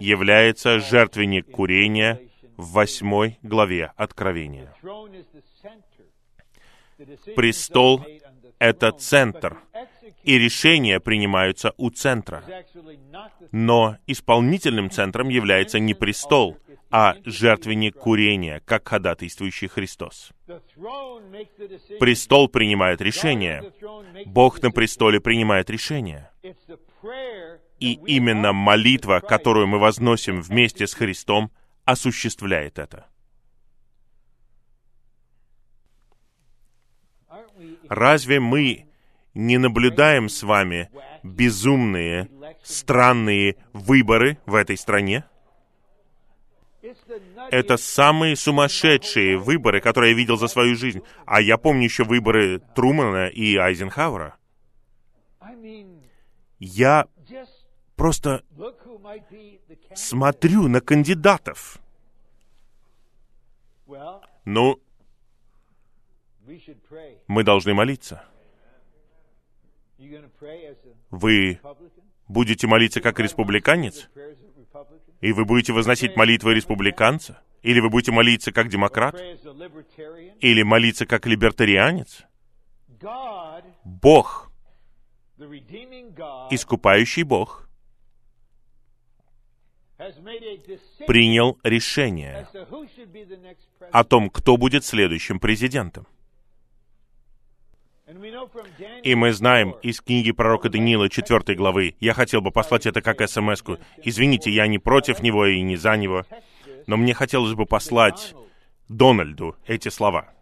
является 0.01 0.81
жертвенник 0.81 1.49
курения 1.49 2.21
в 2.57 2.73
восьмой 2.73 3.39
главе 3.43 3.93
Откровения. 3.95 4.75
Престол 7.37 8.05
это 8.59 8.91
центр, 8.91 9.59
и 10.25 10.37
решения 10.37 10.99
принимаются 10.99 11.75
у 11.77 11.91
центра. 11.91 12.43
Но 13.53 13.99
исполнительным 14.09 14.91
центром 14.91 15.29
является 15.29 15.79
не 15.79 15.95
престол, 15.95 16.59
а 16.91 17.17
жертвенник 17.25 17.97
курения, 17.97 18.63
как 18.65 18.89
ходатайствующий 18.89 19.69
Христос. 19.69 20.31
Престол 22.01 22.49
принимает 22.49 23.01
решение, 23.01 23.73
Бог 24.25 24.63
на 24.63 24.71
престоле 24.71 25.21
принимает 25.21 25.69
решение. 25.71 26.31
И 27.79 27.93
именно 28.07 28.53
молитва, 28.53 29.21
которую 29.21 29.67
мы 29.67 29.79
возносим 29.79 30.41
вместе 30.41 30.87
с 30.87 30.95
Христом, 30.95 31.53
осуществляет 31.85 32.79
это. 32.79 33.07
Разве 37.89 38.41
мы 38.41 38.89
не 39.35 39.59
наблюдаем 39.59 40.29
с 40.29 40.43
вами 40.43 40.91
безумные, 41.23 42.29
странные 42.63 43.57
выборы 43.73 44.39
в 44.47 44.55
этой 44.55 44.77
стране? 44.77 45.25
Это 47.51 47.77
самые 47.77 48.37
сумасшедшие 48.37 49.37
выборы, 49.39 49.81
которые 49.81 50.13
я 50.13 50.17
видел 50.17 50.37
за 50.37 50.49
свою 50.49 50.75
жизнь. 50.77 51.03
А 51.27 51.41
я 51.41 51.59
помню 51.59 51.85
еще 51.85 52.05
выборы 52.05 52.61
Трумана 52.75 53.29
и 53.29 53.57
Айзенхауэра. 53.57 54.37
Я 56.59 57.07
просто 57.97 58.43
смотрю 59.95 60.69
на 60.69 60.81
кандидатов. 60.81 61.79
Ну, 64.45 64.81
мы 67.27 67.45
должны 67.45 67.75
молиться. 67.75 68.25
Вы 71.11 71.61
будете 72.29 72.67
молиться 72.67 73.01
как 73.01 73.19
республиканец? 73.19 74.09
И 75.21 75.33
вы 75.33 75.45
будете 75.45 75.73
возносить 75.73 76.17
молитвы 76.17 76.55
республиканца? 76.55 77.43
Или 77.63 77.81
вы 77.81 77.91
будете 77.91 78.13
молиться 78.13 78.53
как 78.53 78.69
демократ? 78.69 79.15
Или 80.41 80.63
молиться 80.63 81.07
как 81.07 81.27
либертарианец? 81.27 82.25
Бог, 83.85 84.51
искупающий 86.51 87.25
Бог, 87.25 87.69
принял 91.07 91.59
решение 91.65 92.47
о 93.91 94.05
том, 94.05 94.31
кто 94.31 94.57
будет 94.57 94.85
следующим 94.85 95.41
президентом. 95.41 96.07
И 99.03 99.15
мы 99.15 99.33
знаем 99.33 99.73
4, 99.73 99.91
из 99.91 100.01
книги 100.01 100.33
пророка 100.33 100.69
Даниила 100.69 101.09
4 101.09 101.55
главы, 101.57 101.95
я 102.01 102.15
хотел 102.15 102.41
бы 102.41 102.51
послать 102.51 102.87
это 102.87 103.01
как 103.01 103.21
смс 103.29 103.63
-ку. 103.63 103.79
Извините, 104.03 104.51
я 104.51 104.67
не 104.67 104.79
против 104.79 105.23
него 105.23 105.47
и 105.47 105.61
не 105.63 105.77
за 105.77 105.97
него, 105.97 106.25
но 106.87 106.97
мне 106.97 107.15
хотелось 107.15 107.55
бы 107.55 107.67
послать 107.67 108.35
Дональду 108.89 109.57
эти 109.67 109.91
слова. 109.91 110.33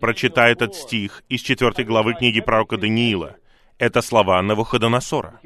Прочитай 0.00 0.52
этот 0.52 0.72
4. 0.72 0.82
стих 0.82 1.24
из 1.28 1.40
4 1.40 1.84
главы 1.84 2.14
книги 2.14 2.40
пророка 2.40 2.76
Даниила. 2.76 3.36
Это 3.78 4.00
слова 4.00 4.40
Навуходоносора, 4.42 5.40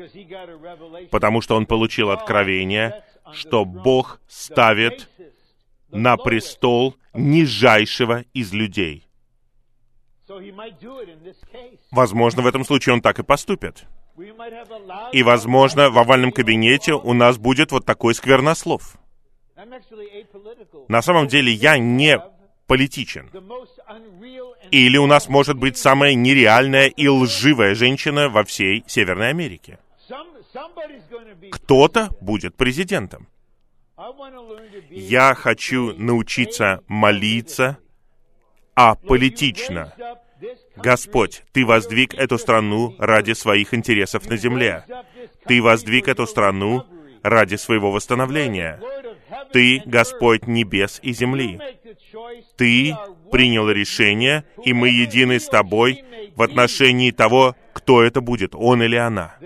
потому 1.10 1.40
что 1.40 1.56
он 1.56 1.66
получил 1.66 2.10
откровение, 2.10 3.02
что 3.32 3.64
Бог 3.64 4.20
ставит 4.28 5.08
на 5.90 6.16
престол 6.16 6.94
нижайшего 7.12 8.24
из 8.32 8.52
людей. 8.52 9.09
Возможно, 11.90 12.42
в 12.42 12.46
этом 12.46 12.64
случае 12.64 12.94
он 12.94 13.00
так 13.00 13.18
и 13.18 13.22
поступит. 13.22 13.86
И, 15.12 15.22
возможно, 15.22 15.90
в 15.90 15.98
овальном 15.98 16.32
кабинете 16.32 16.94
у 16.94 17.12
нас 17.12 17.38
будет 17.38 17.72
вот 17.72 17.84
такой 17.84 18.14
сквернослов. 18.14 18.96
На 20.88 21.02
самом 21.02 21.26
деле 21.28 21.52
я 21.52 21.78
не 21.78 22.20
политичен. 22.66 23.30
Или 24.70 24.96
у 24.98 25.06
нас 25.06 25.28
может 25.28 25.56
быть 25.56 25.76
самая 25.76 26.14
нереальная 26.14 26.86
и 26.86 27.08
лживая 27.08 27.74
женщина 27.74 28.28
во 28.28 28.44
всей 28.44 28.84
Северной 28.86 29.30
Америке. 29.30 29.78
Кто-то 31.50 32.10
будет 32.20 32.56
президентом. 32.56 33.28
Я 34.90 35.34
хочу 35.34 35.94
научиться 35.96 36.82
молиться 36.86 37.78
this 40.40 40.58
country, 40.74 40.82
Господь, 40.82 41.42
Ты 41.52 41.66
воздвиг 41.66 42.14
эту 42.14 42.38
страну 42.38 42.94
ради 42.98 43.32
своих 43.32 43.74
интересов 43.74 44.28
на 44.28 44.36
земле. 44.36 44.84
Ты 45.46 45.62
воздвиг 45.62 46.08
эту 46.08 46.26
страну 46.26 46.84
ради 47.22 47.56
своего 47.56 47.90
восстановления. 47.90 48.80
Ты. 49.52 49.82
Господь 49.84 50.46
небес 50.46 50.98
и 51.02 51.12
земли. 51.12 51.60
Ты 52.56 52.96
принял 53.30 53.70
решение, 53.70 54.44
и 54.64 54.72
мы 54.72 54.88
едины 54.88 55.38
с 55.38 55.46
Тобой 55.46 56.04
в 56.34 56.42
отношении 56.42 57.10
того, 57.10 57.56
кто 57.72 58.02
это 58.02 58.20
будет, 58.20 58.54
он 58.54 58.82
или 58.82 58.96
она. 58.96 59.36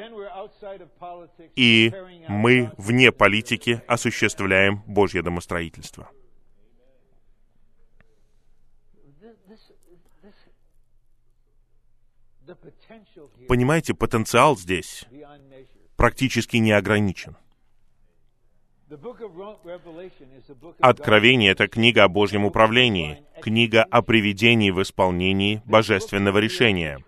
И 1.57 1.93
мы 2.29 2.71
вне 2.79 3.13
политики 3.13 3.83
осуществляем 3.87 4.83
Божье 4.87 5.23
домостроительство. 5.23 6.11
Понимаете, 13.49 13.95
потенциал 13.95 14.57
здесь 14.57 15.05
практически 15.97 16.57
не 16.59 16.73
ограничен. 16.73 17.37
Откровение— 20.81 21.51
это 21.53 21.69
книга 21.69 22.05
о 22.05 22.09
Божьем 22.09 22.45
управлении, 22.45 23.25
книга 23.41 23.83
о 23.83 24.03
приведении 24.03 24.71
в 24.71 24.83
исполнении 24.83 25.63
божественного 25.65 26.39
решения. 26.39 27.03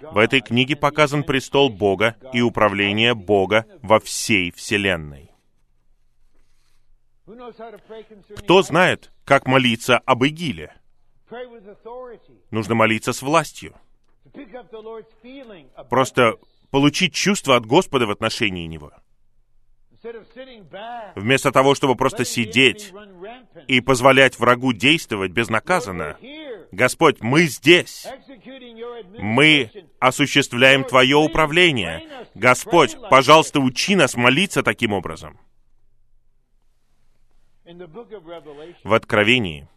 В 0.00 0.18
этой 0.18 0.40
книге 0.40 0.76
показан 0.76 1.24
престол 1.24 1.68
Бога 1.68 2.16
и 2.32 2.40
управление 2.40 3.14
Бога 3.14 3.66
во 3.82 3.98
всей 4.00 4.52
Вселенной. 4.52 5.32
Кто 8.36 8.62
знает, 8.62 9.12
как 9.24 9.46
молиться 9.46 9.98
об 9.98 10.24
Игиле? 10.24 10.72
Нужно 12.50 12.74
молиться 12.76 13.12
с 13.12 13.20
властью. 13.20 13.74
Просто 15.88 16.38
получить 16.70 17.14
чувство 17.14 17.56
от 17.56 17.66
Господа 17.66 18.06
в 18.06 18.10
отношении 18.10 18.66
Него. 18.66 18.92
Вместо 21.14 21.52
того, 21.52 21.74
чтобы 21.74 21.96
просто 21.96 22.24
сидеть 22.24 22.92
и 23.66 23.80
позволять 23.80 24.38
врагу 24.38 24.72
действовать 24.72 25.32
безнаказанно. 25.32 26.16
Господь, 26.70 27.20
мы 27.20 27.44
здесь. 27.44 28.06
Мы 29.18 29.70
осуществляем 29.98 30.84
Твое 30.84 31.16
управление. 31.16 32.02
Господь, 32.34 32.96
пожалуйста, 33.10 33.60
учи 33.60 33.96
нас 33.96 34.14
молиться 34.14 34.62
таким 34.62 34.92
образом. 34.92 35.38
В 38.84 38.94
Откровении, 38.94 39.68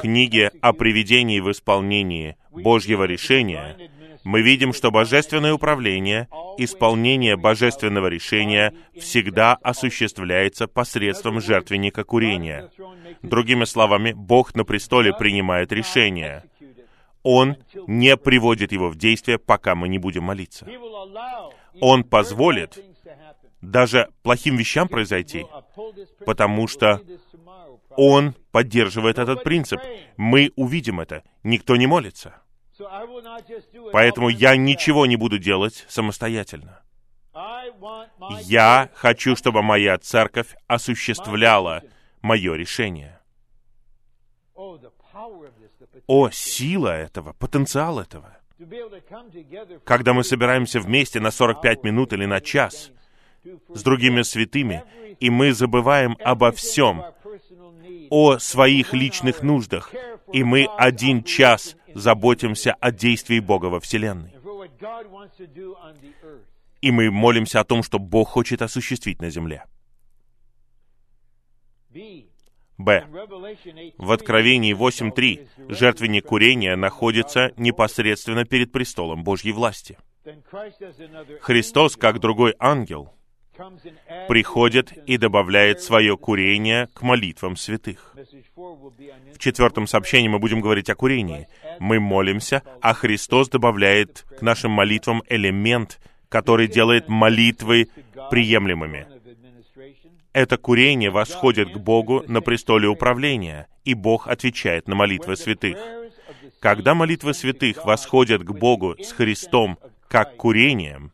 книге 0.00 0.50
о 0.62 0.72
приведении 0.72 1.40
в 1.40 1.50
исполнении 1.50 2.36
Божьего 2.50 3.04
решения, 3.04 3.76
мы 4.24 4.42
видим, 4.42 4.72
что 4.72 4.90
божественное 4.90 5.52
управление, 5.52 6.28
исполнение 6.58 7.36
божественного 7.36 8.08
решения 8.08 8.74
всегда 8.98 9.54
осуществляется 9.54 10.66
посредством 10.66 11.40
жертвенника 11.40 12.04
курения. 12.04 12.70
Другими 13.22 13.64
словами, 13.64 14.12
Бог 14.12 14.54
на 14.54 14.64
престоле 14.64 15.12
принимает 15.12 15.72
решение. 15.72 16.44
Он 17.22 17.56
не 17.86 18.16
приводит 18.16 18.72
его 18.72 18.88
в 18.88 18.96
действие, 18.96 19.38
пока 19.38 19.74
мы 19.74 19.88
не 19.88 19.98
будем 19.98 20.24
молиться. 20.24 20.66
Он 21.80 22.04
позволит 22.04 22.78
даже 23.60 24.08
плохим 24.22 24.56
вещам 24.56 24.88
произойти, 24.88 25.46
потому 26.24 26.66
что 26.66 27.00
Он 27.96 28.34
поддерживает 28.52 29.18
этот 29.18 29.42
принцип. 29.42 29.80
Мы 30.16 30.52
увидим 30.56 31.00
это. 31.00 31.22
Никто 31.42 31.76
не 31.76 31.86
молится. 31.86 32.34
Поэтому 33.92 34.28
я 34.28 34.56
ничего 34.56 35.06
не 35.06 35.16
буду 35.16 35.38
делать 35.38 35.84
самостоятельно. 35.88 36.82
Я 38.42 38.90
хочу, 38.94 39.36
чтобы 39.36 39.62
моя 39.62 39.98
церковь 39.98 40.54
осуществляла 40.66 41.82
мое 42.22 42.54
решение. 42.54 43.20
О, 46.06 46.30
сила 46.30 46.88
этого, 46.88 47.32
потенциал 47.34 48.00
этого. 48.00 48.36
Когда 49.84 50.12
мы 50.12 50.24
собираемся 50.24 50.80
вместе 50.80 51.20
на 51.20 51.30
45 51.30 51.84
минут 51.84 52.12
или 52.12 52.26
на 52.26 52.40
час 52.40 52.90
с 53.68 53.82
другими 53.82 54.22
святыми, 54.22 54.84
и 55.18 55.30
мы 55.30 55.52
забываем 55.52 56.16
обо 56.22 56.52
всем, 56.52 57.04
о 58.10 58.38
своих 58.38 58.92
личных 58.92 59.42
нуждах, 59.42 59.92
и 60.32 60.44
мы 60.44 60.66
один 60.76 61.24
час 61.24 61.76
заботимся 61.94 62.74
о 62.74 62.90
действии 62.92 63.40
Бога 63.40 63.66
во 63.66 63.80
Вселенной. 63.80 64.32
И 66.80 66.90
мы 66.90 67.10
молимся 67.10 67.60
о 67.60 67.64
том, 67.64 67.82
что 67.82 67.98
Бог 67.98 68.28
хочет 68.28 68.62
осуществить 68.62 69.20
на 69.20 69.30
земле. 69.30 69.64
Б. 72.78 73.06
В 73.98 74.12
Откровении 74.12 74.74
8.3 74.74 75.48
жертвенник 75.68 76.26
курения 76.26 76.76
находится 76.76 77.52
непосредственно 77.56 78.44
перед 78.44 78.72
престолом 78.72 79.22
Божьей 79.22 79.52
власти. 79.52 79.98
Христос, 81.40 81.96
как 81.96 82.20
другой 82.20 82.54
ангел, 82.58 83.12
приходит 84.28 84.92
и 85.06 85.16
добавляет 85.16 85.80
свое 85.80 86.16
курение 86.16 86.88
к 86.94 87.02
молитвам 87.02 87.56
святых. 87.56 88.14
В 89.34 89.38
четвертом 89.38 89.86
сообщении 89.86 90.28
мы 90.28 90.38
будем 90.38 90.60
говорить 90.60 90.90
о 90.90 90.94
курении. 90.94 91.48
Мы 91.78 92.00
молимся, 92.00 92.62
а 92.80 92.94
Христос 92.94 93.48
добавляет 93.48 94.24
к 94.38 94.42
нашим 94.42 94.70
молитвам 94.70 95.22
элемент, 95.28 96.00
который 96.28 96.68
делает 96.68 97.08
молитвы 97.08 97.88
приемлемыми. 98.30 99.06
Это 100.32 100.56
курение 100.56 101.10
восходит 101.10 101.72
к 101.72 101.78
Богу 101.78 102.22
на 102.28 102.40
престоле 102.40 102.86
управления, 102.86 103.66
и 103.84 103.94
Бог 103.94 104.28
отвечает 104.28 104.86
на 104.86 104.94
молитвы 104.94 105.36
святых. 105.36 105.76
Когда 106.60 106.94
молитвы 106.94 107.34
святых 107.34 107.84
восходят 107.84 108.42
к 108.42 108.52
Богу 108.52 108.94
с 109.02 109.12
Христом 109.12 109.78
как 110.08 110.36
курением, 110.36 111.12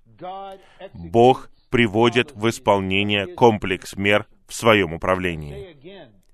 Бог 0.93 1.51
приводит 1.71 2.33
в 2.33 2.49
исполнение 2.49 3.27
комплекс 3.27 3.97
мер 3.97 4.27
в 4.47 4.55
своем 4.55 4.93
управлении. 4.93 5.77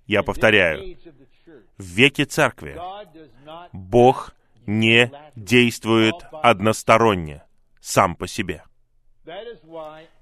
Я 0.06 0.22
повторяю, 0.22 0.96
в 1.78 1.84
веке 1.84 2.24
церкви 2.24 2.78
Бог 3.72 4.34
не 4.66 5.10
действует 5.34 6.14
односторонне, 6.30 7.42
сам 7.80 8.14
по 8.14 8.26
себе. 8.26 8.64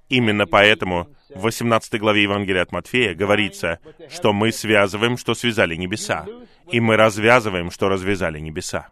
Именно 0.09 0.45
поэтому 0.45 1.07
в 1.29 1.43
18 1.43 1.99
главе 1.99 2.23
Евангелия 2.23 2.63
от 2.63 2.71
Матфея 2.71 3.15
говорится, 3.15 3.79
что 4.09 4.33
мы 4.33 4.51
связываем, 4.51 5.17
что 5.17 5.33
связали 5.33 5.75
небеса, 5.75 6.25
и 6.69 6.79
мы 6.79 6.97
развязываем, 6.97 7.71
что 7.71 7.87
развязали 7.87 8.39
небеса. 8.39 8.89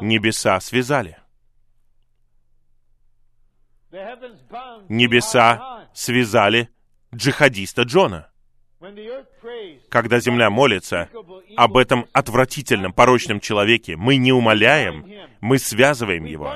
Небеса 0.00 0.58
связали. 0.60 1.18
Небеса 4.88 5.88
связали 5.92 6.70
джихадиста 7.14 7.82
Джона. 7.82 8.30
Когда 9.88 10.18
земля 10.18 10.50
молится 10.50 11.08
об 11.56 11.76
этом 11.76 12.06
отвратительном, 12.12 12.92
порочном 12.92 13.40
человеке, 13.40 13.96
мы 13.96 14.16
не 14.16 14.32
умоляем, 14.32 15.06
мы 15.40 15.58
связываем 15.58 16.24
его. 16.24 16.54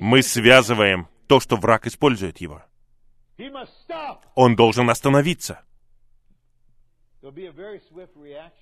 Мы 0.00 0.22
связываем 0.22 1.08
то, 1.26 1.40
что 1.40 1.56
враг 1.56 1.86
использует 1.86 2.38
его. 2.38 2.62
Он 4.34 4.56
должен 4.56 4.88
остановиться. 4.88 5.60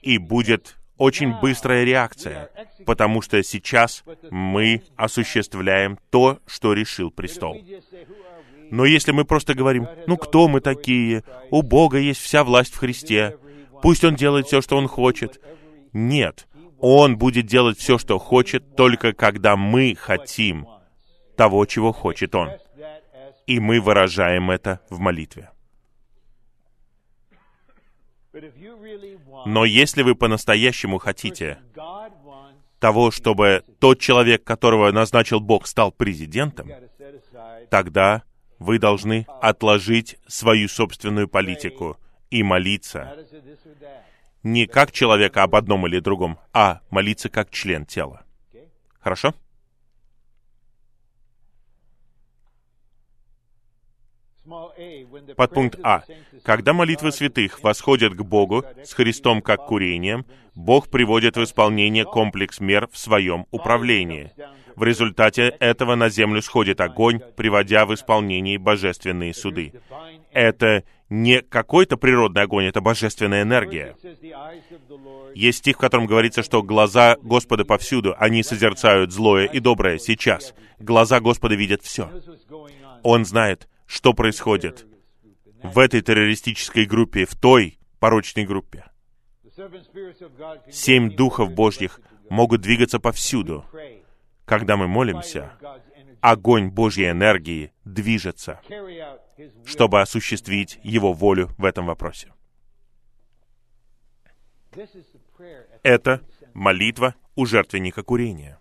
И 0.03 0.19
будет 0.19 0.77
очень 0.99 1.39
быстрая 1.41 1.85
реакция, 1.85 2.51
потому 2.85 3.23
что 3.23 3.43
сейчас 3.43 4.05
мы 4.31 4.83
осуществляем 4.97 5.99
то, 6.11 6.39
что 6.47 6.73
решил 6.73 7.11
престол. 7.11 7.61
Но 8.71 8.85
если 8.85 9.13
мы 9.13 9.25
просто 9.25 9.55
говорим, 9.55 9.87
ну 10.07 10.17
кто 10.17 10.49
мы 10.49 10.61
такие, 10.61 11.23
у 11.51 11.63
Бога 11.63 11.99
есть 11.99 12.21
вся 12.21 12.45
власть 12.45 12.75
в 12.75 12.79
Христе, 12.79 13.39
пусть 13.83 14.05
Он 14.05 14.15
делает 14.15 14.47
все, 14.47 14.61
что 14.61 14.77
Он 14.77 14.89
хочет. 14.89 15.41
Нет, 15.93 16.49
Он 16.79 17.17
будет 17.17 17.47
делать 17.47 17.79
все, 17.79 17.99
что 17.99 18.19
хочет, 18.19 18.77
только 18.77 19.13
когда 19.13 19.57
мы 19.57 19.95
хотим 19.95 20.67
того, 21.37 21.65
чего 21.67 21.93
хочет 21.93 22.35
Он. 22.35 22.51
И 23.47 23.61
мы 23.61 23.81
выражаем 23.81 24.51
это 24.51 24.81
в 24.91 24.99
молитве. 24.99 25.51
Но 29.47 29.65
если 29.65 30.03
вы 30.03 30.15
по-настоящему 30.15 30.99
хотите 30.99 31.59
того, 32.79 33.11
чтобы 33.11 33.65
тот 33.79 33.99
человек, 34.01 34.45
которого 34.45 34.91
назначил 34.93 35.41
Бог, 35.41 35.67
стал 35.67 35.93
президентом, 35.93 36.71
тогда 37.71 38.23
вы 38.59 38.79
должны 38.79 39.27
отложить 39.41 40.19
свою 40.27 40.69
собственную 40.69 41.29
политику 41.29 41.97
и 42.31 42.43
молиться. 42.43 43.17
Не 44.43 44.67
как 44.67 44.93
человека 44.93 45.43
об 45.43 45.57
одном 45.57 45.87
или 45.87 45.99
другом, 45.99 46.39
а 46.53 46.81
молиться 46.91 47.29
как 47.29 47.51
член 47.51 47.85
тела. 47.87 48.25
Хорошо? 49.01 49.35
Подпункт 55.37 55.79
А. 55.83 56.03
Когда 56.43 56.73
молитвы 56.73 57.13
святых 57.13 57.63
восходят 57.63 58.15
к 58.15 58.23
Богу 58.23 58.65
с 58.85 58.93
Христом 58.93 59.43
как 59.43 59.67
курением, 59.67 60.27
Бог 60.55 60.89
приводит 60.89 61.37
в 61.37 61.45
исполнение 61.45 62.05
комплекс 62.05 62.61
мер 62.61 62.89
в 62.91 62.99
своем 62.99 63.47
управлении. 63.51 64.33
В 64.75 64.85
результате 64.85 65.55
этого 65.61 65.95
на 65.95 66.09
землю 66.09 66.43
сходит 66.43 66.81
огонь, 66.81 67.21
приводя 67.37 67.87
в 67.87 67.95
исполнение 67.95 68.59
божественные 68.59 69.35
суды. 69.35 69.73
Это 70.33 70.85
не 71.09 71.41
какой-то 71.41 71.97
природный 71.97 72.43
огонь, 72.43 72.67
это 72.67 72.81
божественная 72.81 73.43
энергия. 73.43 73.97
Есть 75.35 75.59
стих, 75.59 75.77
в 75.77 75.81
котором 75.81 76.07
говорится, 76.07 76.43
что 76.43 76.63
глаза 76.63 77.17
Господа 77.23 77.65
повсюду, 77.65 78.15
они 78.19 78.43
созерцают 78.43 79.13
злое 79.13 79.47
и 79.47 79.61
доброе 79.61 79.99
сейчас. 79.99 80.55
Глаза 80.79 81.21
Господа 81.21 81.55
видят 81.55 81.83
все. 81.83 82.11
Он 83.03 83.25
знает, 83.25 83.69
что 83.87 84.13
происходит 84.13 84.87
в 85.63 85.79
этой 85.79 86.03
террористической 86.03 86.85
группе, 86.85 87.25
в 87.25 87.35
той 87.35 87.79
порочной 87.99 88.45
группе. 88.45 88.85
Семь 90.71 91.11
духов 91.15 91.53
Божьих 91.53 92.01
могут 92.29 92.61
двигаться 92.61 92.99
повсюду. 92.99 93.65
Когда 94.45 94.77
мы 94.77 94.87
молимся, 94.87 95.53
огонь 96.21 96.69
Божьей 96.69 97.11
энергии 97.11 97.73
движется, 97.85 98.61
чтобы 99.65 100.01
осуществить 100.01 100.79
Его 100.83 101.13
волю 101.13 101.51
в 101.59 101.65
этом 101.65 101.87
вопросе. 101.87 102.33
Это 105.83 106.21
молитва 106.53 107.15
у 107.35 107.47
жертвенника 107.47 108.03
курения. 108.03 108.61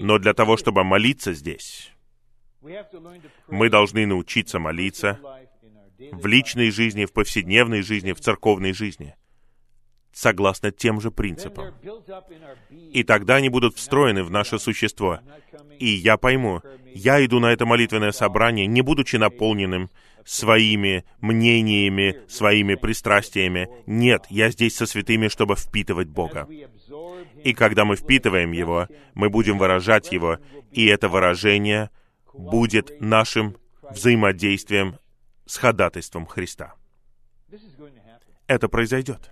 Но 0.00 0.18
для 0.18 0.34
того, 0.34 0.56
чтобы 0.56 0.84
молиться 0.84 1.32
здесь, 1.32 1.92
мы 3.48 3.70
должны 3.70 4.06
научиться 4.06 4.58
молиться 4.58 5.18
в 6.12 6.26
личной 6.26 6.70
жизни, 6.70 7.04
в 7.04 7.12
повседневной 7.12 7.82
жизни, 7.82 8.12
в 8.12 8.20
церковной 8.20 8.72
жизни, 8.72 9.14
согласно 10.12 10.70
тем 10.70 11.00
же 11.00 11.10
принципам. 11.10 11.74
И 12.70 13.02
тогда 13.04 13.36
они 13.36 13.48
будут 13.48 13.76
встроены 13.76 14.22
в 14.22 14.30
наше 14.30 14.58
существо. 14.58 15.20
И 15.78 15.86
я 15.86 16.16
пойму, 16.16 16.62
я 16.94 17.24
иду 17.24 17.38
на 17.40 17.52
это 17.52 17.66
молитвенное 17.66 18.12
собрание, 18.12 18.66
не 18.66 18.82
будучи 18.82 19.16
наполненным 19.16 19.90
своими 20.24 21.04
мнениями, 21.20 22.20
своими 22.28 22.74
пристрастиями. 22.74 23.68
Нет, 23.86 24.26
я 24.28 24.50
здесь 24.50 24.76
со 24.76 24.86
святыми, 24.86 25.28
чтобы 25.28 25.56
впитывать 25.56 26.08
Бога. 26.08 26.46
И 27.44 27.54
когда 27.54 27.84
мы 27.84 27.96
впитываем 27.96 28.52
Его, 28.52 28.88
мы 29.14 29.30
будем 29.30 29.58
выражать 29.58 30.12
Его, 30.12 30.38
и 30.70 30.86
это 30.86 31.08
выражение 31.08 31.90
будет 32.38 33.00
нашим 33.00 33.56
взаимодействием 33.82 34.98
с 35.44 35.56
ходатайством 35.56 36.26
Христа. 36.26 36.74
Это 38.46 38.68
произойдет. 38.68 39.30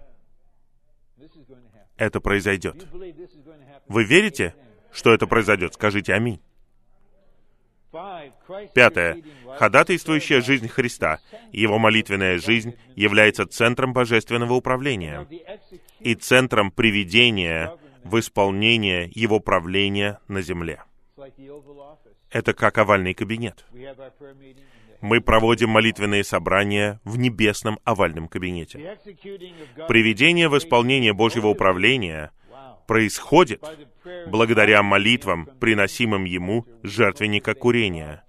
Это 1.96 2.20
произойдет. 2.20 2.86
Вы 3.88 4.04
верите, 4.04 4.54
что 4.92 5.14
это 5.14 5.26
произойдет? 5.26 5.74
Скажите 5.74 6.12
аминь. 6.12 6.40
Пятое. 8.74 9.22
Ходатайствующая 9.58 10.42
жизнь 10.42 10.68
Христа, 10.68 11.20
его 11.52 11.78
молитвенная 11.78 12.38
жизнь 12.38 12.76
является 12.94 13.46
центром 13.46 13.94
божественного 13.94 14.52
управления 14.52 15.26
и 16.00 16.14
центром 16.14 16.70
приведения 16.70 17.74
в 18.04 18.18
исполнение 18.18 19.10
его 19.14 19.40
правления 19.40 20.20
на 20.28 20.42
земле. 20.42 20.82
Это 22.36 22.52
как 22.52 22.76
овальный 22.76 23.14
кабинет. 23.14 23.64
Мы 25.00 25.22
проводим 25.22 25.70
молитвенные 25.70 26.22
собрания 26.22 27.00
в 27.02 27.16
небесном 27.16 27.78
овальном 27.84 28.28
кабинете. 28.28 28.98
Приведение 29.88 30.50
в 30.50 30.58
исполнение 30.58 31.14
Божьего 31.14 31.46
управления 31.46 32.32
происходит 32.86 33.64
благодаря 34.26 34.82
молитвам, 34.82 35.46
приносимым 35.60 36.24
Ему 36.24 36.66
жертвенника 36.82 37.54
курения. 37.54 38.22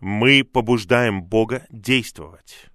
Мы 0.00 0.42
побуждаем 0.42 1.22
Бога 1.22 1.66
действовать. 1.68 2.70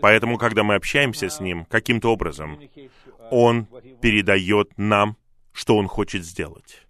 Поэтому, 0.00 0.38
когда 0.38 0.64
мы 0.64 0.74
общаемся 0.74 1.28
с 1.28 1.38
Ним 1.38 1.66
каким-то 1.66 2.12
образом, 2.12 2.58
Он 3.30 3.66
передает 4.00 4.76
нам, 4.76 5.16
что 5.52 5.76
Он 5.76 5.86
хочет 5.86 6.24
сделать. 6.24 6.81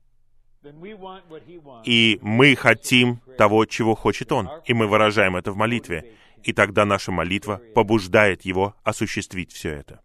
И 1.84 2.18
мы 2.22 2.54
хотим 2.54 3.20
того, 3.36 3.64
чего 3.64 3.94
хочет 3.94 4.30
Он, 4.32 4.48
и 4.64 4.74
мы 4.74 4.86
выражаем 4.86 5.36
это 5.36 5.52
в 5.52 5.56
молитве, 5.56 6.14
и 6.44 6.52
тогда 6.52 6.84
наша 6.84 7.10
молитва 7.10 7.60
побуждает 7.74 8.42
Его 8.42 8.76
осуществить 8.84 9.52
все 9.52 9.70
это. 9.70 10.00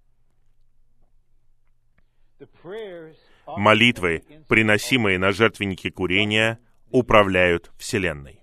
Молитвы, 3.46 4.24
приносимые 4.48 5.20
на 5.20 5.32
жертвенники 5.32 5.90
курения, 5.90 6.60
управляют 6.92 7.72
Вселенной. 7.78 8.42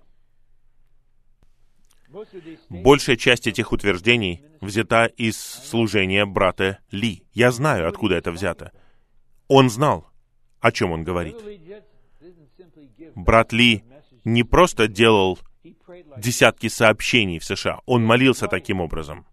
Большая 2.69 3.17
часть 3.17 3.45
этих 3.45 3.73
утверждений 3.73 4.41
взята 4.61 5.05
из 5.05 5.37
служения 5.37 6.25
брата 6.25 6.79
Ли. 6.91 7.23
Я 7.33 7.51
знаю, 7.51 7.89
откуда 7.89 8.15
это 8.15 8.31
взято. 8.31 8.71
Он 9.47 9.69
знал, 9.69 10.09
о 10.61 10.71
чем 10.71 10.91
он 10.91 11.03
говорит 11.03 11.35
брат 13.15 13.53
Ли 13.53 13.83
не 14.23 14.43
просто 14.43 14.87
делал 14.87 15.39
десятки 16.17 16.67
сообщений 16.67 17.39
в 17.39 17.45
США, 17.45 17.79
он 17.85 18.05
молился 18.05 18.47
таким 18.47 18.81
образом. 18.81 19.25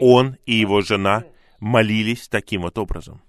Он 0.00 0.36
и 0.46 0.54
его 0.54 0.80
жена 0.80 1.24
молились 1.60 2.28
таким 2.28 2.62
вот 2.62 2.78
образом. 2.78 3.22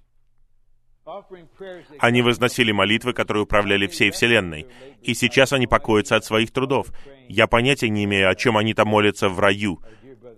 Они 1.99 2.21
возносили 2.21 2.71
молитвы, 2.71 3.13
которые 3.13 3.43
управляли 3.43 3.87
всей 3.87 4.11
Вселенной. 4.11 4.67
И 5.01 5.13
сейчас 5.13 5.53
они 5.53 5.65
покоятся 5.65 6.17
от 6.17 6.25
своих 6.25 6.51
трудов. 6.51 6.91
Я 7.29 7.47
понятия 7.47 7.89
не 7.89 8.03
имею, 8.03 8.29
о 8.29 8.35
чем 8.35 8.57
они 8.57 8.73
там 8.73 8.89
молятся 8.89 9.29
в 9.29 9.39
раю. 9.39 9.81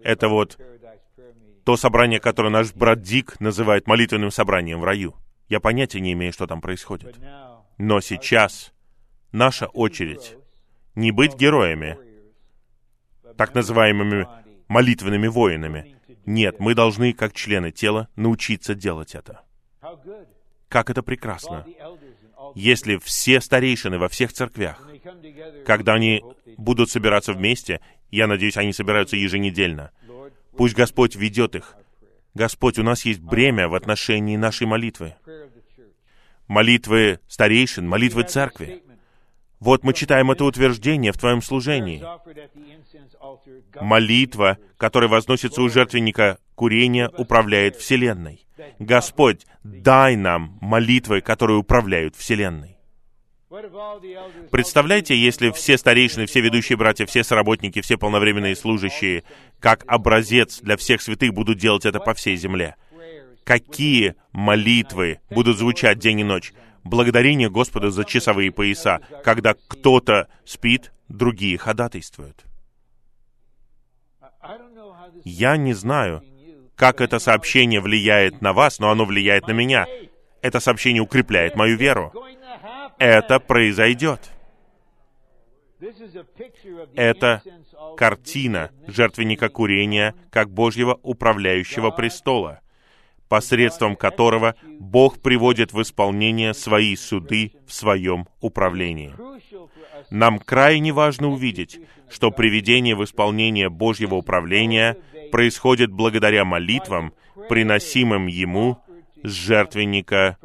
Это 0.04 0.30
вот 0.30 0.60
то 1.66 1.76
собрание, 1.76 2.20
которое 2.20 2.50
наш 2.50 2.74
брат 2.74 3.02
Дик 3.02 3.40
называет 3.40 3.88
молитвенным 3.88 4.32
собранием 4.32 4.80
в 4.80 4.84
раю. 4.84 5.16
Я 5.48 5.60
понятия 5.60 6.00
не 6.00 6.14
имею, 6.14 6.34
что 6.34 6.46
там 6.46 6.62
происходит. 6.62 7.20
Но 7.78 8.00
сейчас 8.02 8.72
наша 9.32 9.68
очередь 9.68 10.36
не 10.96 11.12
быть 11.12 11.36
героями, 11.36 11.98
так 13.38 13.56
называемыми 13.56 14.28
молитвенными 14.68 15.28
воинами. 15.28 15.96
Нет, 16.26 16.60
мы 16.60 16.76
должны, 16.76 17.14
как 17.14 17.34
члены 17.34 17.72
тела, 17.72 18.08
научиться 18.16 18.76
делать 18.76 19.16
это. 19.16 19.42
Как 20.68 20.90
это 20.90 21.02
прекрасно. 21.02 21.66
Если 22.56 22.98
все 22.98 23.42
старейшины 23.42 23.98
во 23.98 24.10
всех 24.10 24.34
церквях, 24.34 24.88
когда 25.66 25.94
они 25.94 26.24
будут 26.58 26.90
собираться 26.90 27.34
вместе, 27.34 27.82
я 28.12 28.28
надеюсь, 28.28 28.58
они 28.58 28.74
собираются 28.74 29.16
еженедельно, 29.16 29.92
пусть 30.58 30.76
Господь 30.76 31.16
ведет 31.16 31.56
их. 31.56 31.76
Господь, 32.34 32.78
у 32.78 32.84
нас 32.84 33.06
есть 33.06 33.20
бремя 33.20 33.68
в 33.68 33.76
отношении 33.76 34.38
нашей 34.38 34.68
молитвы. 34.68 35.16
Молитвы 36.48 37.20
старейшин, 37.28 37.88
молитвы 37.88 38.24
церкви 38.24 38.84
Вот 39.60 39.84
мы 39.84 39.94
читаем 39.94 40.32
это 40.32 40.46
утверждение 40.46 41.12
в 41.12 41.18
твоем 41.18 41.42
служении. 41.42 42.04
Молитва, 43.82 44.58
которая 44.78 45.10
возносится 45.10 45.62
у 45.62 45.70
жертвенника 45.70 46.38
курения, 46.56 47.10
управляет 47.18 47.76
Вселенной. 47.76 48.46
Господь, 48.80 49.46
дай 49.64 50.16
нам 50.16 50.58
молитвы, 50.62 51.22
которые 51.22 51.58
управляют 51.58 52.16
Вселенной. 52.16 52.78
Представляете, 54.52 55.18
если 55.18 55.50
все 55.52 55.78
старейшины, 55.78 56.28
все 56.28 56.40
ведущие 56.40 56.78
братья, 56.78 57.06
все 57.06 57.24
сработники, 57.24 57.82
все 57.82 57.98
полновременные 57.98 58.56
служащие, 58.56 59.24
как 59.60 59.84
образец 59.88 60.60
для 60.62 60.78
всех 60.78 61.02
святых 61.02 61.34
будут 61.34 61.58
делать 61.58 61.86
это 61.86 62.00
по 62.00 62.14
всей 62.14 62.36
земле. 62.38 62.76
Какие 63.44 64.16
молитвы 64.32 65.20
будут 65.32 65.58
звучать 65.58 65.98
день 65.98 66.20
и 66.20 66.24
ночь? 66.24 66.54
Благодарение 66.84 67.50
Господа 67.50 67.92
за 67.92 68.06
часовые 68.06 68.52
пояса. 68.52 69.00
Когда 69.24 69.56
кто-то 69.68 70.28
спит, 70.46 70.92
другие 71.08 71.58
ходатайствуют. 71.58 72.46
Я 75.24 75.58
не 75.58 75.74
знаю, 75.74 76.24
как 76.76 77.02
это 77.02 77.20
сообщение 77.20 77.82
влияет 77.82 78.42
на 78.42 78.54
вас, 78.54 78.80
но 78.80 78.90
оно 78.90 79.06
влияет 79.06 79.48
на 79.48 79.52
меня. 79.52 79.86
Это 80.42 80.60
сообщение 80.60 81.02
укрепляет 81.02 81.56
мою 81.56 81.78
веру. 81.78 82.14
Это 82.98 83.40
произойдет. 83.40 84.32
Это 86.96 87.42
картина 87.98 88.72
жертвенника 88.88 89.50
курения 89.50 90.16
как 90.30 90.50
Божьего 90.50 91.00
управляющего 91.04 91.92
престола, 91.92 92.60
посредством 93.30 93.96
которого 93.96 94.56
Бог 94.80 95.22
приводит 95.22 95.72
в 95.72 95.82
исполнение 95.82 96.54
свои 96.54 96.96
суды 96.96 97.54
в 97.66 97.74
своем 97.74 98.28
управлении. 98.42 99.14
Нам 100.10 100.40
крайне 100.40 100.92
важно 100.92 101.30
увидеть, 101.30 101.80
что 102.10 102.32
приведение 102.32 102.96
в 102.96 103.04
исполнение 103.04 103.70
Божьего 103.70 104.16
управления 104.16 104.98
происходит 105.32 105.92
благодаря 105.92 106.44
молитвам, 106.44 107.14
приносимым 107.48 108.26
Ему 108.26 108.80
с 109.24 109.30
жертвенника 109.30 110.38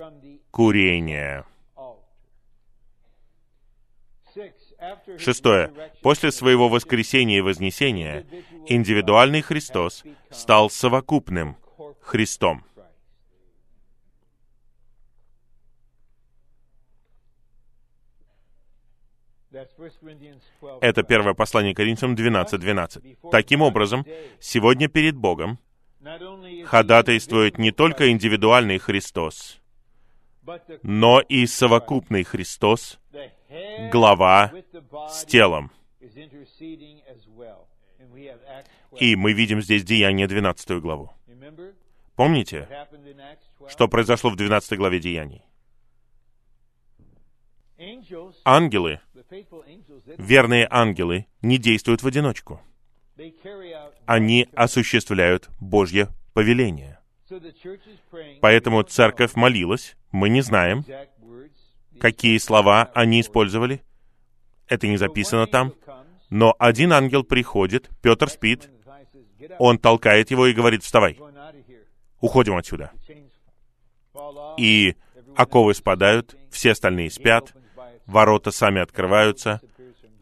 курения. 0.51 1.44
Шестое. 5.19 5.73
После 6.02 6.31
своего 6.31 6.69
воскресения 6.69 7.39
и 7.39 7.40
вознесения 7.40 8.27
индивидуальный 8.66 9.40
Христос 9.40 10.05
стал 10.31 10.69
совокупным 10.69 11.56
Христом. 12.01 12.65
Это 20.81 21.03
первое 21.03 21.35
послание 21.35 21.75
Коринфянам 21.75 22.15
12.12. 22.17 22.59
12. 22.59 23.19
Таким 23.31 23.63
образом, 23.63 24.05
сегодня 24.41 24.89
перед 24.89 25.17
Богом 25.17 25.59
ходатайствует 26.65 27.59
не 27.59 27.71
только 27.71 28.11
индивидуальный 28.11 28.79
Христос, 28.79 29.61
но 30.83 31.21
и 31.21 31.47
совокупный 31.47 32.25
Христос, 32.25 32.99
глава 33.93 34.53
с 35.09 35.25
телом. 35.25 35.71
И 39.01 39.17
мы 39.17 39.33
видим 39.33 39.63
здесь 39.63 39.85
Деяние 39.85 40.27
12 40.27 40.81
главу. 40.81 41.11
Помните, 42.17 42.69
что 43.69 43.89
произошло 43.89 44.31
в 44.31 44.37
12 44.37 44.79
главе 44.79 45.01
Деяний? 45.01 45.43
Ангелы, 48.45 49.01
верные 50.19 50.66
ангелы, 50.70 51.27
не 51.43 51.59
действуют 51.59 52.02
в 52.02 52.06
одиночку. 52.06 52.61
Они 54.06 54.48
осуществляют 54.55 55.48
Божье 55.61 56.09
повеление. 56.32 56.98
Поэтому 58.40 58.82
церковь 58.82 59.35
молилась, 59.35 59.97
мы 60.12 60.28
не 60.28 60.43
знаем, 60.43 60.85
какие 61.98 62.39
слова 62.39 62.90
они 62.94 63.20
использовали. 63.20 63.82
Это 64.69 64.86
не 64.86 64.97
записано 64.97 65.47
там. 65.47 65.73
Но 66.31 66.55
один 66.59 66.93
ангел 66.93 67.23
приходит, 67.23 67.90
Петр 68.02 68.28
спит, 68.28 68.70
он 69.59 69.78
толкает 69.78 70.31
его 70.31 70.47
и 70.47 70.52
говорит, 70.52 70.82
вставай, 70.82 71.19
уходим 72.20 72.56
отсюда. 72.56 72.93
И 74.56 74.97
оковы 75.36 75.74
спадают, 75.74 76.36
все 76.51 76.73
остальные 76.73 77.11
спят, 77.11 77.55
ворота 78.07 78.51
сами 78.51 78.81
открываются, 78.81 79.61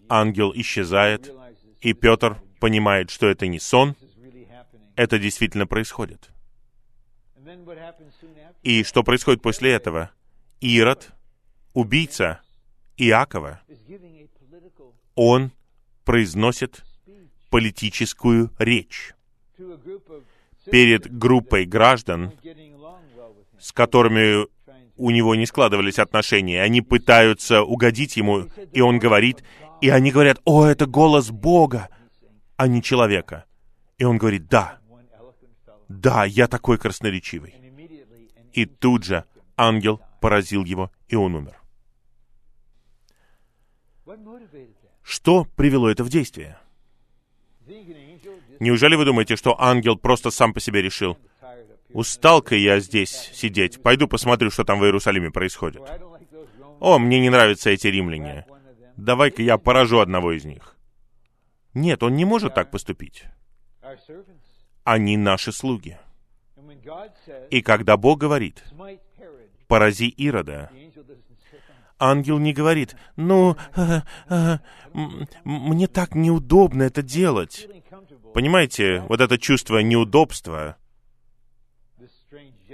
ангел 0.08 0.52
исчезает, 0.54 1.32
и 1.80 1.92
Петр 1.92 2.40
понимает, 2.60 3.10
что 3.10 3.28
это 3.28 3.46
не 3.46 3.58
сон, 3.58 3.96
это 4.96 5.18
действительно 5.18 5.66
происходит. 5.66 6.30
И 8.62 8.84
что 8.84 9.02
происходит 9.02 9.42
после 9.42 9.72
этого? 9.72 10.10
Ирод, 10.60 11.10
убийца 11.72 12.40
Иакова, 12.96 13.60
он 15.14 15.50
произносит 16.04 16.84
политическую 17.50 18.50
речь 18.58 19.14
перед 20.70 21.12
группой 21.18 21.64
граждан, 21.64 22.32
с 23.58 23.72
которыми 23.72 24.46
у 25.02 25.10
него 25.10 25.34
не 25.34 25.46
складывались 25.46 25.98
отношения. 25.98 26.62
Они 26.62 26.80
пытаются 26.80 27.62
угодить 27.62 28.16
ему, 28.16 28.46
и 28.72 28.80
он 28.80 29.00
говорит, 29.00 29.42
и 29.80 29.88
они 29.88 30.12
говорят, 30.12 30.40
«О, 30.44 30.64
это 30.64 30.86
голос 30.86 31.30
Бога, 31.30 31.88
а 32.56 32.68
не 32.68 32.80
человека». 32.82 33.44
И 33.98 34.04
он 34.04 34.16
говорит, 34.16 34.46
«Да, 34.46 34.78
да, 35.88 36.24
я 36.24 36.46
такой 36.46 36.78
красноречивый». 36.78 37.52
И 38.52 38.64
тут 38.64 39.02
же 39.02 39.24
ангел 39.56 40.00
поразил 40.20 40.64
его, 40.64 40.92
и 41.08 41.16
он 41.16 41.34
умер. 41.34 41.60
Что 45.02 45.46
привело 45.56 45.90
это 45.90 46.04
в 46.04 46.10
действие? 46.10 46.58
Неужели 48.60 48.94
вы 48.94 49.04
думаете, 49.04 49.34
что 49.34 49.60
ангел 49.60 49.96
просто 49.96 50.30
сам 50.30 50.54
по 50.54 50.60
себе 50.60 50.80
решил, 50.80 51.18
устал-ка 51.92 52.54
я 52.54 52.80
здесь 52.80 53.30
сидеть, 53.32 53.82
пойду 53.82 54.08
посмотрю, 54.08 54.50
что 54.50 54.64
там 54.64 54.78
в 54.80 54.84
Иерусалиме 54.84 55.30
происходит. 55.30 55.82
О, 56.80 56.98
мне 56.98 57.20
не 57.20 57.30
нравятся 57.30 57.70
эти 57.70 57.86
римляне. 57.86 58.46
Давай-ка 58.96 59.42
я 59.42 59.58
поражу 59.58 60.00
одного 60.00 60.32
из 60.32 60.44
них. 60.44 60.76
Нет, 61.74 62.02
он 62.02 62.16
не 62.16 62.24
может 62.24 62.54
так 62.54 62.70
поступить. 62.70 63.24
Они 64.84 65.16
наши 65.16 65.52
слуги. 65.52 65.98
И 67.50 67.62
когда 67.62 67.96
Бог 67.96 68.18
говорит, 68.18 68.64
порази 69.68 70.08
Ирода, 70.08 70.70
ангел 71.98 72.38
не 72.38 72.52
говорит, 72.52 72.96
ну, 73.16 73.56
э, 73.76 74.00
э, 74.28 74.58
мне 75.44 75.86
так 75.86 76.14
неудобно 76.14 76.82
это 76.82 77.02
делать. 77.02 77.68
Понимаете, 78.34 79.04
вот 79.08 79.20
это 79.20 79.38
чувство 79.38 79.78
неудобства, 79.78 80.76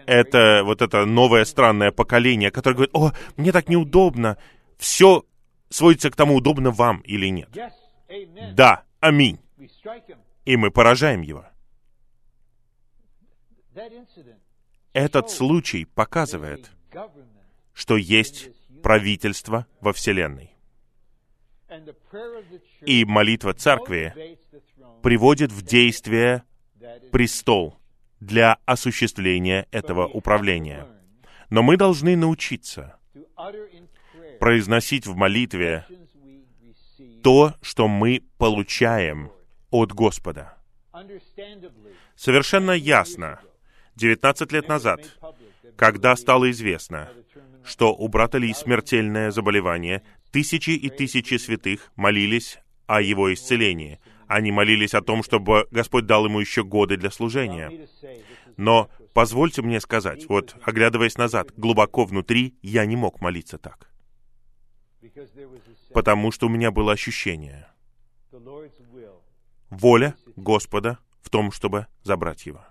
это 0.09 0.63
вот 0.65 0.81
это 0.81 1.05
новое 1.05 1.45
странное 1.45 1.93
поколение, 1.93 2.51
которое 2.51 2.75
говорит, 2.75 2.95
о, 2.95 3.13
мне 3.37 3.53
так 3.53 3.69
неудобно. 3.69 4.39
Все 4.79 5.25
сводится 5.69 6.11
к 6.11 6.17
тому, 6.17 6.37
удобно 6.37 6.71
вам 6.71 7.01
или 7.01 7.27
нет. 7.27 7.51
Да, 8.55 8.85
аминь. 9.01 9.39
И 10.47 10.57
мы 10.57 10.71
поражаем 10.71 11.21
его. 11.21 11.45
Этот 14.95 15.31
случай 15.31 15.85
показывает, 15.85 16.71
что 17.75 17.97
есть 17.97 18.51
правительство 18.83 19.67
во 19.81 19.93
Вселенной. 19.93 20.55
И 22.81 23.05
молитва 23.05 23.53
церкви 23.53 24.39
приводит 25.03 25.53
в 25.53 25.61
действие 25.63 26.45
престол 27.13 27.79
для 28.21 28.59
осуществления 28.67 29.67
этого 29.71 30.07
управления. 30.07 30.87
Но 31.51 31.63
мы 31.63 31.77
должны 31.77 32.17
научиться 32.17 32.99
произносить 34.39 35.07
в 35.07 35.17
молитве 35.17 35.87
то, 37.23 37.55
что 37.63 37.89
мы 37.89 38.23
получаем 38.39 39.33
от 39.71 39.93
Господа. 39.93 40.57
Совершенно 42.17 42.73
ясно, 42.73 43.41
19 43.97 44.53
лет 44.53 44.69
назад, 44.69 45.01
когда 45.77 46.17
стало 46.17 46.51
известно, 46.51 47.11
что 47.65 47.95
у 47.95 48.09
брата 48.09 48.39
Ли 48.39 48.53
смертельное 48.55 49.31
заболевание, 49.31 50.03
тысячи 50.33 50.71
и 50.71 50.89
тысячи 50.89 51.35
святых 51.37 51.93
молились 51.97 52.59
о 52.87 53.01
его 53.01 53.33
исцелении. 53.33 54.01
Они 54.29 54.53
молились 54.53 54.95
о 54.95 55.01
том, 55.01 55.23
чтобы 55.23 55.67
Господь 55.71 56.07
дал 56.07 56.27
ему 56.27 56.39
еще 56.39 56.63
годы 56.63 56.97
для 56.97 57.11
служения. 57.11 57.89
Но 58.57 58.91
позвольте 59.15 59.63
мне 59.63 59.81
сказать, 59.81 60.29
вот, 60.29 60.55
оглядываясь 60.63 61.17
назад, 61.17 61.53
глубоко 61.57 62.05
внутри, 62.05 62.55
я 62.63 62.85
не 62.85 62.97
мог 62.97 63.21
молиться 63.21 63.59
так. 63.59 63.89
потому 65.93 66.31
что 66.31 66.47
у 66.47 66.51
меня 66.51 66.71
было 66.71 66.93
ощущение, 66.93 67.69
воля 69.71 70.15
Господа 70.37 70.99
в 71.23 71.31
том, 71.31 71.51
чтобы 71.51 71.87
забрать 72.03 72.47
его. 72.47 72.65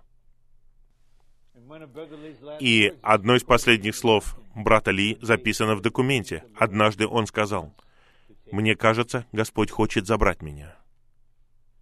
И 2.60 2.94
одно 3.02 3.36
из 3.36 3.44
последних 3.44 3.96
слов 3.96 4.38
брата 4.56 4.92
Ли 4.92 5.18
записано 5.22 5.76
в 5.76 5.82
документе. 5.82 6.44
Однажды 6.56 7.08
он 7.08 7.28
сказал, 7.28 7.74
«Мне 8.52 8.76
кажется, 8.76 9.26
Господь 9.32 9.72
хочет 9.72 10.08
забрать 10.08 10.42
меня». 10.42 10.76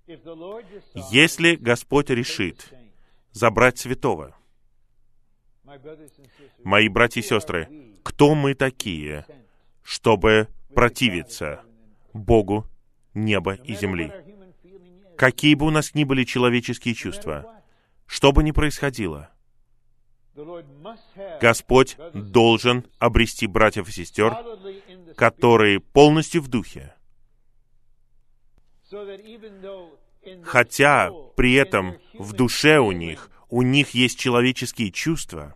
Если 0.08 1.56
Господь 1.56 2.10
решит 2.10 2.72
забрать 3.32 3.80
святого, 3.80 4.36
мои 6.64 6.90
братья 6.90 7.22
и 7.22 7.24
сестры, 7.24 7.70
кто 8.04 8.36
мы 8.36 8.54
такие, 8.54 9.26
чтобы 9.82 10.48
противиться 10.74 11.64
Богу 12.14 12.68
неба 13.14 13.54
и 13.56 13.76
земли? 13.76 14.12
Какие 15.18 15.56
бы 15.56 15.66
у 15.66 15.72
нас 15.72 15.96
ни 15.96 16.04
были 16.04 16.24
человеческие 16.24 16.94
чувства, 16.94 17.64
что 18.06 18.32
бы 18.32 18.44
ни 18.44 18.52
происходило, 18.52 19.32
Господь 21.42 21.98
должен 22.14 22.86
обрести 23.00 23.48
братьев 23.48 23.88
и 23.88 23.92
сестер, 23.92 24.36
которые 25.16 25.80
полностью 25.80 26.42
в 26.42 26.50
духе, 26.50 26.95
хотя 30.44 31.12
при 31.36 31.54
этом 31.54 31.98
в 32.14 32.34
душе 32.34 32.80
у 32.80 32.92
них, 32.92 33.30
у 33.50 33.62
них 33.62 33.92
есть 33.92 34.20
человеческие 34.20 34.92
чувства. 34.92 35.56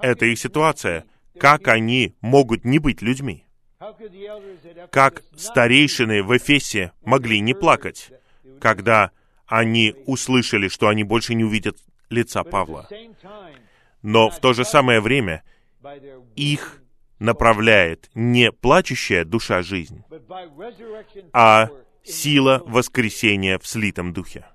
Это 0.00 0.26
их 0.26 0.38
ситуация. 0.38 1.04
Как 1.38 1.68
они 1.68 2.14
могут 2.20 2.64
не 2.64 2.78
быть 2.78 3.02
людьми? 3.02 3.44
Как 4.90 5.22
старейшины 5.36 6.22
в 6.22 6.36
Эфесе 6.36 6.92
могли 7.02 7.40
не 7.40 7.54
плакать, 7.54 8.10
когда 8.60 9.10
они 9.46 9.94
услышали, 10.06 10.68
что 10.68 10.88
они 10.88 11.04
больше 11.04 11.34
не 11.34 11.44
увидят 11.44 11.76
лица 12.08 12.44
Павла? 12.44 12.88
Но 14.02 14.30
в 14.30 14.38
то 14.38 14.52
же 14.52 14.64
самое 14.64 15.00
время 15.00 15.42
их 16.36 16.83
направляет 17.18 18.10
не 18.14 18.52
плачущая 18.52 19.24
душа 19.24 19.62
жизнь, 19.62 20.02
а 21.32 21.68
сила 22.02 22.62
воскресения 22.66 23.58
в 23.58 23.66
слитом 23.66 24.12
духе. 24.12 24.46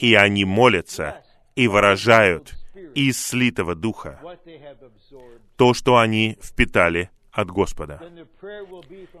И 0.00 0.14
они 0.14 0.44
молятся 0.44 1.22
и 1.54 1.68
выражают 1.68 2.54
из 2.94 3.20
слитого 3.20 3.74
духа 3.74 4.20
то, 5.56 5.74
что 5.74 5.98
они 5.98 6.38
впитали 6.42 7.10
от 7.32 7.50
Господа. 7.50 8.00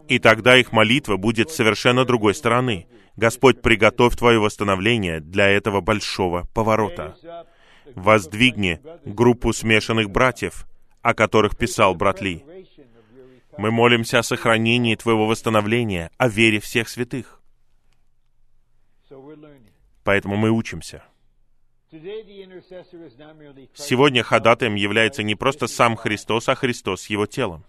И 0.08 0.18
тогда 0.18 0.56
их 0.56 0.72
молитва 0.72 1.16
будет 1.16 1.50
совершенно 1.50 2.04
другой 2.04 2.34
стороны. 2.34 2.86
Господь, 3.16 3.60
приготовь 3.60 4.16
Твое 4.16 4.38
восстановление 4.38 5.20
для 5.20 5.48
этого 5.48 5.80
большого 5.80 6.48
поворота. 6.54 7.16
Воздвигни 7.94 8.78
группу 9.04 9.52
смешанных 9.52 10.10
братьев, 10.10 10.67
о 11.08 11.14
которых 11.14 11.56
писал 11.56 11.94
брат 11.94 12.20
Ли. 12.20 12.44
Мы 13.56 13.70
молимся 13.70 14.18
о 14.18 14.22
сохранении 14.22 14.94
Твоего 14.94 15.26
восстановления, 15.26 16.10
о 16.18 16.28
вере 16.28 16.60
всех 16.60 16.86
святых. 16.90 17.40
Поэтому 20.04 20.36
мы 20.36 20.50
учимся. 20.50 21.02
Сегодня 23.74 24.22
ходатаем 24.22 24.74
является 24.74 25.22
не 25.22 25.34
просто 25.34 25.66
сам 25.66 25.96
Христос, 25.96 26.50
а 26.50 26.54
Христос 26.54 27.00
с 27.02 27.06
Его 27.06 27.24
телом. 27.24 27.64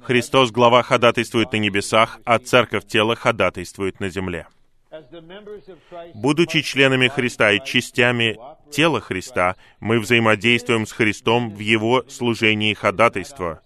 Христос, 0.00 0.50
глава, 0.50 0.82
ходатайствует 0.82 1.52
на 1.52 1.56
небесах, 1.56 2.20
а 2.24 2.38
Церковь 2.38 2.86
тела 2.86 3.16
ходатайствует 3.16 4.00
на 4.00 4.08
земле. 4.08 4.46
Будучи 6.14 6.62
членами 6.62 7.08
Христа 7.08 7.52
и 7.52 7.64
частями 7.64 8.38
тела 8.74 9.00
Христа, 9.00 9.56
мы 9.80 10.00
взаимодействуем 10.00 10.86
с 10.86 10.92
Христом 10.92 11.50
в 11.50 11.58
Его 11.60 12.04
служении 12.08 12.74
ходатайства. 12.74 13.62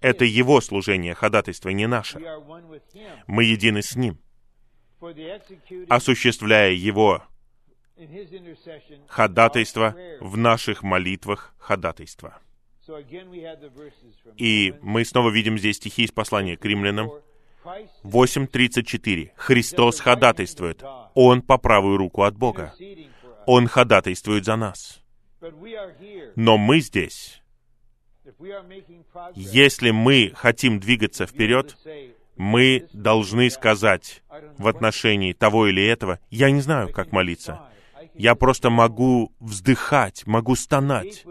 Это 0.00 0.24
Его 0.24 0.60
служение 0.60 1.14
ходатайства, 1.14 1.68
не 1.70 1.86
наше. 1.86 2.20
Мы 3.26 3.44
едины 3.44 3.82
с 3.82 3.94
Ним, 3.96 4.18
осуществляя 5.88 6.72
Его 6.72 7.22
ходатайство 9.08 9.94
в 10.20 10.36
наших 10.36 10.82
молитвах 10.82 11.54
ходатайства. 11.58 12.38
И 14.36 14.74
мы 14.80 15.04
снова 15.04 15.30
видим 15.30 15.58
здесь 15.58 15.76
стихи 15.76 16.04
из 16.04 16.12
послания 16.12 16.56
к 16.56 16.64
римлянам 16.64 17.08
4. 17.08 17.22
Christ 17.68 17.90
8.34. 18.04 19.30
Христос 19.36 20.00
ходатайствует. 20.00 20.82
Он 21.14 21.42
по 21.42 21.58
правую 21.58 21.96
руку 21.98 22.22
от 22.22 22.36
Бога. 22.36 22.72
Он 23.50 23.66
ходатайствует 23.66 24.44
за 24.44 24.56
нас. 24.56 25.02
Но 26.36 26.58
мы 26.58 26.80
здесь. 26.80 27.42
Если 29.34 29.90
мы 29.90 30.32
хотим 30.34 30.78
двигаться 30.78 31.26
вперед, 31.26 31.74
мы 32.36 32.86
должны 32.92 33.48
сказать 33.48 34.22
в 34.58 34.68
отношении 34.68 35.32
того 35.32 35.66
или 35.66 35.82
этого, 35.82 36.20
я 36.28 36.50
не 36.50 36.60
знаю, 36.60 36.92
как 36.92 37.10
молиться. 37.10 37.70
Я 38.12 38.34
просто 38.34 38.68
могу 38.68 39.32
вздыхать, 39.40 40.26
могу 40.26 40.54
стонать, 40.54 41.24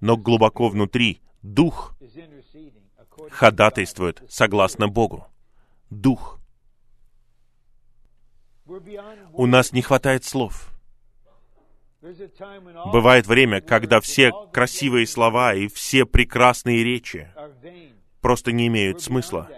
но 0.00 0.16
глубоко 0.16 0.70
внутри 0.70 1.20
Дух 1.42 1.94
ходатайствует 3.30 4.22
согласно 4.30 4.88
Богу. 4.88 5.26
Дух. 5.90 6.40
У 9.34 9.44
нас 9.44 9.72
не 9.72 9.82
хватает 9.82 10.24
слов. 10.24 10.72
Бывает 12.92 13.26
время, 13.26 13.60
когда 13.60 14.00
все 14.00 14.32
красивые 14.52 15.06
слова 15.06 15.54
и 15.54 15.68
все 15.68 16.04
прекрасные 16.04 16.84
речи 16.84 17.30
просто 18.20 18.52
не 18.52 18.66
имеют 18.68 19.02
смысла. 19.02 19.50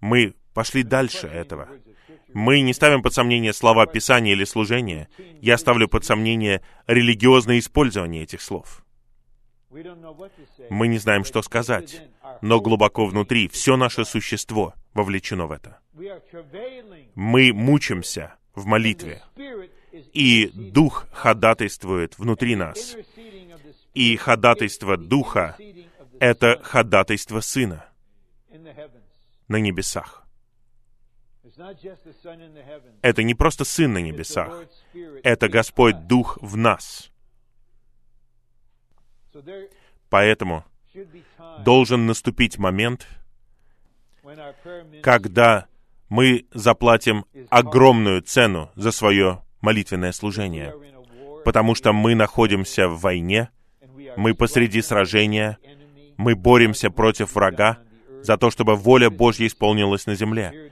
Мы 0.00 0.34
пошли 0.54 0.82
дальше 0.82 1.26
этого. 1.26 1.68
Мы 2.32 2.60
не 2.60 2.74
ставим 2.74 3.02
под 3.02 3.14
сомнение 3.14 3.52
слова 3.52 3.86
Писания 3.86 4.32
или 4.32 4.44
служения. 4.44 5.08
Я 5.40 5.58
ставлю 5.58 5.88
под 5.88 6.04
сомнение 6.04 6.62
религиозное 6.86 7.58
использование 7.58 8.22
этих 8.22 8.42
слов. 8.42 8.84
Мы 10.70 10.88
не 10.88 10.98
знаем, 10.98 11.24
что 11.24 11.42
сказать, 11.42 12.02
но 12.40 12.60
глубоко 12.60 13.06
внутри 13.06 13.48
все 13.48 13.76
наше 13.76 14.04
существо 14.04 14.74
вовлечено 14.94 15.46
в 15.46 15.52
это. 15.52 15.78
Мы 17.14 17.52
мучимся 17.52 18.34
в 18.54 18.66
молитве, 18.66 19.22
и. 20.12 20.50
Дух 20.54 21.06
ходатайствует 21.12 22.18
внутри 22.18 22.56
нас. 22.56 22.96
И 23.94 24.16
ходатайство 24.16 24.96
Духа 24.96 25.56
это 26.20 26.60
ходатайство 26.62 27.40
Сына 27.40 27.84
на 29.48 29.56
небесах. 29.56 30.26
Это 33.02 33.22
не 33.22 33.34
просто 33.34 33.64
Сын 33.64 33.92
на 33.92 33.98
небесах, 33.98 34.64
это 35.22 35.48
Господь. 35.48 36.06
Дух 36.06 36.38
в 36.40 36.56
нас. 36.56 37.10
Поэтому 40.08 40.64
должен 41.60 42.06
наступить 42.06 42.58
момент, 42.58 43.06
когда 45.02 45.66
мы 46.08 46.46
заплатим 46.52 47.24
огромную 47.50 48.22
цену 48.22 48.70
за 48.74 48.92
свое 48.92 49.42
молитвенное 49.60 50.12
служение, 50.12 50.74
потому 51.44 51.74
что 51.74 51.92
мы 51.92 52.14
находимся 52.14 52.88
в 52.88 53.00
войне, 53.00 53.50
мы 54.16 54.34
посреди 54.34 54.82
сражения, 54.82 55.58
мы 56.16 56.34
боремся 56.34 56.90
против 56.90 57.34
врага 57.34 57.78
за 58.22 58.36
то, 58.36 58.50
чтобы 58.50 58.76
воля 58.76 59.10
Божья 59.10 59.46
исполнилась 59.46 60.06
на 60.06 60.14
земле. 60.14 60.70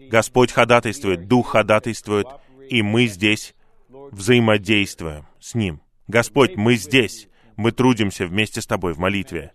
Господь 0.00 0.52
ходатайствует, 0.52 1.26
Дух 1.26 1.50
ходатайствует, 1.50 2.26
и 2.68 2.82
мы 2.82 3.06
здесь 3.06 3.54
взаимодействуем 3.88 5.26
с 5.40 5.54
Ним. 5.54 5.80
Господь, 6.06 6.56
мы 6.56 6.74
здесь, 6.76 7.28
мы 7.56 7.72
трудимся 7.72 8.26
вместе 8.26 8.60
с 8.60 8.66
Тобой 8.66 8.92
в 8.92 8.98
молитве 8.98 9.52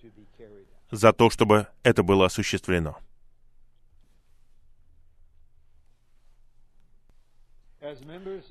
за 0.89 1.13
то, 1.13 1.29
чтобы 1.29 1.67
это 1.83 2.03
было 2.03 2.25
осуществлено. 2.25 2.97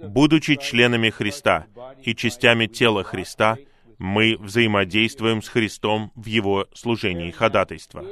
Будучи 0.01 0.57
членами 0.57 1.11
Христа 1.11 1.67
и 2.03 2.15
частями 2.15 2.67
тела 2.67 3.03
Христа, 3.03 3.57
мы 3.99 4.37
взаимодействуем 4.39 5.43
с 5.43 5.49
Христом 5.49 6.13
в 6.15 6.27
Его 6.27 6.67
служении 6.75 7.31
ходатайства, 7.31 8.05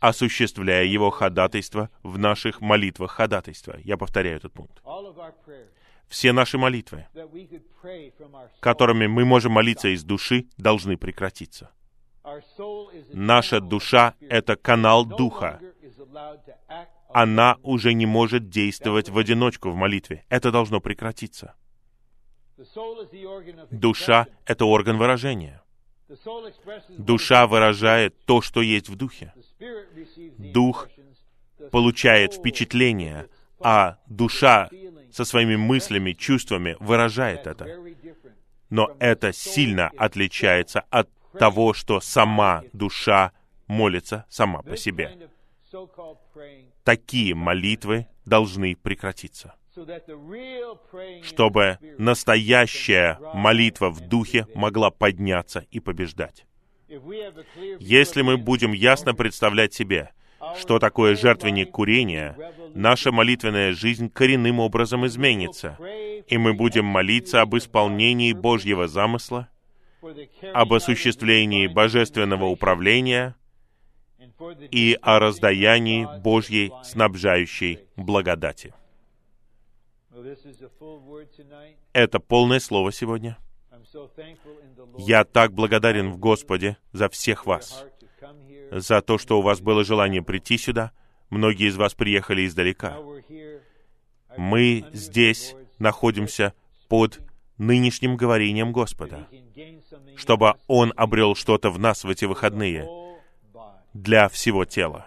осуществляя 0.00 0.84
Его 0.84 1.10
ходатайство 1.10 1.90
в 2.02 2.18
наших 2.18 2.60
молитвах 2.60 3.12
ходатайства. 3.12 3.78
Я 3.84 3.96
повторяю 3.96 4.36
этот 4.36 4.52
пункт. 4.52 4.82
Все 6.08 6.32
наши 6.32 6.58
молитвы, 6.58 7.06
которыми 8.58 9.06
мы 9.06 9.24
можем 9.24 9.52
молиться 9.52 9.88
из 9.94 10.02
души, 10.02 10.46
должны 10.56 10.96
прекратиться. 10.96 11.70
Наша 13.12 13.60
душа— 13.60 14.14
это 14.20 14.56
канал 14.56 15.04
Духа. 15.04 15.60
Она 17.12 17.56
уже 17.62 17.92
не 17.92 18.06
может 18.06 18.48
действовать 18.48 19.08
в 19.08 19.18
одиночку 19.18 19.70
в 19.70 19.74
молитве. 19.74 20.24
Это 20.28 20.50
должно 20.50 20.80
прекратиться. 20.80 21.54
Душа— 23.70 24.26
это 24.46 24.64
орган 24.64 24.98
выражения. 24.98 25.62
Душа 26.98 27.46
выражает 27.46 28.18
то, 28.26 28.42
что 28.42 28.60
есть 28.60 28.88
в 28.88 28.96
духе. 28.96 29.32
Дух 30.38 30.88
получает 31.70 32.34
впечатление, 32.34 33.28
а 33.60 33.98
душа 34.06 34.68
со 35.12 35.24
своими 35.24 35.56
мыслями, 35.56 36.12
чувствами 36.12 36.76
выражает 36.80 37.46
это. 37.46 37.66
Но 38.68 38.94
это 39.00 39.32
сильно 39.32 39.90
отличается 39.96 40.80
от 40.90 41.08
того, 41.38 41.72
что 41.74 42.00
сама 42.00 42.64
душа 42.72 43.32
молится 43.66 44.26
сама 44.28 44.62
по 44.62 44.76
себе. 44.76 45.30
Такие 46.84 47.34
молитвы 47.34 48.06
должны 48.24 48.74
прекратиться. 48.76 49.54
Чтобы 51.22 51.78
настоящая 51.98 53.18
молитва 53.34 53.90
в 53.90 54.00
духе 54.00 54.46
могла 54.54 54.90
подняться 54.90 55.64
и 55.70 55.80
побеждать. 55.80 56.44
Если 57.78 58.22
мы 58.22 58.36
будем 58.36 58.72
ясно 58.72 59.14
представлять 59.14 59.72
себе, 59.72 60.10
что 60.58 60.78
такое 60.78 61.14
жертвенник 61.14 61.70
курения, 61.70 62.36
наша 62.74 63.12
молитвенная 63.12 63.72
жизнь 63.72 64.10
коренным 64.10 64.58
образом 64.58 65.06
изменится, 65.06 65.78
и 66.26 66.36
мы 66.36 66.52
будем 66.54 66.84
молиться 66.84 67.42
об 67.42 67.56
исполнении 67.56 68.32
Божьего 68.32 68.88
замысла, 68.88 69.48
об 70.52 70.72
осуществлении 70.72 71.66
божественного 71.68 72.46
управления 72.46 73.36
и 74.70 74.98
о 75.00 75.18
раздаянии 75.18 76.06
Божьей 76.20 76.72
снабжающей 76.82 77.80
благодати. 77.96 78.74
Это 81.92 82.20
полное 82.20 82.60
слово 82.60 82.92
сегодня. 82.92 83.38
Я 84.98 85.24
так 85.24 85.52
благодарен 85.52 86.10
в 86.10 86.18
Господе 86.18 86.76
за 86.92 87.08
всех 87.08 87.46
вас, 87.46 87.84
за 88.70 89.00
то, 89.02 89.18
что 89.18 89.38
у 89.38 89.42
вас 89.42 89.60
было 89.60 89.84
желание 89.84 90.22
прийти 90.22 90.58
сюда. 90.58 90.92
Многие 91.30 91.68
из 91.68 91.76
вас 91.76 91.94
приехали 91.94 92.46
издалека. 92.46 92.98
Мы 94.36 94.84
здесь 94.92 95.54
находимся 95.78 96.54
под 96.88 97.20
нынешним 97.56 98.16
говорением 98.16 98.72
Господа, 98.72 99.28
чтобы 100.16 100.54
Он 100.66 100.92
обрел 100.96 101.34
что-то 101.34 101.70
в 101.70 101.78
нас 101.78 102.04
в 102.04 102.10
эти 102.10 102.24
выходные 102.24 102.88
для 103.94 104.28
всего 104.28 104.64
тела, 104.64 105.06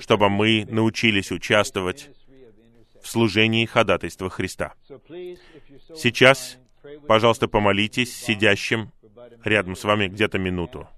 чтобы 0.00 0.28
мы 0.28 0.66
научились 0.68 1.32
участвовать 1.32 2.10
в 3.02 3.08
служении 3.08 3.66
ходатайства 3.66 4.30
Христа. 4.30 4.74
Сейчас, 5.94 6.58
пожалуйста, 7.06 7.48
помолитесь 7.48 8.14
сидящим 8.16 8.92
рядом 9.44 9.76
с 9.76 9.84
вами 9.84 10.08
где-то 10.08 10.38
минуту. 10.38 10.88